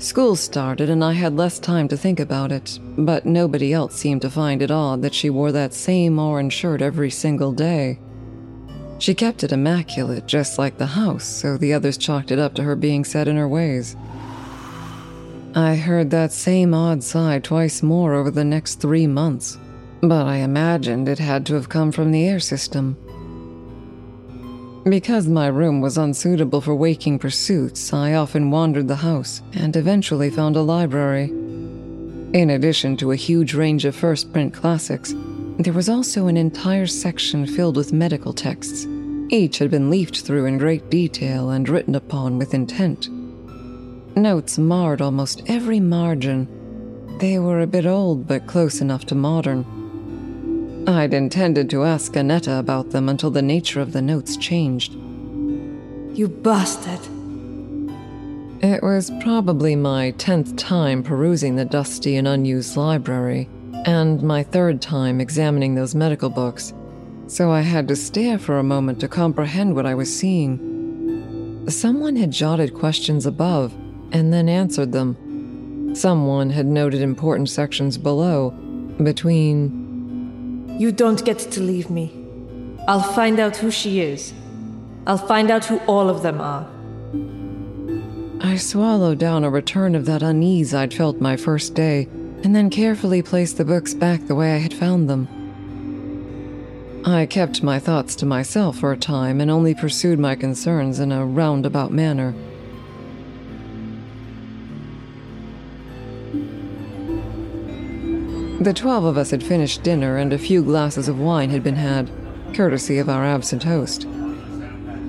School 0.02 0.36
started, 0.36 0.90
and 0.90 1.04
I 1.04 1.14
had 1.14 1.38
less 1.38 1.60
time 1.60 1.88
to 1.90 1.96
think 1.96 2.20
about 2.20 2.52
it, 2.52 2.80
but 2.98 3.24
nobody 3.24 3.72
else 3.72 3.94
seemed 3.94 4.24
to 4.24 4.32
find 4.32 4.64
it 4.64 4.72
odd 4.72 5.04
that 5.04 5.14
she 5.14 5.30
wore 5.30 5.52
that 5.52 5.76
same 5.76 6.18
orange 6.18 6.54
shirt 6.54 6.82
every 6.82 7.12
single 7.12 7.52
day. 7.52 8.00
She 8.98 9.14
kept 9.14 9.44
it 9.44 9.52
immaculate, 9.52 10.26
just 10.26 10.58
like 10.58 10.80
the 10.80 10.88
house, 10.88 11.24
so 11.24 11.56
the 11.56 11.72
others 11.74 12.00
chalked 12.00 12.32
it 12.32 12.40
up 12.40 12.56
to 12.56 12.64
her 12.64 12.76
being 12.76 13.06
set 13.06 13.28
in 13.28 13.38
her 13.38 13.48
ways. 13.48 13.96
I 15.54 15.76
heard 15.76 16.10
that 16.10 16.32
same 16.32 16.74
odd 16.74 17.04
sigh 17.04 17.38
twice 17.38 17.84
more 17.84 18.16
over 18.16 18.32
the 18.32 18.44
next 18.44 18.82
three 18.82 19.06
months, 19.06 19.60
but 20.02 20.26
I 20.26 20.38
imagined 20.38 21.10
it 21.10 21.20
had 21.20 21.46
to 21.46 21.54
have 21.54 21.70
come 21.70 21.92
from 21.92 22.12
the 22.12 22.28
air 22.28 22.40
system. 22.40 22.98
Because 24.84 25.28
my 25.28 25.46
room 25.46 25.80
was 25.80 25.98
unsuitable 25.98 26.60
for 26.60 26.74
waking 26.74 27.20
pursuits, 27.20 27.94
I 27.94 28.16
often 28.16 28.50
wandered 28.50 28.88
the 28.88 28.96
house 28.96 29.44
and 29.54 29.76
eventually 29.76 30.32
found 30.32 30.56
a 30.56 30.62
library. 30.62 31.26
In 31.26 32.50
addition 32.50 32.98
to 32.98 33.12
a 33.12 33.16
huge 33.16 33.54
range 33.54 33.86
of 33.86 33.96
first 33.96 34.34
print 34.34 34.56
classics, 34.56 35.14
there 35.60 35.74
was 35.74 35.88
also 35.88 36.26
an 36.26 36.36
entire 36.36 36.88
section 36.88 37.46
filled 37.46 37.78
with 37.78 37.94
medical 37.94 38.34
texts. 38.34 38.88
Each 39.30 39.60
had 39.60 39.70
been 39.70 39.92
leafed 39.92 40.22
through 40.22 40.46
in 40.46 40.58
great 40.58 40.90
detail 40.90 41.52
and 41.52 41.70
written 41.70 41.94
upon 41.94 42.40
with 42.40 42.56
intent. 42.56 43.08
Notes 44.18 44.58
marred 44.58 45.00
almost 45.00 45.44
every 45.46 45.80
margin. 45.80 46.48
They 47.20 47.38
were 47.38 47.62
a 47.62 47.68
bit 47.68 47.86
old, 47.86 48.28
but 48.28 48.48
close 48.48 48.82
enough 48.82 49.06
to 49.06 49.16
modern. 49.16 49.81
I'd 50.88 51.14
intended 51.14 51.70
to 51.70 51.84
ask 51.84 52.16
Aneta 52.18 52.58
about 52.58 52.90
them 52.90 53.08
until 53.08 53.30
the 53.30 53.42
nature 53.42 53.82
of 53.82 53.92
the 53.92 54.02
notes 54.02 54.36
changed. 54.36 54.94
You 54.94 56.28
bastard! 56.28 57.00
It 58.64 58.82
was 58.82 59.12
probably 59.22 59.76
my 59.76 60.12
tenth 60.12 60.56
time 60.56 61.04
perusing 61.04 61.56
the 61.56 61.66
dusty 61.66 62.16
and 62.16 62.28
unused 62.28 62.78
library, 62.78 63.48
and 63.86 64.22
my 64.24 64.44
third 64.44 64.82
time 64.82 65.22
examining 65.22 65.76
those 65.76 65.96
medical 65.96 66.30
books, 66.30 66.74
so 67.28 67.52
I 67.52 67.62
had 67.62 67.88
to 67.88 67.96
stare 67.96 68.38
for 68.38 68.58
a 68.58 68.64
moment 68.64 69.00
to 69.02 69.08
comprehend 69.08 69.76
what 69.76 69.86
I 69.86 69.96
was 69.96 70.16
seeing. 70.16 71.66
Someone 71.70 72.16
had 72.16 72.32
jotted 72.32 72.74
questions 72.74 73.26
above, 73.26 73.74
and 74.12 74.34
then 74.34 74.50
answered 74.50 74.92
them. 74.92 75.96
Someone 75.96 76.50
had 76.50 76.66
noted 76.66 77.02
important 77.02 77.50
sections 77.50 77.98
below, 77.98 78.50
between. 79.02 79.81
You 80.82 80.92
don't 80.92 81.24
get 81.24 81.38
to 81.38 81.62
leave 81.62 81.92
me. 81.92 82.12
I'll 82.88 83.04
find 83.14 83.40
out 83.40 83.58
who 83.58 83.70
she 83.70 84.02
is. 84.02 84.34
I'll 85.06 85.16
find 85.16 85.52
out 85.52 85.66
who 85.66 85.78
all 85.86 86.10
of 86.10 86.24
them 86.24 86.42
are. 86.42 86.68
I 88.44 88.56
swallowed 88.58 89.20
down 89.20 89.44
a 89.44 89.52
return 89.52 89.94
of 89.94 90.08
that 90.08 90.24
unease 90.24 90.74
I'd 90.74 90.92
felt 90.92 91.22
my 91.22 91.38
first 91.38 91.76
day, 91.76 92.08
and 92.44 92.56
then 92.56 92.72
carefully 92.72 93.22
placed 93.22 93.58
the 93.58 93.64
books 93.64 93.94
back 93.94 94.26
the 94.26 94.34
way 94.34 94.56
I 94.56 94.58
had 94.58 94.74
found 94.74 95.08
them. 95.08 95.28
I 97.06 97.28
kept 97.28 97.62
my 97.62 97.78
thoughts 97.78 98.16
to 98.16 98.26
myself 98.26 98.80
for 98.80 98.92
a 98.92 98.98
time 98.98 99.40
and 99.40 99.52
only 99.52 99.76
pursued 99.76 100.18
my 100.18 100.34
concerns 100.34 101.00
in 101.00 101.12
a 101.12 101.24
roundabout 101.24 101.92
manner. 101.92 102.34
The 108.62 108.74
twelve 108.74 109.06
of 109.06 109.18
us 109.18 109.32
had 109.32 109.42
finished 109.42 109.82
dinner, 109.82 110.18
and 110.18 110.32
a 110.32 110.38
few 110.38 110.62
glasses 110.62 111.08
of 111.08 111.20
wine 111.20 111.50
had 111.50 111.64
been 111.64 111.78
had, 111.78 112.12
courtesy 112.54 113.00
of 113.00 113.10
our 113.10 113.26
absent 113.26 113.64
host. 113.64 114.06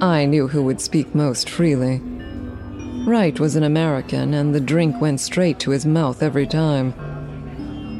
I 0.00 0.24
knew 0.24 0.48
who 0.48 0.62
would 0.62 0.80
speak 0.80 1.14
most 1.14 1.50
freely. 1.50 2.00
Wright 3.06 3.38
was 3.38 3.54
an 3.54 3.62
American, 3.62 4.32
and 4.32 4.54
the 4.54 4.60
drink 4.60 5.02
went 5.02 5.20
straight 5.20 5.58
to 5.58 5.70
his 5.70 5.84
mouth 5.84 6.22
every 6.22 6.46
time. 6.46 6.94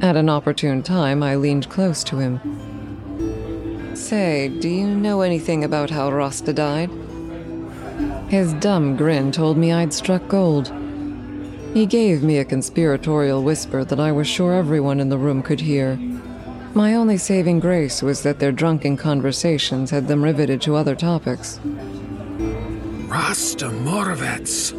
At 0.01 0.17
an 0.17 0.31
opportune 0.31 0.83
time, 0.83 1.23
I 1.23 1.37
leaned 1.37 1.69
close 1.69 2.03
to 2.05 2.17
him. 2.17 2.41
Say, 3.95 4.49
do 4.49 4.71
you 4.71 4.87
know 4.87 5.21
anything 5.21 5.65
about 5.65 5.91
how 5.91 6.11
Rasta 6.11 6.55
died? 6.55 6.89
His 8.29 8.55
dumb 8.55 8.97
grin 8.97 9.33
told 9.33 9.59
me 9.59 9.71
I'd 9.71 9.93
struck 9.93 10.27
gold. 10.29 10.73
He 11.75 11.87
gave 11.87 12.23
me 12.23 12.37
a 12.39 12.45
conspiratorial 12.45 13.43
whisper 13.43 13.83
that 13.85 13.99
I 13.99 14.13
was 14.13 14.29
sure 14.29 14.53
everyone 14.53 15.01
in 15.01 15.09
the 15.09 15.17
room 15.17 15.43
could 15.43 15.61
hear. 15.61 15.97
My 16.75 16.95
only 16.95 17.17
saving 17.17 17.61
grace 17.61 18.03
was 18.03 18.23
that 18.23 18.39
their 18.39 18.53
drunken 18.53 18.99
conversations 18.99 19.91
had 19.91 20.07
them 20.07 20.23
riveted 20.23 20.61
to 20.63 20.77
other 20.77 20.95
topics. 20.95 21.61
Rasta 23.09 23.71
Moravec. 23.71 24.73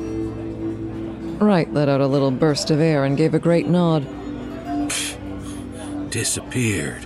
Wright 1.39 1.72
let 1.74 1.89
out 1.89 2.02
a 2.02 2.08
little 2.08 2.32
burst 2.32 2.70
of 2.70 2.80
air 2.80 3.06
and 3.06 3.18
gave 3.18 3.34
a 3.34 3.39
great 3.39 3.68
nod. 3.68 4.08
Disappeared. 6.12 7.06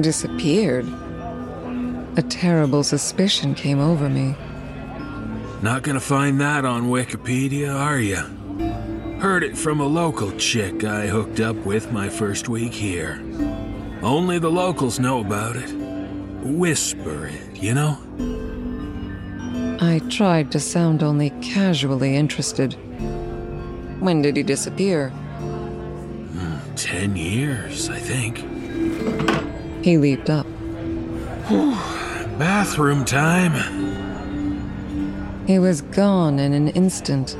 Disappeared. 0.00 0.86
A 2.16 2.22
terrible 2.22 2.82
suspicion 2.82 3.54
came 3.54 3.80
over 3.80 4.08
me. 4.08 4.34
Not 5.60 5.82
gonna 5.82 6.00
find 6.00 6.40
that 6.40 6.64
on 6.64 6.84
Wikipedia, 6.84 7.74
are 7.74 8.00
ya? 8.00 8.24
Heard 9.22 9.44
it 9.44 9.56
from 9.56 9.78
a 9.78 9.86
local 9.86 10.32
chick 10.32 10.82
I 10.82 11.06
hooked 11.06 11.38
up 11.38 11.54
with 11.64 11.92
my 11.92 12.08
first 12.08 12.48
week 12.48 12.72
here. 12.72 13.22
Only 14.02 14.40
the 14.40 14.50
locals 14.50 14.98
know 14.98 15.20
about 15.20 15.54
it. 15.54 15.72
Whisper 16.42 17.28
it, 17.28 17.62
you 17.62 17.72
know? 17.72 17.96
I 19.80 20.00
tried 20.08 20.50
to 20.50 20.58
sound 20.58 21.04
only 21.04 21.30
casually 21.40 22.16
interested. 22.16 22.72
When 24.00 24.22
did 24.22 24.36
he 24.36 24.42
disappear? 24.42 25.12
Ten 26.74 27.14
years, 27.14 27.90
I 27.90 28.00
think. 28.00 28.38
He 29.84 29.98
leaped 29.98 30.30
up. 30.30 30.48
Bathroom 32.40 33.04
time. 33.04 33.54
He 35.46 35.60
was 35.60 35.82
gone 35.82 36.40
in 36.40 36.52
an 36.54 36.70
instant, 36.70 37.36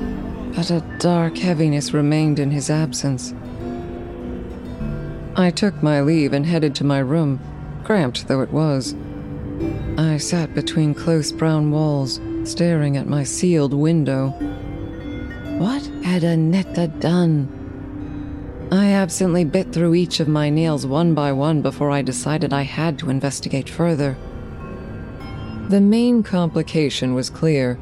but 0.55 0.69
a 0.69 0.81
dark 0.99 1.37
heaviness 1.37 1.93
remained 1.93 2.39
in 2.39 2.51
his 2.51 2.69
absence. 2.69 3.33
I 5.35 5.49
took 5.49 5.81
my 5.81 6.01
leave 6.01 6.33
and 6.33 6.45
headed 6.45 6.75
to 6.75 6.83
my 6.83 6.99
room, 6.99 7.39
cramped 7.83 8.27
though 8.27 8.41
it 8.41 8.51
was. 8.51 8.95
I 9.97 10.17
sat 10.17 10.53
between 10.53 10.93
close 10.93 11.31
brown 11.31 11.71
walls, 11.71 12.19
staring 12.43 12.97
at 12.97 13.07
my 13.07 13.23
sealed 13.23 13.73
window. 13.73 14.29
What 15.57 15.85
had 16.03 16.23
Aneta 16.23 16.87
done? 16.87 17.47
I 18.71 18.87
absently 18.87 19.43
bit 19.43 19.71
through 19.71 19.95
each 19.95 20.19
of 20.19 20.27
my 20.27 20.49
nails 20.49 20.85
one 20.85 21.13
by 21.13 21.31
one 21.31 21.61
before 21.61 21.91
I 21.91 22.01
decided 22.01 22.53
I 22.53 22.63
had 22.63 22.97
to 22.99 23.09
investigate 23.09 23.69
further. 23.69 24.17
The 25.69 25.81
main 25.81 26.23
complication 26.23 27.13
was 27.13 27.29
clear. 27.29 27.79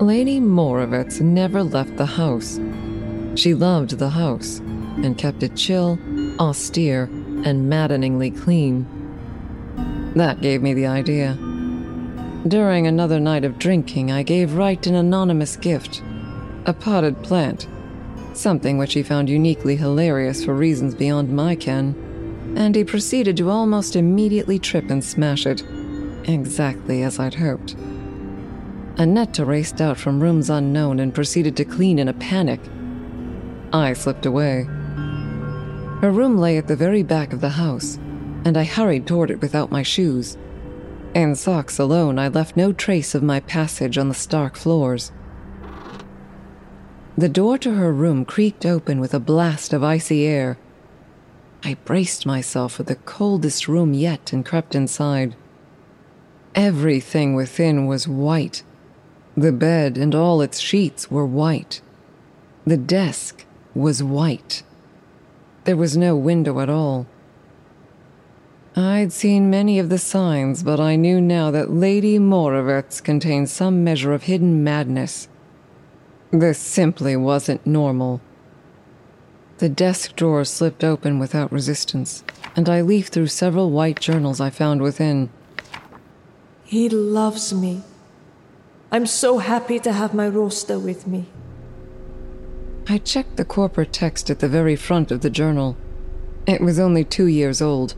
Lady 0.00 0.40
Moravec 0.40 1.20
never 1.20 1.62
left 1.62 1.98
the 1.98 2.06
house. 2.06 2.58
She 3.34 3.52
loved 3.52 3.98
the 3.98 4.08
house 4.08 4.60
and 4.60 5.18
kept 5.18 5.42
it 5.42 5.54
chill, 5.54 5.98
austere, 6.40 7.10
and 7.44 7.68
maddeningly 7.68 8.30
clean. 8.30 8.86
That 10.16 10.40
gave 10.40 10.62
me 10.62 10.72
the 10.72 10.86
idea. 10.86 11.34
During 12.48 12.86
another 12.86 13.20
night 13.20 13.44
of 13.44 13.58
drinking, 13.58 14.10
I 14.10 14.22
gave 14.22 14.54
Wright 14.54 14.86
an 14.86 14.94
anonymous 14.94 15.56
gift 15.56 16.02
a 16.64 16.72
potted 16.72 17.22
plant, 17.22 17.68
something 18.32 18.78
which 18.78 18.94
he 18.94 19.02
found 19.02 19.28
uniquely 19.28 19.76
hilarious 19.76 20.46
for 20.46 20.54
reasons 20.54 20.94
beyond 20.94 21.28
my 21.28 21.54
ken, 21.54 22.54
and 22.56 22.74
he 22.74 22.84
proceeded 22.84 23.36
to 23.36 23.50
almost 23.50 23.96
immediately 23.96 24.58
trip 24.58 24.88
and 24.88 25.04
smash 25.04 25.44
it, 25.44 25.62
exactly 26.24 27.02
as 27.02 27.18
I'd 27.18 27.34
hoped. 27.34 27.76
Aneta 29.00 29.46
raced 29.46 29.80
out 29.80 29.96
from 29.96 30.20
rooms 30.20 30.50
unknown 30.50 31.00
and 31.00 31.14
proceeded 31.14 31.56
to 31.56 31.64
clean 31.64 31.98
in 31.98 32.08
a 32.08 32.12
panic. 32.12 32.60
I 33.72 33.94
slipped 33.94 34.26
away. 34.26 34.64
Her 36.02 36.10
room 36.12 36.36
lay 36.36 36.58
at 36.58 36.68
the 36.68 36.76
very 36.76 37.02
back 37.02 37.32
of 37.32 37.40
the 37.40 37.48
house, 37.48 37.96
and 38.44 38.58
I 38.58 38.64
hurried 38.64 39.06
toward 39.06 39.30
it 39.30 39.40
without 39.40 39.70
my 39.70 39.82
shoes. 39.82 40.36
In 41.14 41.34
socks 41.34 41.78
alone, 41.78 42.18
I 42.18 42.28
left 42.28 42.58
no 42.58 42.74
trace 42.74 43.14
of 43.14 43.22
my 43.22 43.40
passage 43.40 43.96
on 43.96 44.08
the 44.08 44.14
stark 44.14 44.54
floors. 44.54 45.12
The 47.16 47.30
door 47.30 47.56
to 47.56 47.76
her 47.76 47.94
room 47.94 48.26
creaked 48.26 48.66
open 48.66 49.00
with 49.00 49.14
a 49.14 49.18
blast 49.18 49.72
of 49.72 49.82
icy 49.82 50.26
air. 50.26 50.58
I 51.64 51.78
braced 51.86 52.26
myself 52.26 52.74
for 52.74 52.82
the 52.82 52.96
coldest 52.96 53.66
room 53.66 53.94
yet 53.94 54.34
and 54.34 54.44
crept 54.44 54.74
inside. 54.74 55.36
Everything 56.54 57.34
within 57.34 57.86
was 57.86 58.06
white. 58.06 58.62
The 59.40 59.52
bed 59.52 59.96
and 59.96 60.14
all 60.14 60.42
its 60.42 60.60
sheets 60.60 61.10
were 61.10 61.24
white. 61.24 61.80
The 62.66 62.76
desk 62.76 63.46
was 63.74 64.02
white. 64.02 64.62
There 65.64 65.78
was 65.78 65.96
no 65.96 66.14
window 66.14 66.60
at 66.60 66.68
all. 66.68 67.06
I'd 68.76 69.14
seen 69.14 69.48
many 69.48 69.78
of 69.78 69.88
the 69.88 69.96
signs, 69.96 70.62
but 70.62 70.78
I 70.78 70.94
knew 70.96 71.22
now 71.22 71.50
that 71.52 71.72
Lady 71.72 72.18
Moravec 72.18 73.02
contained 73.02 73.48
some 73.48 73.82
measure 73.82 74.12
of 74.12 74.24
hidden 74.24 74.62
madness. 74.62 75.26
This 76.30 76.58
simply 76.58 77.16
wasn't 77.16 77.66
normal. 77.66 78.20
The 79.56 79.70
desk 79.70 80.16
drawer 80.16 80.44
slipped 80.44 80.84
open 80.84 81.18
without 81.18 81.50
resistance, 81.50 82.24
and 82.54 82.68
I 82.68 82.82
leafed 82.82 83.14
through 83.14 83.28
several 83.28 83.70
white 83.70 84.00
journals 84.00 84.38
I 84.38 84.50
found 84.50 84.82
within. 84.82 85.30
He 86.62 86.90
loves 86.90 87.54
me. 87.54 87.84
I'm 88.92 89.06
so 89.06 89.38
happy 89.38 89.78
to 89.80 89.92
have 89.92 90.14
my 90.14 90.28
Rosta 90.28 90.76
with 90.78 91.06
me. 91.06 91.26
I 92.88 92.98
checked 92.98 93.36
the 93.36 93.44
corporate 93.44 93.92
text 93.92 94.30
at 94.30 94.40
the 94.40 94.48
very 94.48 94.74
front 94.74 95.12
of 95.12 95.20
the 95.20 95.30
journal. 95.30 95.76
It 96.44 96.60
was 96.60 96.80
only 96.80 97.04
two 97.04 97.26
years 97.26 97.62
old. 97.62 97.94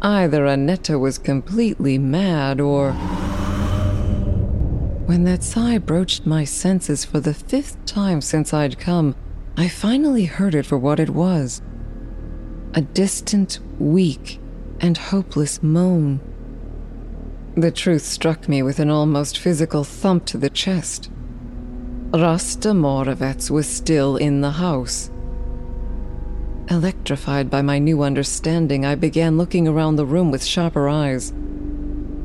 Either 0.00 0.46
Aneta 0.46 0.98
was 0.98 1.18
completely 1.18 1.98
mad 1.98 2.58
or. 2.58 2.92
When 5.04 5.24
that 5.24 5.42
sigh 5.42 5.76
broached 5.76 6.24
my 6.24 6.44
senses 6.44 7.04
for 7.04 7.20
the 7.20 7.34
fifth 7.34 7.84
time 7.84 8.22
since 8.22 8.54
I'd 8.54 8.78
come, 8.78 9.14
I 9.58 9.68
finally 9.68 10.24
heard 10.24 10.54
it 10.54 10.64
for 10.64 10.78
what 10.78 11.00
it 11.00 11.10
was 11.10 11.60
a 12.74 12.80
distant, 12.80 13.58
weak, 13.78 14.40
and 14.80 14.96
hopeless 14.96 15.62
moan. 15.62 16.20
The 17.54 17.70
truth 17.70 18.02
struck 18.02 18.48
me 18.48 18.62
with 18.62 18.78
an 18.78 18.88
almost 18.88 19.36
physical 19.36 19.84
thump 19.84 20.24
to 20.26 20.38
the 20.38 20.48
chest. 20.48 21.10
Rasta 22.10 22.70
Moravec 22.70 23.50
was 23.50 23.68
still 23.68 24.16
in 24.16 24.40
the 24.40 24.52
house. 24.52 25.10
Electrified 26.70 27.50
by 27.50 27.60
my 27.60 27.78
new 27.78 28.02
understanding, 28.02 28.86
I 28.86 28.94
began 28.94 29.36
looking 29.36 29.68
around 29.68 29.96
the 29.96 30.06
room 30.06 30.30
with 30.30 30.42
sharper 30.42 30.88
eyes. 30.88 31.34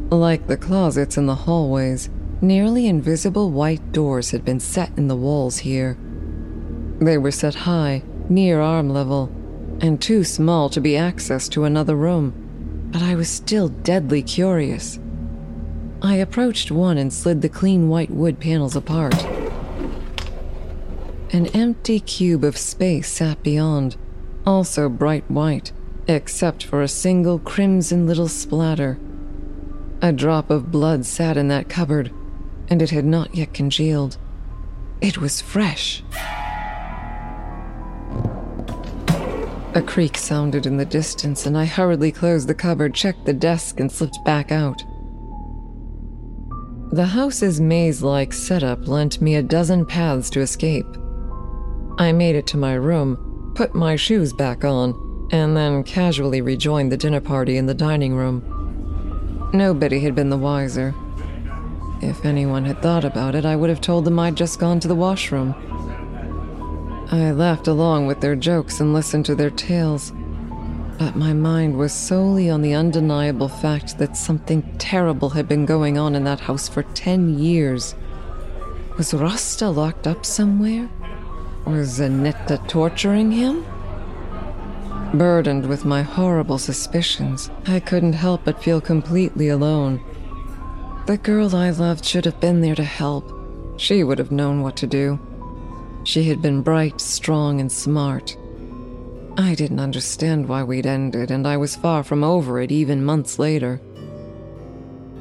Like 0.09 0.47
the 0.47 0.55
closets 0.55 1.17
in 1.17 1.25
the 1.25 1.35
hallways, 1.35 2.09
nearly 2.39 2.87
invisible 2.87 3.51
white 3.51 3.91
doors 3.91 4.31
had 4.31 4.45
been 4.45 4.61
set 4.61 4.97
in 4.97 5.09
the 5.09 5.17
walls 5.17 5.57
here. 5.57 5.97
They 7.01 7.17
were 7.17 7.31
set 7.31 7.53
high, 7.53 8.01
near 8.29 8.61
arm 8.61 8.89
level, 8.89 9.29
and 9.81 10.01
too 10.01 10.23
small 10.23 10.69
to 10.69 10.79
be 10.79 10.93
accessed 10.93 11.51
to 11.51 11.65
another 11.65 11.97
room, 11.97 12.89
but 12.93 13.01
I 13.01 13.15
was 13.15 13.27
still 13.27 13.67
deadly 13.67 14.21
curious. 14.21 14.99
I 16.01 16.15
approached 16.15 16.69
one 16.71 16.97
and 16.97 17.11
slid 17.11 17.41
the 17.41 17.49
clean 17.49 17.89
white 17.89 18.11
wood 18.11 18.39
panels 18.39 18.75
apart. 18.75 19.15
An 21.31 21.47
empty 21.47 21.99
cube 21.99 22.43
of 22.43 22.57
space 22.57 23.09
sat 23.09 23.41
beyond, 23.41 23.97
also 24.45 24.89
bright 24.89 25.29
white, 25.29 25.71
except 26.07 26.63
for 26.63 26.81
a 26.81 26.87
single 26.87 27.39
crimson 27.39 28.05
little 28.05 28.27
splatter. 28.27 28.99
A 30.01 30.13
drop 30.13 30.51
of 30.51 30.71
blood 30.71 31.05
sat 31.05 31.35
in 31.35 31.47
that 31.47 31.67
cupboard, 31.67 32.11
and 32.69 32.81
it 32.81 32.91
had 32.91 33.05
not 33.05 33.35
yet 33.35 33.53
congealed. 33.53 34.17
It 35.01 35.17
was 35.17 35.41
fresh. 35.41 36.03
A 39.73 39.83
creak 39.85 40.17
sounded 40.17 40.65
in 40.65 40.77
the 40.77 40.85
distance, 40.85 41.45
and 41.45 41.57
I 41.57 41.65
hurriedly 41.65 42.11
closed 42.11 42.47
the 42.47 42.55
cupboard, 42.55 42.93
checked 42.93 43.25
the 43.25 43.33
desk, 43.33 43.79
and 43.79 43.91
slipped 43.91 44.23
back 44.23 44.51
out. 44.51 44.83
The 46.91 47.05
house's 47.05 47.59
maze 47.59 48.01
like 48.01 48.31
setup 48.31 48.87
lent 48.87 49.21
me 49.21 49.35
a 49.35 49.43
dozen 49.43 49.85
paths 49.85 50.29
to 50.29 50.39
escape. 50.39 50.87
I 51.97 52.13
made 52.13 52.35
it 52.35 52.47
to 52.47 52.57
my 52.57 52.75
room, 52.75 53.51
put 53.55 53.75
my 53.75 53.97
shoes 53.97 54.31
back 54.31 54.63
on, 54.63 55.27
and 55.31 55.57
then 55.57 55.83
casually 55.83 56.39
rejoined 56.39 56.89
the 56.89 56.97
dinner 56.97 57.19
party 57.19 57.57
in 57.57 57.65
the 57.65 57.73
dining 57.73 58.15
room. 58.15 59.49
Nobody 59.53 59.99
had 59.99 60.15
been 60.15 60.29
the 60.29 60.37
wiser. 60.37 60.95
If 62.01 62.23
anyone 62.23 62.63
had 62.63 62.81
thought 62.81 63.03
about 63.03 63.35
it, 63.35 63.43
I 63.43 63.57
would 63.57 63.69
have 63.69 63.81
told 63.81 64.05
them 64.05 64.17
I'd 64.17 64.37
just 64.37 64.59
gone 64.59 64.79
to 64.79 64.87
the 64.87 64.95
washroom. 64.95 65.55
I 67.11 67.31
laughed 67.31 67.67
along 67.67 68.07
with 68.07 68.21
their 68.21 68.35
jokes 68.35 68.79
and 68.79 68.93
listened 68.93 69.25
to 69.25 69.35
their 69.35 69.49
tales, 69.49 70.13
but 70.97 71.15
my 71.15 71.33
mind 71.33 71.77
was 71.77 71.93
solely 71.93 72.49
on 72.49 72.61
the 72.61 72.73
undeniable 72.73 73.47
fact 73.47 73.97
that 73.97 74.17
something 74.17 74.63
terrible 74.77 75.29
had 75.29 75.47
been 75.47 75.65
going 75.65 75.97
on 75.97 76.15
in 76.15 76.23
that 76.23 76.39
house 76.39 76.67
for 76.67 76.83
ten 76.83 77.37
years. 77.37 77.95
Was 78.97 79.13
Rasta 79.13 79.69
locked 79.69 80.07
up 80.07 80.25
somewhere? 80.25 80.89
Was 81.65 82.01
Aneta 82.01 82.59
torturing 82.67 83.31
him? 83.31 83.65
Burdened 85.13 85.67
with 85.67 85.85
my 85.85 86.01
horrible 86.01 86.57
suspicions, 86.57 87.49
I 87.67 87.79
couldn't 87.79 88.13
help 88.13 88.43
but 88.43 88.63
feel 88.63 88.81
completely 88.81 89.49
alone. 89.49 90.01
The 91.05 91.17
girl 91.17 91.55
I 91.55 91.69
loved 91.69 92.03
should 92.03 92.25
have 92.25 92.39
been 92.39 92.61
there 92.61 92.75
to 92.75 92.83
help. 92.83 93.33
She 93.77 94.03
would 94.03 94.17
have 94.17 94.31
known 94.31 94.63
what 94.63 94.75
to 94.77 94.87
do. 94.87 95.19
She 96.03 96.23
had 96.23 96.41
been 96.41 96.61
bright, 96.61 96.99
strong, 96.99 97.61
and 97.61 97.71
smart. 97.71 98.35
I 99.39 99.53
didn't 99.53 99.79
understand 99.79 100.49
why 100.49 100.63
we'd 100.63 100.87
ended, 100.87 101.29
and 101.29 101.45
I 101.45 101.57
was 101.57 101.75
far 101.75 102.03
from 102.03 102.23
over 102.23 102.59
it 102.59 102.71
even 102.71 103.05
months 103.05 103.37
later. 103.37 103.79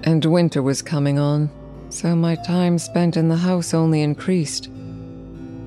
And 0.04 0.24
winter 0.24 0.62
was 0.62 0.80
coming 0.80 1.18
on, 1.18 1.50
so 1.90 2.16
my 2.16 2.34
time 2.34 2.78
spent 2.78 3.18
in 3.18 3.28
the 3.28 3.36
house 3.36 3.74
only 3.74 4.00
increased. 4.00 4.70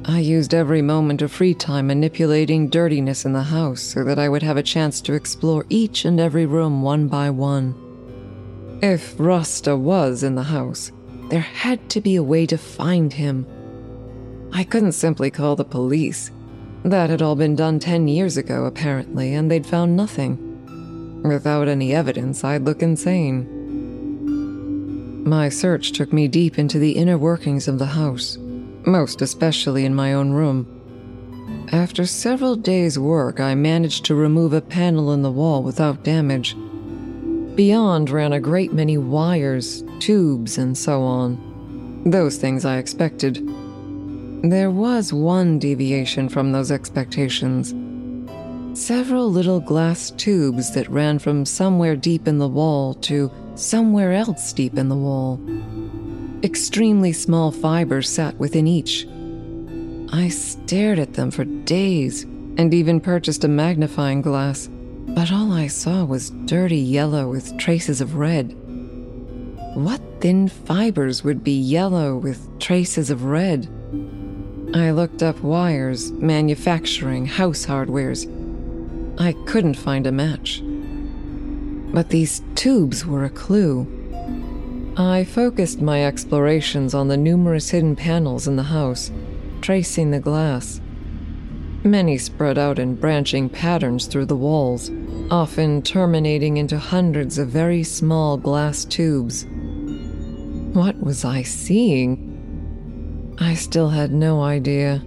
I 0.05 0.19
used 0.19 0.55
every 0.55 0.81
moment 0.81 1.21
of 1.21 1.31
free 1.31 1.53
time 1.53 1.87
manipulating 1.87 2.69
dirtiness 2.69 3.23
in 3.23 3.33
the 3.33 3.43
house 3.43 3.81
so 3.81 4.03
that 4.03 4.17
I 4.17 4.27
would 4.27 4.41
have 4.41 4.57
a 4.57 4.63
chance 4.63 4.99
to 5.01 5.13
explore 5.13 5.67
each 5.69 6.03
and 6.05 6.19
every 6.19 6.47
room 6.47 6.81
one 6.81 7.07
by 7.07 7.29
one. 7.29 7.75
If 8.81 9.13
Rasta 9.19 9.75
was 9.75 10.23
in 10.23 10.33
the 10.33 10.43
house, 10.43 10.91
there 11.29 11.41
had 11.41 11.87
to 11.91 12.01
be 12.01 12.15
a 12.15 12.23
way 12.23 12.47
to 12.47 12.57
find 12.57 13.13
him. 13.13 13.45
I 14.51 14.63
couldn't 14.63 14.93
simply 14.93 15.29
call 15.29 15.55
the 15.55 15.65
police. 15.65 16.31
That 16.83 17.09
had 17.09 17.21
all 17.21 17.35
been 17.35 17.55
done 17.55 17.79
10 17.79 18.07
years 18.07 18.37
ago, 18.37 18.65
apparently, 18.65 19.33
and 19.33 19.51
they'd 19.51 19.65
found 19.65 19.97
nothing. 19.97 20.37
Without 21.23 21.67
any 21.67 21.93
evidence, 21.93 22.43
I'd 22.43 22.63
look 22.63 22.81
insane. 22.81 23.57
My 25.25 25.49
search 25.49 25.91
took 25.91 26.13
me 26.13 26.27
deep 26.27 26.57
into 26.57 26.79
the 26.79 26.93
inner 26.93 27.17
workings 27.17 27.67
of 27.67 27.77
the 27.77 27.87
house, 27.87 28.37
most 28.85 29.21
especially 29.21 29.83
in 29.85 29.93
my 29.93 30.13
own 30.13 30.31
room. 30.31 30.65
After 31.71 32.05
several 32.05 32.55
days' 32.55 32.97
work, 32.97 33.39
I 33.39 33.53
managed 33.53 34.05
to 34.05 34.15
remove 34.15 34.53
a 34.53 34.61
panel 34.61 35.11
in 35.11 35.21
the 35.21 35.31
wall 35.31 35.61
without 35.61 36.03
damage. 36.03 36.55
Beyond 37.55 38.09
ran 38.09 38.33
a 38.33 38.39
great 38.39 38.71
many 38.73 38.97
wires, 38.97 39.83
tubes, 39.99 40.57
and 40.57 40.77
so 40.77 41.03
on. 41.03 42.03
Those 42.05 42.37
things 42.37 42.63
I 42.63 42.77
expected. 42.77 43.45
There 44.43 44.71
was 44.71 45.11
one 45.11 45.59
deviation 45.59 46.29
from 46.29 46.53
those 46.53 46.71
expectations. 46.71 47.73
Several 48.73 49.29
little 49.29 49.59
glass 49.59 50.11
tubes 50.11 50.71
that 50.71 50.87
ran 50.87 51.19
from 51.19 51.45
somewhere 51.45 51.97
deep 51.97 52.25
in 52.25 52.37
the 52.37 52.47
wall 52.47 52.93
to 52.93 53.29
somewhere 53.55 54.13
else 54.13 54.53
deep 54.53 54.77
in 54.77 54.87
the 54.87 54.95
wall. 54.95 55.41
Extremely 56.41 57.11
small 57.11 57.51
fibers 57.51 58.09
sat 58.09 58.33
within 58.37 58.65
each. 58.65 59.05
I 60.13 60.29
stared 60.29 60.99
at 60.99 61.15
them 61.15 61.31
for 61.31 61.43
days 61.43 62.23
and 62.23 62.73
even 62.73 63.01
purchased 63.01 63.43
a 63.43 63.49
magnifying 63.49 64.21
glass, 64.21 64.69
but 65.07 65.33
all 65.33 65.51
I 65.51 65.67
saw 65.67 66.05
was 66.05 66.29
dirty 66.45 66.77
yellow 66.77 67.29
with 67.29 67.57
traces 67.57 67.99
of 67.99 68.15
red. 68.15 68.55
What 69.75 69.99
thin 70.21 70.47
fibers 70.47 71.25
would 71.25 71.43
be 71.43 71.59
yellow 71.59 72.15
with 72.15 72.47
traces 72.57 73.09
of 73.09 73.25
red? 73.25 73.69
I 74.73 74.91
looked 74.91 75.23
up 75.23 75.41
wires, 75.41 76.11
manufacturing, 76.11 77.25
house 77.25 77.65
hardwares. 77.65 78.27
I 79.19 79.33
couldn't 79.47 79.73
find 79.73 80.05
a 80.05 80.11
match. 80.11 80.61
But 81.91 82.09
these 82.09 82.43
tubes 82.53 83.03
were 83.03 83.25
a 83.25 83.31
clue. 83.31 83.87
I 84.95 85.23
focused 85.23 85.81
my 85.81 86.05
explorations 86.05 86.93
on 86.93 87.07
the 87.07 87.17
numerous 87.17 87.71
hidden 87.71 87.95
panels 87.95 88.47
in 88.47 88.57
the 88.57 88.63
house, 88.63 89.11
tracing 89.61 90.11
the 90.11 90.19
glass. 90.19 90.81
Many 91.83 92.19
spread 92.19 92.59
out 92.59 92.77
in 92.77 92.95
branching 92.95 93.49
patterns 93.49 94.05
through 94.05 94.25
the 94.27 94.35
walls, 94.35 94.91
often 95.31 95.81
terminating 95.81 96.57
into 96.57 96.77
hundreds 96.77 97.39
of 97.39 97.47
very 97.47 97.83
small 97.83 98.37
glass 98.37 98.85
tubes. 98.85 99.47
What 100.73 100.99
was 100.99 101.25
I 101.25 101.41
seeing? 101.41 102.28
I 103.41 103.53
still 103.53 103.89
had 103.89 104.11
no 104.11 104.41
idea. 104.41 105.01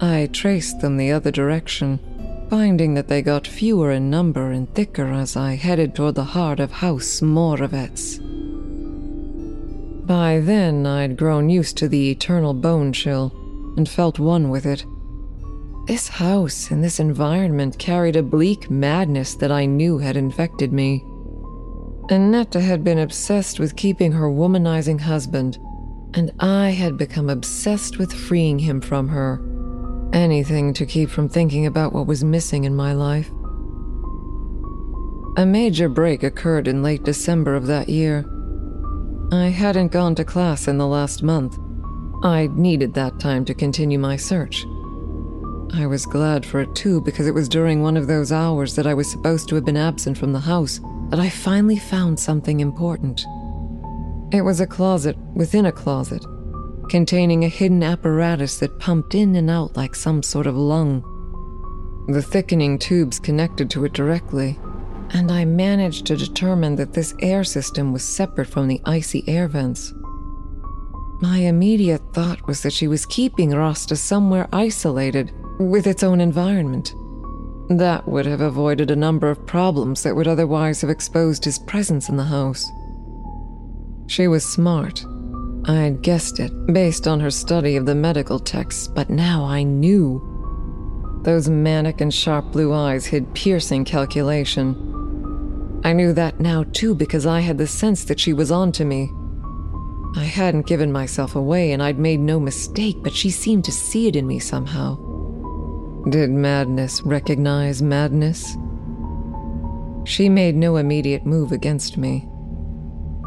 I 0.00 0.28
traced 0.32 0.80
them 0.80 0.96
the 0.96 1.12
other 1.12 1.30
direction, 1.30 2.00
finding 2.50 2.94
that 2.94 3.06
they 3.06 3.22
got 3.22 3.46
fewer 3.46 3.92
in 3.92 4.10
number 4.10 4.50
and 4.50 4.72
thicker 4.74 5.12
as 5.12 5.36
I 5.36 5.54
headed 5.54 5.94
toward 5.94 6.16
the 6.16 6.24
heart 6.24 6.58
of 6.58 6.72
House 6.72 7.20
Moravec. 7.20 8.18
By 10.06 10.40
then, 10.40 10.86
I'd 10.86 11.16
grown 11.16 11.48
used 11.48 11.76
to 11.76 11.88
the 11.88 12.10
eternal 12.10 12.52
bone 12.52 12.92
chill 12.92 13.32
and 13.76 13.88
felt 13.88 14.18
one 14.18 14.50
with 14.50 14.66
it. 14.66 14.84
This 15.86 16.08
house 16.08 16.72
and 16.72 16.82
this 16.82 16.98
environment 16.98 17.78
carried 17.78 18.16
a 18.16 18.22
bleak 18.24 18.68
madness 18.70 19.36
that 19.36 19.52
I 19.52 19.66
knew 19.66 19.98
had 19.98 20.16
infected 20.16 20.72
me. 20.72 21.04
Aneta 22.10 22.60
had 22.60 22.82
been 22.82 22.98
obsessed 22.98 23.60
with 23.60 23.76
keeping 23.76 24.10
her 24.10 24.28
womanizing 24.28 25.00
husband 25.00 25.58
and 26.14 26.32
I 26.40 26.70
had 26.70 26.96
become 26.96 27.30
obsessed 27.30 27.98
with 27.98 28.12
freeing 28.12 28.58
him 28.58 28.80
from 28.80 29.08
her. 29.08 29.40
Anything 30.12 30.72
to 30.74 30.86
keep 30.86 31.10
from 31.10 31.28
thinking 31.28 31.66
about 31.66 31.92
what 31.92 32.06
was 32.06 32.24
missing 32.24 32.64
in 32.64 32.74
my 32.74 32.92
life. 32.92 33.30
A 35.36 35.46
major 35.46 35.88
break 35.88 36.22
occurred 36.22 36.66
in 36.66 36.82
late 36.82 37.04
December 37.04 37.54
of 37.54 37.66
that 37.68 37.88
year, 37.88 38.24
I 39.32 39.46
hadn't 39.46 39.92
gone 39.92 40.16
to 40.16 40.24
class 40.24 40.66
in 40.66 40.76
the 40.76 40.88
last 40.88 41.22
month. 41.22 41.56
I 42.24 42.48
needed 42.52 42.94
that 42.94 43.20
time 43.20 43.44
to 43.44 43.54
continue 43.54 43.96
my 43.96 44.16
search. 44.16 44.66
I 45.72 45.86
was 45.86 46.04
glad 46.04 46.44
for 46.44 46.60
it 46.60 46.74
too 46.74 47.00
because 47.02 47.28
it 47.28 47.34
was 47.34 47.48
during 47.48 47.80
one 47.80 47.96
of 47.96 48.08
those 48.08 48.32
hours 48.32 48.74
that 48.74 48.88
I 48.88 48.94
was 48.94 49.08
supposed 49.08 49.48
to 49.48 49.54
have 49.54 49.64
been 49.64 49.76
absent 49.76 50.18
from 50.18 50.32
the 50.32 50.40
house 50.40 50.80
that 51.10 51.20
I 51.20 51.28
finally 51.28 51.78
found 51.78 52.18
something 52.18 52.58
important. 52.58 53.24
It 54.32 54.42
was 54.42 54.60
a 54.60 54.66
closet 54.66 55.16
within 55.34 55.66
a 55.66 55.72
closet, 55.72 56.24
containing 56.88 57.44
a 57.44 57.48
hidden 57.48 57.82
apparatus 57.82 58.58
that 58.58 58.78
pumped 58.78 59.14
in 59.14 59.34
and 59.34 59.50
out 59.50 59.76
like 59.76 59.96
some 59.96 60.22
sort 60.22 60.46
of 60.46 60.56
lung. 60.56 61.02
The 62.08 62.22
thickening 62.22 62.78
tubes 62.78 63.18
connected 63.18 63.70
to 63.70 63.84
it 63.84 63.92
directly, 63.92 64.58
and 65.10 65.32
I 65.32 65.44
managed 65.44 66.06
to 66.06 66.16
determine 66.16 66.76
that 66.76 66.92
this 66.92 67.12
air 67.20 67.42
system 67.42 67.92
was 67.92 68.04
separate 68.04 68.46
from 68.46 68.68
the 68.68 68.80
icy 68.84 69.24
air 69.28 69.48
vents. 69.48 69.92
My 71.20 71.38
immediate 71.38 72.02
thought 72.14 72.46
was 72.46 72.62
that 72.62 72.72
she 72.72 72.86
was 72.86 73.06
keeping 73.06 73.50
Rasta 73.50 73.96
somewhere 73.96 74.48
isolated 74.52 75.32
with 75.58 75.86
its 75.88 76.04
own 76.04 76.20
environment. 76.20 76.94
That 77.68 78.08
would 78.08 78.26
have 78.26 78.40
avoided 78.40 78.90
a 78.90 78.96
number 78.96 79.28
of 79.28 79.44
problems 79.44 80.02
that 80.04 80.14
would 80.14 80.28
otherwise 80.28 80.80
have 80.80 80.90
exposed 80.90 81.44
his 81.44 81.58
presence 81.58 82.08
in 82.08 82.16
the 82.16 82.24
house. 82.24 82.70
She 84.10 84.26
was 84.26 84.44
smart. 84.44 85.06
I 85.66 85.76
had 85.76 86.02
guessed 86.02 86.40
it 86.40 86.50
based 86.72 87.06
on 87.06 87.20
her 87.20 87.30
study 87.30 87.76
of 87.76 87.86
the 87.86 87.94
medical 87.94 88.40
texts, 88.40 88.88
but 88.88 89.08
now 89.08 89.44
I 89.44 89.62
knew. 89.62 90.20
Those 91.22 91.48
manic 91.48 92.00
and 92.00 92.12
sharp 92.12 92.50
blue 92.50 92.72
eyes 92.72 93.06
hid 93.06 93.32
piercing 93.34 93.84
calculation. 93.84 94.74
I 95.84 95.92
knew 95.92 96.12
that 96.14 96.40
now 96.40 96.64
too 96.72 96.92
because 96.96 97.24
I 97.24 97.38
had 97.38 97.56
the 97.56 97.68
sense 97.68 98.02
that 98.06 98.18
she 98.18 98.32
was 98.32 98.50
on 98.50 98.72
to 98.72 98.84
me. 98.84 99.12
I 100.16 100.24
hadn't 100.24 100.66
given 100.66 100.90
myself 100.90 101.36
away 101.36 101.70
and 101.70 101.80
I'd 101.80 102.00
made 102.00 102.18
no 102.18 102.40
mistake, 102.40 102.96
but 103.04 103.14
she 103.14 103.30
seemed 103.30 103.64
to 103.66 103.72
see 103.72 104.08
it 104.08 104.16
in 104.16 104.26
me 104.26 104.40
somehow. 104.40 104.96
Did 106.08 106.30
madness 106.30 107.00
recognize 107.02 107.80
madness? 107.80 108.56
She 110.04 110.28
made 110.28 110.56
no 110.56 110.78
immediate 110.78 111.24
move 111.24 111.52
against 111.52 111.96
me. 111.96 112.29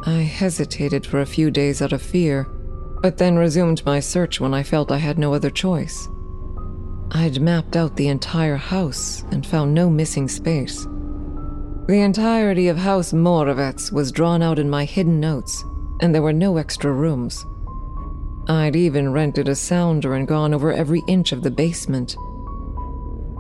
I 0.06 0.22
hesitated 0.22 1.06
for 1.06 1.22
a 1.22 1.26
few 1.26 1.50
days 1.50 1.82
out 1.82 1.94
of 1.94 2.02
fear, 2.02 2.44
but 3.02 3.18
then 3.18 3.38
resumed 3.38 3.86
my 3.86 4.02
search 4.02 4.40
when 4.40 4.54
I 4.54 4.62
felt 4.62 4.92
I 4.92 4.98
had 4.98 5.18
no 5.18 5.34
other 5.34 5.50
choice. 5.50 6.10
I'd 7.12 7.42
mapped 7.42 7.76
out 7.78 7.96
the 7.96 8.10
entire 8.10 8.58
house 8.58 9.24
and 9.32 9.46
found 9.46 9.74
no 9.74 9.90
missing 9.90 10.28
space. 10.28 10.86
The 11.88 12.02
entirety 12.02 12.68
of 12.68 12.78
House 12.78 13.14
Moravec 13.14 13.92
was 13.92 14.12
drawn 14.12 14.42
out 14.42 14.60
in 14.60 14.70
my 14.70 14.84
hidden 14.84 15.20
notes, 15.20 15.64
and 16.02 16.14
there 16.14 16.22
were 16.22 16.34
no 16.34 16.58
extra 16.58 16.92
rooms. 16.92 17.46
I'd 18.50 18.76
even 18.76 19.14
rented 19.14 19.48
a 19.48 19.56
sounder 19.56 20.16
and 20.16 20.28
gone 20.28 20.54
over 20.54 20.74
every 20.74 21.02
inch 21.08 21.32
of 21.32 21.44
the 21.44 21.52
basement. 21.52 22.16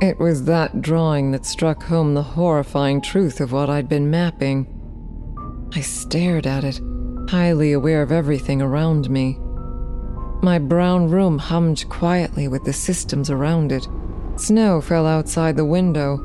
It 0.02 0.20
was 0.20 0.46
that 0.46 0.82
drawing 0.82 1.32
that 1.32 1.46
struck 1.46 1.84
home 1.84 2.14
the 2.14 2.24
horrifying 2.24 3.02
truth 3.02 3.42
of 3.42 3.52
what 3.52 3.70
I'd 3.70 3.90
been 3.90 4.10
mapping. 4.10 4.73
I 5.76 5.82
stared 5.82 6.46
at 6.46 6.64
it, 6.64 6.80
highly 7.30 7.72
aware 7.72 8.04
of 8.04 8.12
everything 8.12 8.62
around 8.62 9.10
me. 9.10 9.40
My 10.44 10.60
brown 10.60 11.10
room 11.10 11.40
hummed 11.40 11.90
quietly 11.90 12.48
with 12.48 12.64
the 12.64 12.74
systems 12.74 13.32
around 13.32 13.72
it. 13.72 13.88
Snow 14.36 14.82
fell 14.82 15.08
outside 15.08 15.58
the 15.58 15.66
window, 15.66 16.18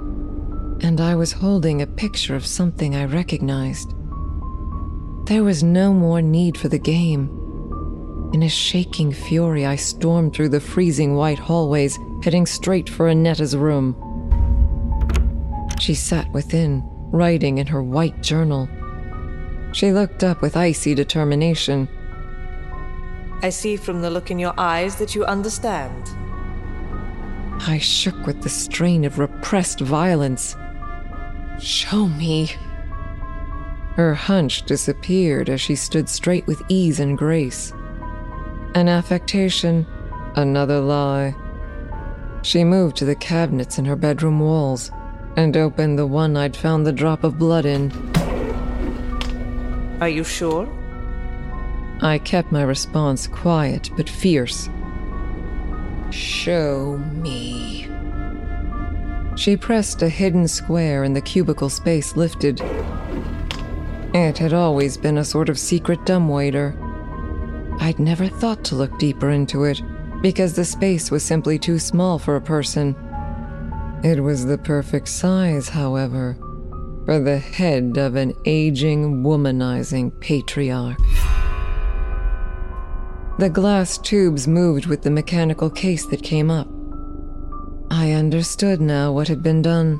and 0.82 1.00
I 1.00 1.14
was 1.14 1.32
holding 1.32 1.80
a 1.80 1.86
picture 1.86 2.36
of 2.36 2.44
something 2.44 2.94
I 2.94 3.06
recognized. 3.06 3.94
There 5.26 5.44
was 5.44 5.62
no 5.62 5.94
more 5.94 6.20
need 6.20 6.58
for 6.58 6.68
the 6.68 6.78
game. 6.78 7.30
In 8.34 8.42
a 8.42 8.48
shaking 8.50 9.12
fury, 9.12 9.64
I 9.64 9.76
stormed 9.76 10.34
through 10.34 10.50
the 10.50 10.60
freezing 10.60 11.14
white 11.14 11.38
hallways, 11.38 11.98
heading 12.22 12.44
straight 12.44 12.90
for 12.90 13.08
Aneta's 13.08 13.56
room. 13.56 13.96
She 15.80 15.94
sat 15.94 16.30
within, 16.32 16.82
writing 17.12 17.56
in 17.56 17.66
her 17.68 17.82
white 17.82 18.22
journal. 18.22 18.68
She 19.72 19.92
looked 19.92 20.24
up 20.24 20.40
with 20.40 20.56
icy 20.56 20.94
determination. 20.94 21.88
I 23.42 23.50
see 23.50 23.76
from 23.76 24.02
the 24.02 24.10
look 24.10 24.30
in 24.30 24.38
your 24.38 24.54
eyes 24.58 24.96
that 24.96 25.14
you 25.14 25.24
understand. 25.24 26.10
I 27.66 27.78
shook 27.78 28.26
with 28.26 28.42
the 28.42 28.48
strain 28.48 29.04
of 29.04 29.18
repressed 29.18 29.80
violence. 29.80 30.56
Show 31.60 32.06
me. 32.06 32.52
Her 33.94 34.14
hunch 34.14 34.62
disappeared 34.62 35.48
as 35.48 35.60
she 35.60 35.74
stood 35.74 36.08
straight 36.08 36.46
with 36.46 36.62
ease 36.68 37.00
and 37.00 37.18
grace. 37.18 37.72
An 38.74 38.88
affectation, 38.88 39.86
another 40.36 40.80
lie. 40.80 41.34
She 42.42 42.64
moved 42.64 42.96
to 42.96 43.04
the 43.04 43.16
cabinets 43.16 43.78
in 43.78 43.84
her 43.84 43.96
bedroom 43.96 44.40
walls 44.40 44.90
and 45.36 45.56
opened 45.56 45.98
the 45.98 46.06
one 46.06 46.36
I'd 46.36 46.56
found 46.56 46.86
the 46.86 46.92
drop 46.92 47.24
of 47.24 47.38
blood 47.38 47.66
in. 47.66 47.90
Are 50.00 50.08
you 50.08 50.22
sure? 50.22 50.68
I 52.00 52.18
kept 52.18 52.52
my 52.52 52.62
response 52.62 53.26
quiet 53.26 53.90
but 53.96 54.08
fierce. 54.08 54.68
Show 56.10 56.98
me. 57.14 57.88
She 59.36 59.56
pressed 59.56 60.02
a 60.02 60.08
hidden 60.08 60.46
square 60.46 61.02
and 61.02 61.14
the 61.14 61.20
cubicle 61.20 61.68
space 61.68 62.16
lifted. 62.16 62.60
It 64.14 64.38
had 64.38 64.52
always 64.52 64.96
been 64.96 65.18
a 65.18 65.24
sort 65.24 65.48
of 65.48 65.58
secret 65.58 66.04
dumbwaiter. 66.06 66.76
I'd 67.80 67.98
never 67.98 68.28
thought 68.28 68.64
to 68.64 68.74
look 68.74 68.98
deeper 68.98 69.30
into 69.30 69.64
it 69.64 69.82
because 70.22 70.54
the 70.54 70.64
space 70.64 71.10
was 71.10 71.22
simply 71.24 71.58
too 71.58 71.78
small 71.78 72.18
for 72.18 72.36
a 72.36 72.40
person. 72.40 72.96
It 74.02 74.20
was 74.20 74.46
the 74.46 74.58
perfect 74.58 75.08
size, 75.08 75.68
however, 75.68 76.36
for 77.08 77.18
the 77.18 77.38
head 77.38 77.96
of 77.96 78.16
an 78.16 78.34
aging, 78.44 79.22
womanizing 79.22 80.10
patriarch. 80.20 80.98
The 83.38 83.48
glass 83.48 83.96
tubes 83.96 84.46
moved 84.46 84.84
with 84.84 85.00
the 85.00 85.10
mechanical 85.10 85.70
case 85.70 86.04
that 86.08 86.22
came 86.22 86.50
up. 86.50 86.68
I 87.90 88.12
understood 88.12 88.82
now 88.82 89.10
what 89.10 89.26
had 89.26 89.42
been 89.42 89.62
done. 89.62 89.98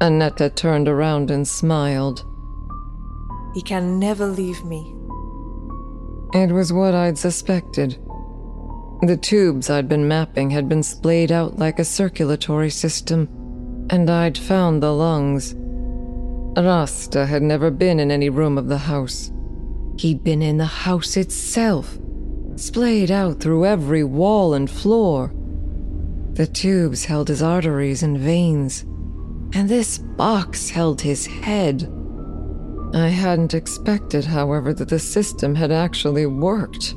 Aneta 0.00 0.50
turned 0.50 0.86
around 0.86 1.32
and 1.32 1.48
smiled. 1.48 2.24
He 3.52 3.60
can 3.60 3.98
never 3.98 4.24
leave 4.24 4.64
me. 4.64 4.94
It 6.32 6.52
was 6.52 6.72
what 6.72 6.94
I'd 6.94 7.18
suspected. 7.18 7.98
The 9.02 9.18
tubes 9.20 9.68
I'd 9.68 9.88
been 9.88 10.06
mapping 10.06 10.50
had 10.50 10.68
been 10.68 10.84
splayed 10.84 11.32
out 11.32 11.58
like 11.58 11.80
a 11.80 11.84
circulatory 11.84 12.70
system, 12.70 13.45
and 13.90 14.10
I'd 14.10 14.38
found 14.38 14.82
the 14.82 14.92
lungs. 14.92 15.54
Rasta 16.56 17.26
had 17.26 17.42
never 17.42 17.70
been 17.70 18.00
in 18.00 18.10
any 18.10 18.30
room 18.30 18.58
of 18.58 18.68
the 18.68 18.78
house. 18.78 19.30
He'd 19.98 20.24
been 20.24 20.42
in 20.42 20.56
the 20.56 20.64
house 20.64 21.16
itself, 21.16 21.98
splayed 22.56 23.10
out 23.10 23.40
through 23.40 23.66
every 23.66 24.04
wall 24.04 24.54
and 24.54 24.70
floor. 24.70 25.32
The 26.32 26.46
tubes 26.46 27.04
held 27.04 27.28
his 27.28 27.42
arteries 27.42 28.02
and 28.02 28.18
veins, 28.18 28.82
and 29.54 29.68
this 29.68 29.98
box 29.98 30.68
held 30.68 31.00
his 31.00 31.26
head. 31.26 31.90
I 32.94 33.08
hadn't 33.08 33.54
expected, 33.54 34.24
however, 34.24 34.72
that 34.74 34.88
the 34.88 34.98
system 34.98 35.54
had 35.54 35.70
actually 35.70 36.26
worked. 36.26 36.94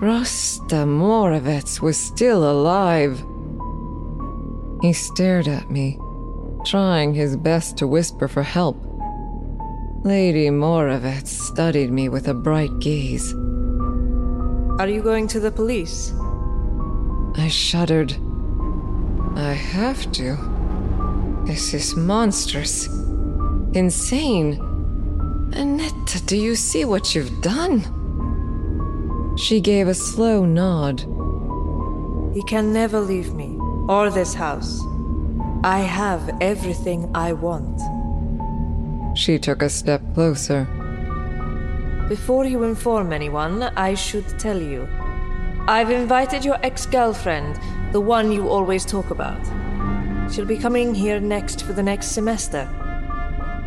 Rasta 0.00 0.84
Moravec 0.86 1.80
was 1.80 1.96
still 1.96 2.48
alive. 2.48 3.20
He 4.80 4.92
stared 4.92 5.48
at 5.48 5.70
me, 5.70 5.98
trying 6.64 7.14
his 7.14 7.36
best 7.36 7.76
to 7.78 7.86
whisper 7.86 8.28
for 8.28 8.42
help. 8.42 8.76
Lady 10.04 10.48
Moravec 10.48 11.26
studied 11.26 11.90
me 11.90 12.08
with 12.08 12.28
a 12.28 12.34
bright 12.34 12.78
gaze. 12.78 13.34
Are 14.78 14.88
you 14.88 15.02
going 15.02 15.26
to 15.28 15.40
the 15.40 15.50
police? 15.50 16.12
I 17.34 17.48
shuddered. 17.48 18.16
I 19.34 19.52
have 19.52 20.10
to. 20.12 20.36
This 21.44 21.74
is 21.74 21.96
monstrous. 21.96 22.86
Insane. 23.74 24.60
Aneta, 25.54 26.24
do 26.26 26.36
you 26.36 26.54
see 26.54 26.84
what 26.84 27.14
you've 27.14 27.42
done? 27.42 27.82
She 29.36 29.60
gave 29.60 29.88
a 29.88 29.94
slow 29.94 30.44
nod. 30.44 31.00
He 32.34 32.42
can 32.44 32.72
never 32.72 33.00
leave 33.00 33.34
me, 33.34 33.57
or 33.88 34.10
this 34.10 34.34
house. 34.34 34.80
I 35.64 35.78
have 35.80 36.36
everything 36.40 37.10
I 37.14 37.32
want. 37.32 37.80
She 39.16 39.38
took 39.38 39.62
a 39.62 39.68
step 39.68 40.02
closer. 40.14 40.66
Before 42.08 42.44
you 42.44 42.62
inform 42.62 43.12
anyone, 43.12 43.62
I 43.62 43.94
should 43.94 44.38
tell 44.38 44.60
you. 44.60 44.88
I've 45.66 45.90
invited 45.90 46.44
your 46.44 46.58
ex 46.62 46.86
girlfriend, 46.86 47.58
the 47.92 48.00
one 48.00 48.30
you 48.30 48.48
always 48.48 48.84
talk 48.84 49.10
about. 49.10 49.44
She'll 50.30 50.44
be 50.44 50.58
coming 50.58 50.94
here 50.94 51.20
next 51.20 51.64
for 51.64 51.72
the 51.72 51.82
next 51.82 52.08
semester. 52.08 52.68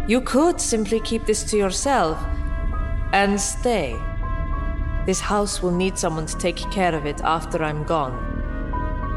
You 0.08 0.22
could 0.22 0.62
simply 0.62 1.00
keep 1.00 1.26
this 1.26 1.44
to 1.52 1.58
yourself, 1.58 2.18
and 3.14 3.40
stay. 3.40 3.96
This 5.06 5.20
house 5.20 5.62
will 5.62 5.72
need 5.72 5.98
someone 5.98 6.26
to 6.28 6.38
take 6.38 6.58
care 6.72 6.96
of 6.96 7.06
it 7.06 7.22
after 7.22 7.64
I'm 7.64 7.84
gone. 7.84 8.31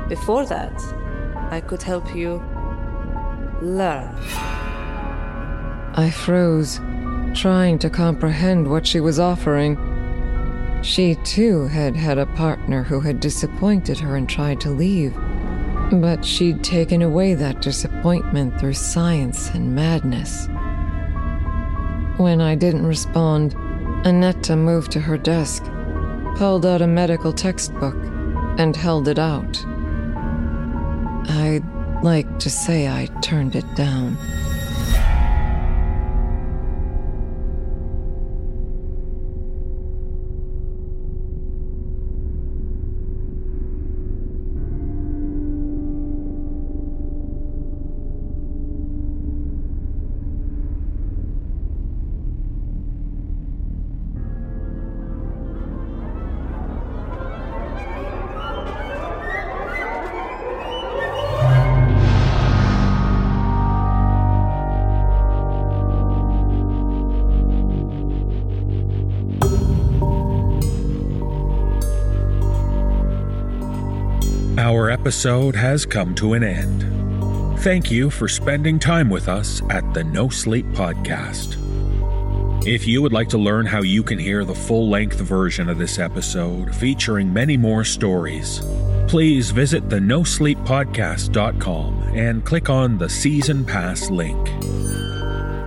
Before 0.09 0.45
that, 0.47 0.73
I 1.51 1.61
could 1.61 1.83
help 1.83 2.15
you 2.15 2.43
learn. 3.63 4.15
I 5.97 6.11
froze, 6.11 6.81
trying 7.35 7.79
to 7.79 7.91
comprehend 7.91 8.69
what 8.69 8.87
she 8.87 9.01
was 9.01 9.19
offering. 9.19 9.79
She 10.83 11.15
too 11.25 11.69
had 11.69 11.97
had 11.97 12.19
a 12.19 12.27
partner 12.27 12.83
who 12.83 13.01
had 13.01 13.21
disappointed 13.21 13.99
her 14.01 14.17
and 14.17 14.29
tried 14.29 14.61
to 14.63 14.71
leave. 14.71 15.15
But 15.93 16.25
she'd 16.25 16.63
taken 16.65 17.01
away 17.03 17.35
that 17.35 17.63
disappointment 17.63 18.59
through 18.59 18.75
science 18.75 19.51
and 19.51 19.75
madness. 19.75 20.49
When 22.19 22.41
I 22.41 22.55
didn't 22.55 22.87
respond, 22.87 23.55
Aneta 24.05 24.57
moved 24.57 24.93
to 24.93 25.01
her 25.01 25.17
desk, 25.17 25.65
pulled 26.37 26.67
out 26.67 26.83
a 26.83 26.87
medical 26.87 27.33
textbook, 27.33 27.97
and 28.59 28.77
held 28.77 29.09
it 29.09 29.19
out. 29.19 29.65
I'd 31.29 31.65
like 32.03 32.39
to 32.41 32.51
say 32.51 32.89
I 32.89 33.07
turned 33.23 33.57
it 33.57 33.67
down. 33.75 34.17
Episode 75.05 75.55
has 75.55 75.85
come 75.85 76.15
to 76.15 76.33
an 76.33 76.43
end. 76.43 77.61
Thank 77.61 77.91
you 77.91 78.09
for 78.09 78.27
spending 78.27 78.79
time 78.79 79.11
with 79.11 79.29
us 79.29 79.61
at 79.69 79.93
the 79.93 80.03
No 80.03 80.31
Sleep 80.31 80.65
Podcast. 80.69 81.59
If 82.67 82.87
you 82.87 83.03
would 83.03 83.13
like 83.13 83.29
to 83.29 83.37
learn 83.37 83.67
how 83.67 83.83
you 83.83 84.03
can 84.03 84.19
hear 84.19 84.47
the 84.47 84.55
full 84.55 84.89
length 84.89 85.21
version 85.21 85.69
of 85.69 85.77
this 85.77 85.99
episode 85.99 86.75
featuring 86.75 87.31
many 87.31 87.59
more 87.59 87.85
stories, 87.85 88.63
please 89.07 89.51
visit 89.51 89.91
the 89.91 89.99
nosleeppodcast.com 89.99 92.03
and 92.15 92.43
click 92.43 92.71
on 92.71 92.97
the 92.97 93.11
Season 93.11 93.63
Pass 93.63 94.09
link. 94.09 94.49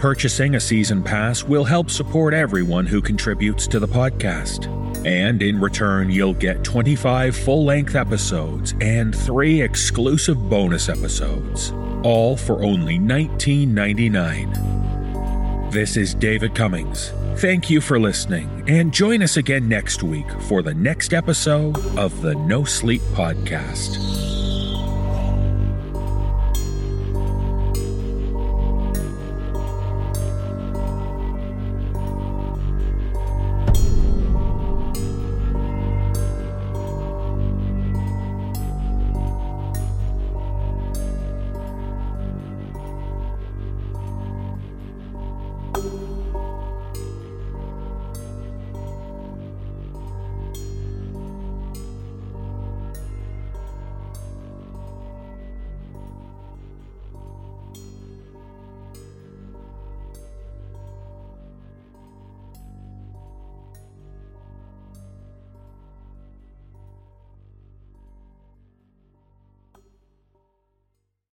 Purchasing 0.01 0.55
a 0.55 0.59
season 0.59 1.03
pass 1.03 1.43
will 1.43 1.63
help 1.63 1.91
support 1.91 2.33
everyone 2.33 2.87
who 2.87 3.03
contributes 3.03 3.67
to 3.67 3.79
the 3.79 3.87
podcast. 3.87 4.65
And 5.07 5.41
in 5.41 5.59
return, 5.61 6.11
you'll 6.11 6.33
get 6.33 6.65
25 6.65 7.33
full 7.33 7.63
length 7.63 7.95
episodes 7.95 8.75
and 8.81 9.15
three 9.15 9.61
exclusive 9.61 10.49
bonus 10.49 10.89
episodes, 10.89 11.71
all 12.03 12.35
for 12.35 12.61
only 12.61 12.99
$19.99. 12.99 15.71
This 15.71 15.95
is 15.95 16.13
David 16.13 16.55
Cummings. 16.55 17.13
Thank 17.37 17.69
you 17.69 17.79
for 17.79 17.97
listening, 17.97 18.65
and 18.67 18.93
join 18.93 19.23
us 19.23 19.37
again 19.37 19.69
next 19.69 20.03
week 20.03 20.29
for 20.41 20.61
the 20.61 20.73
next 20.73 21.13
episode 21.13 21.77
of 21.97 22.21
the 22.21 22.35
No 22.35 22.65
Sleep 22.65 23.01
Podcast. 23.13 24.36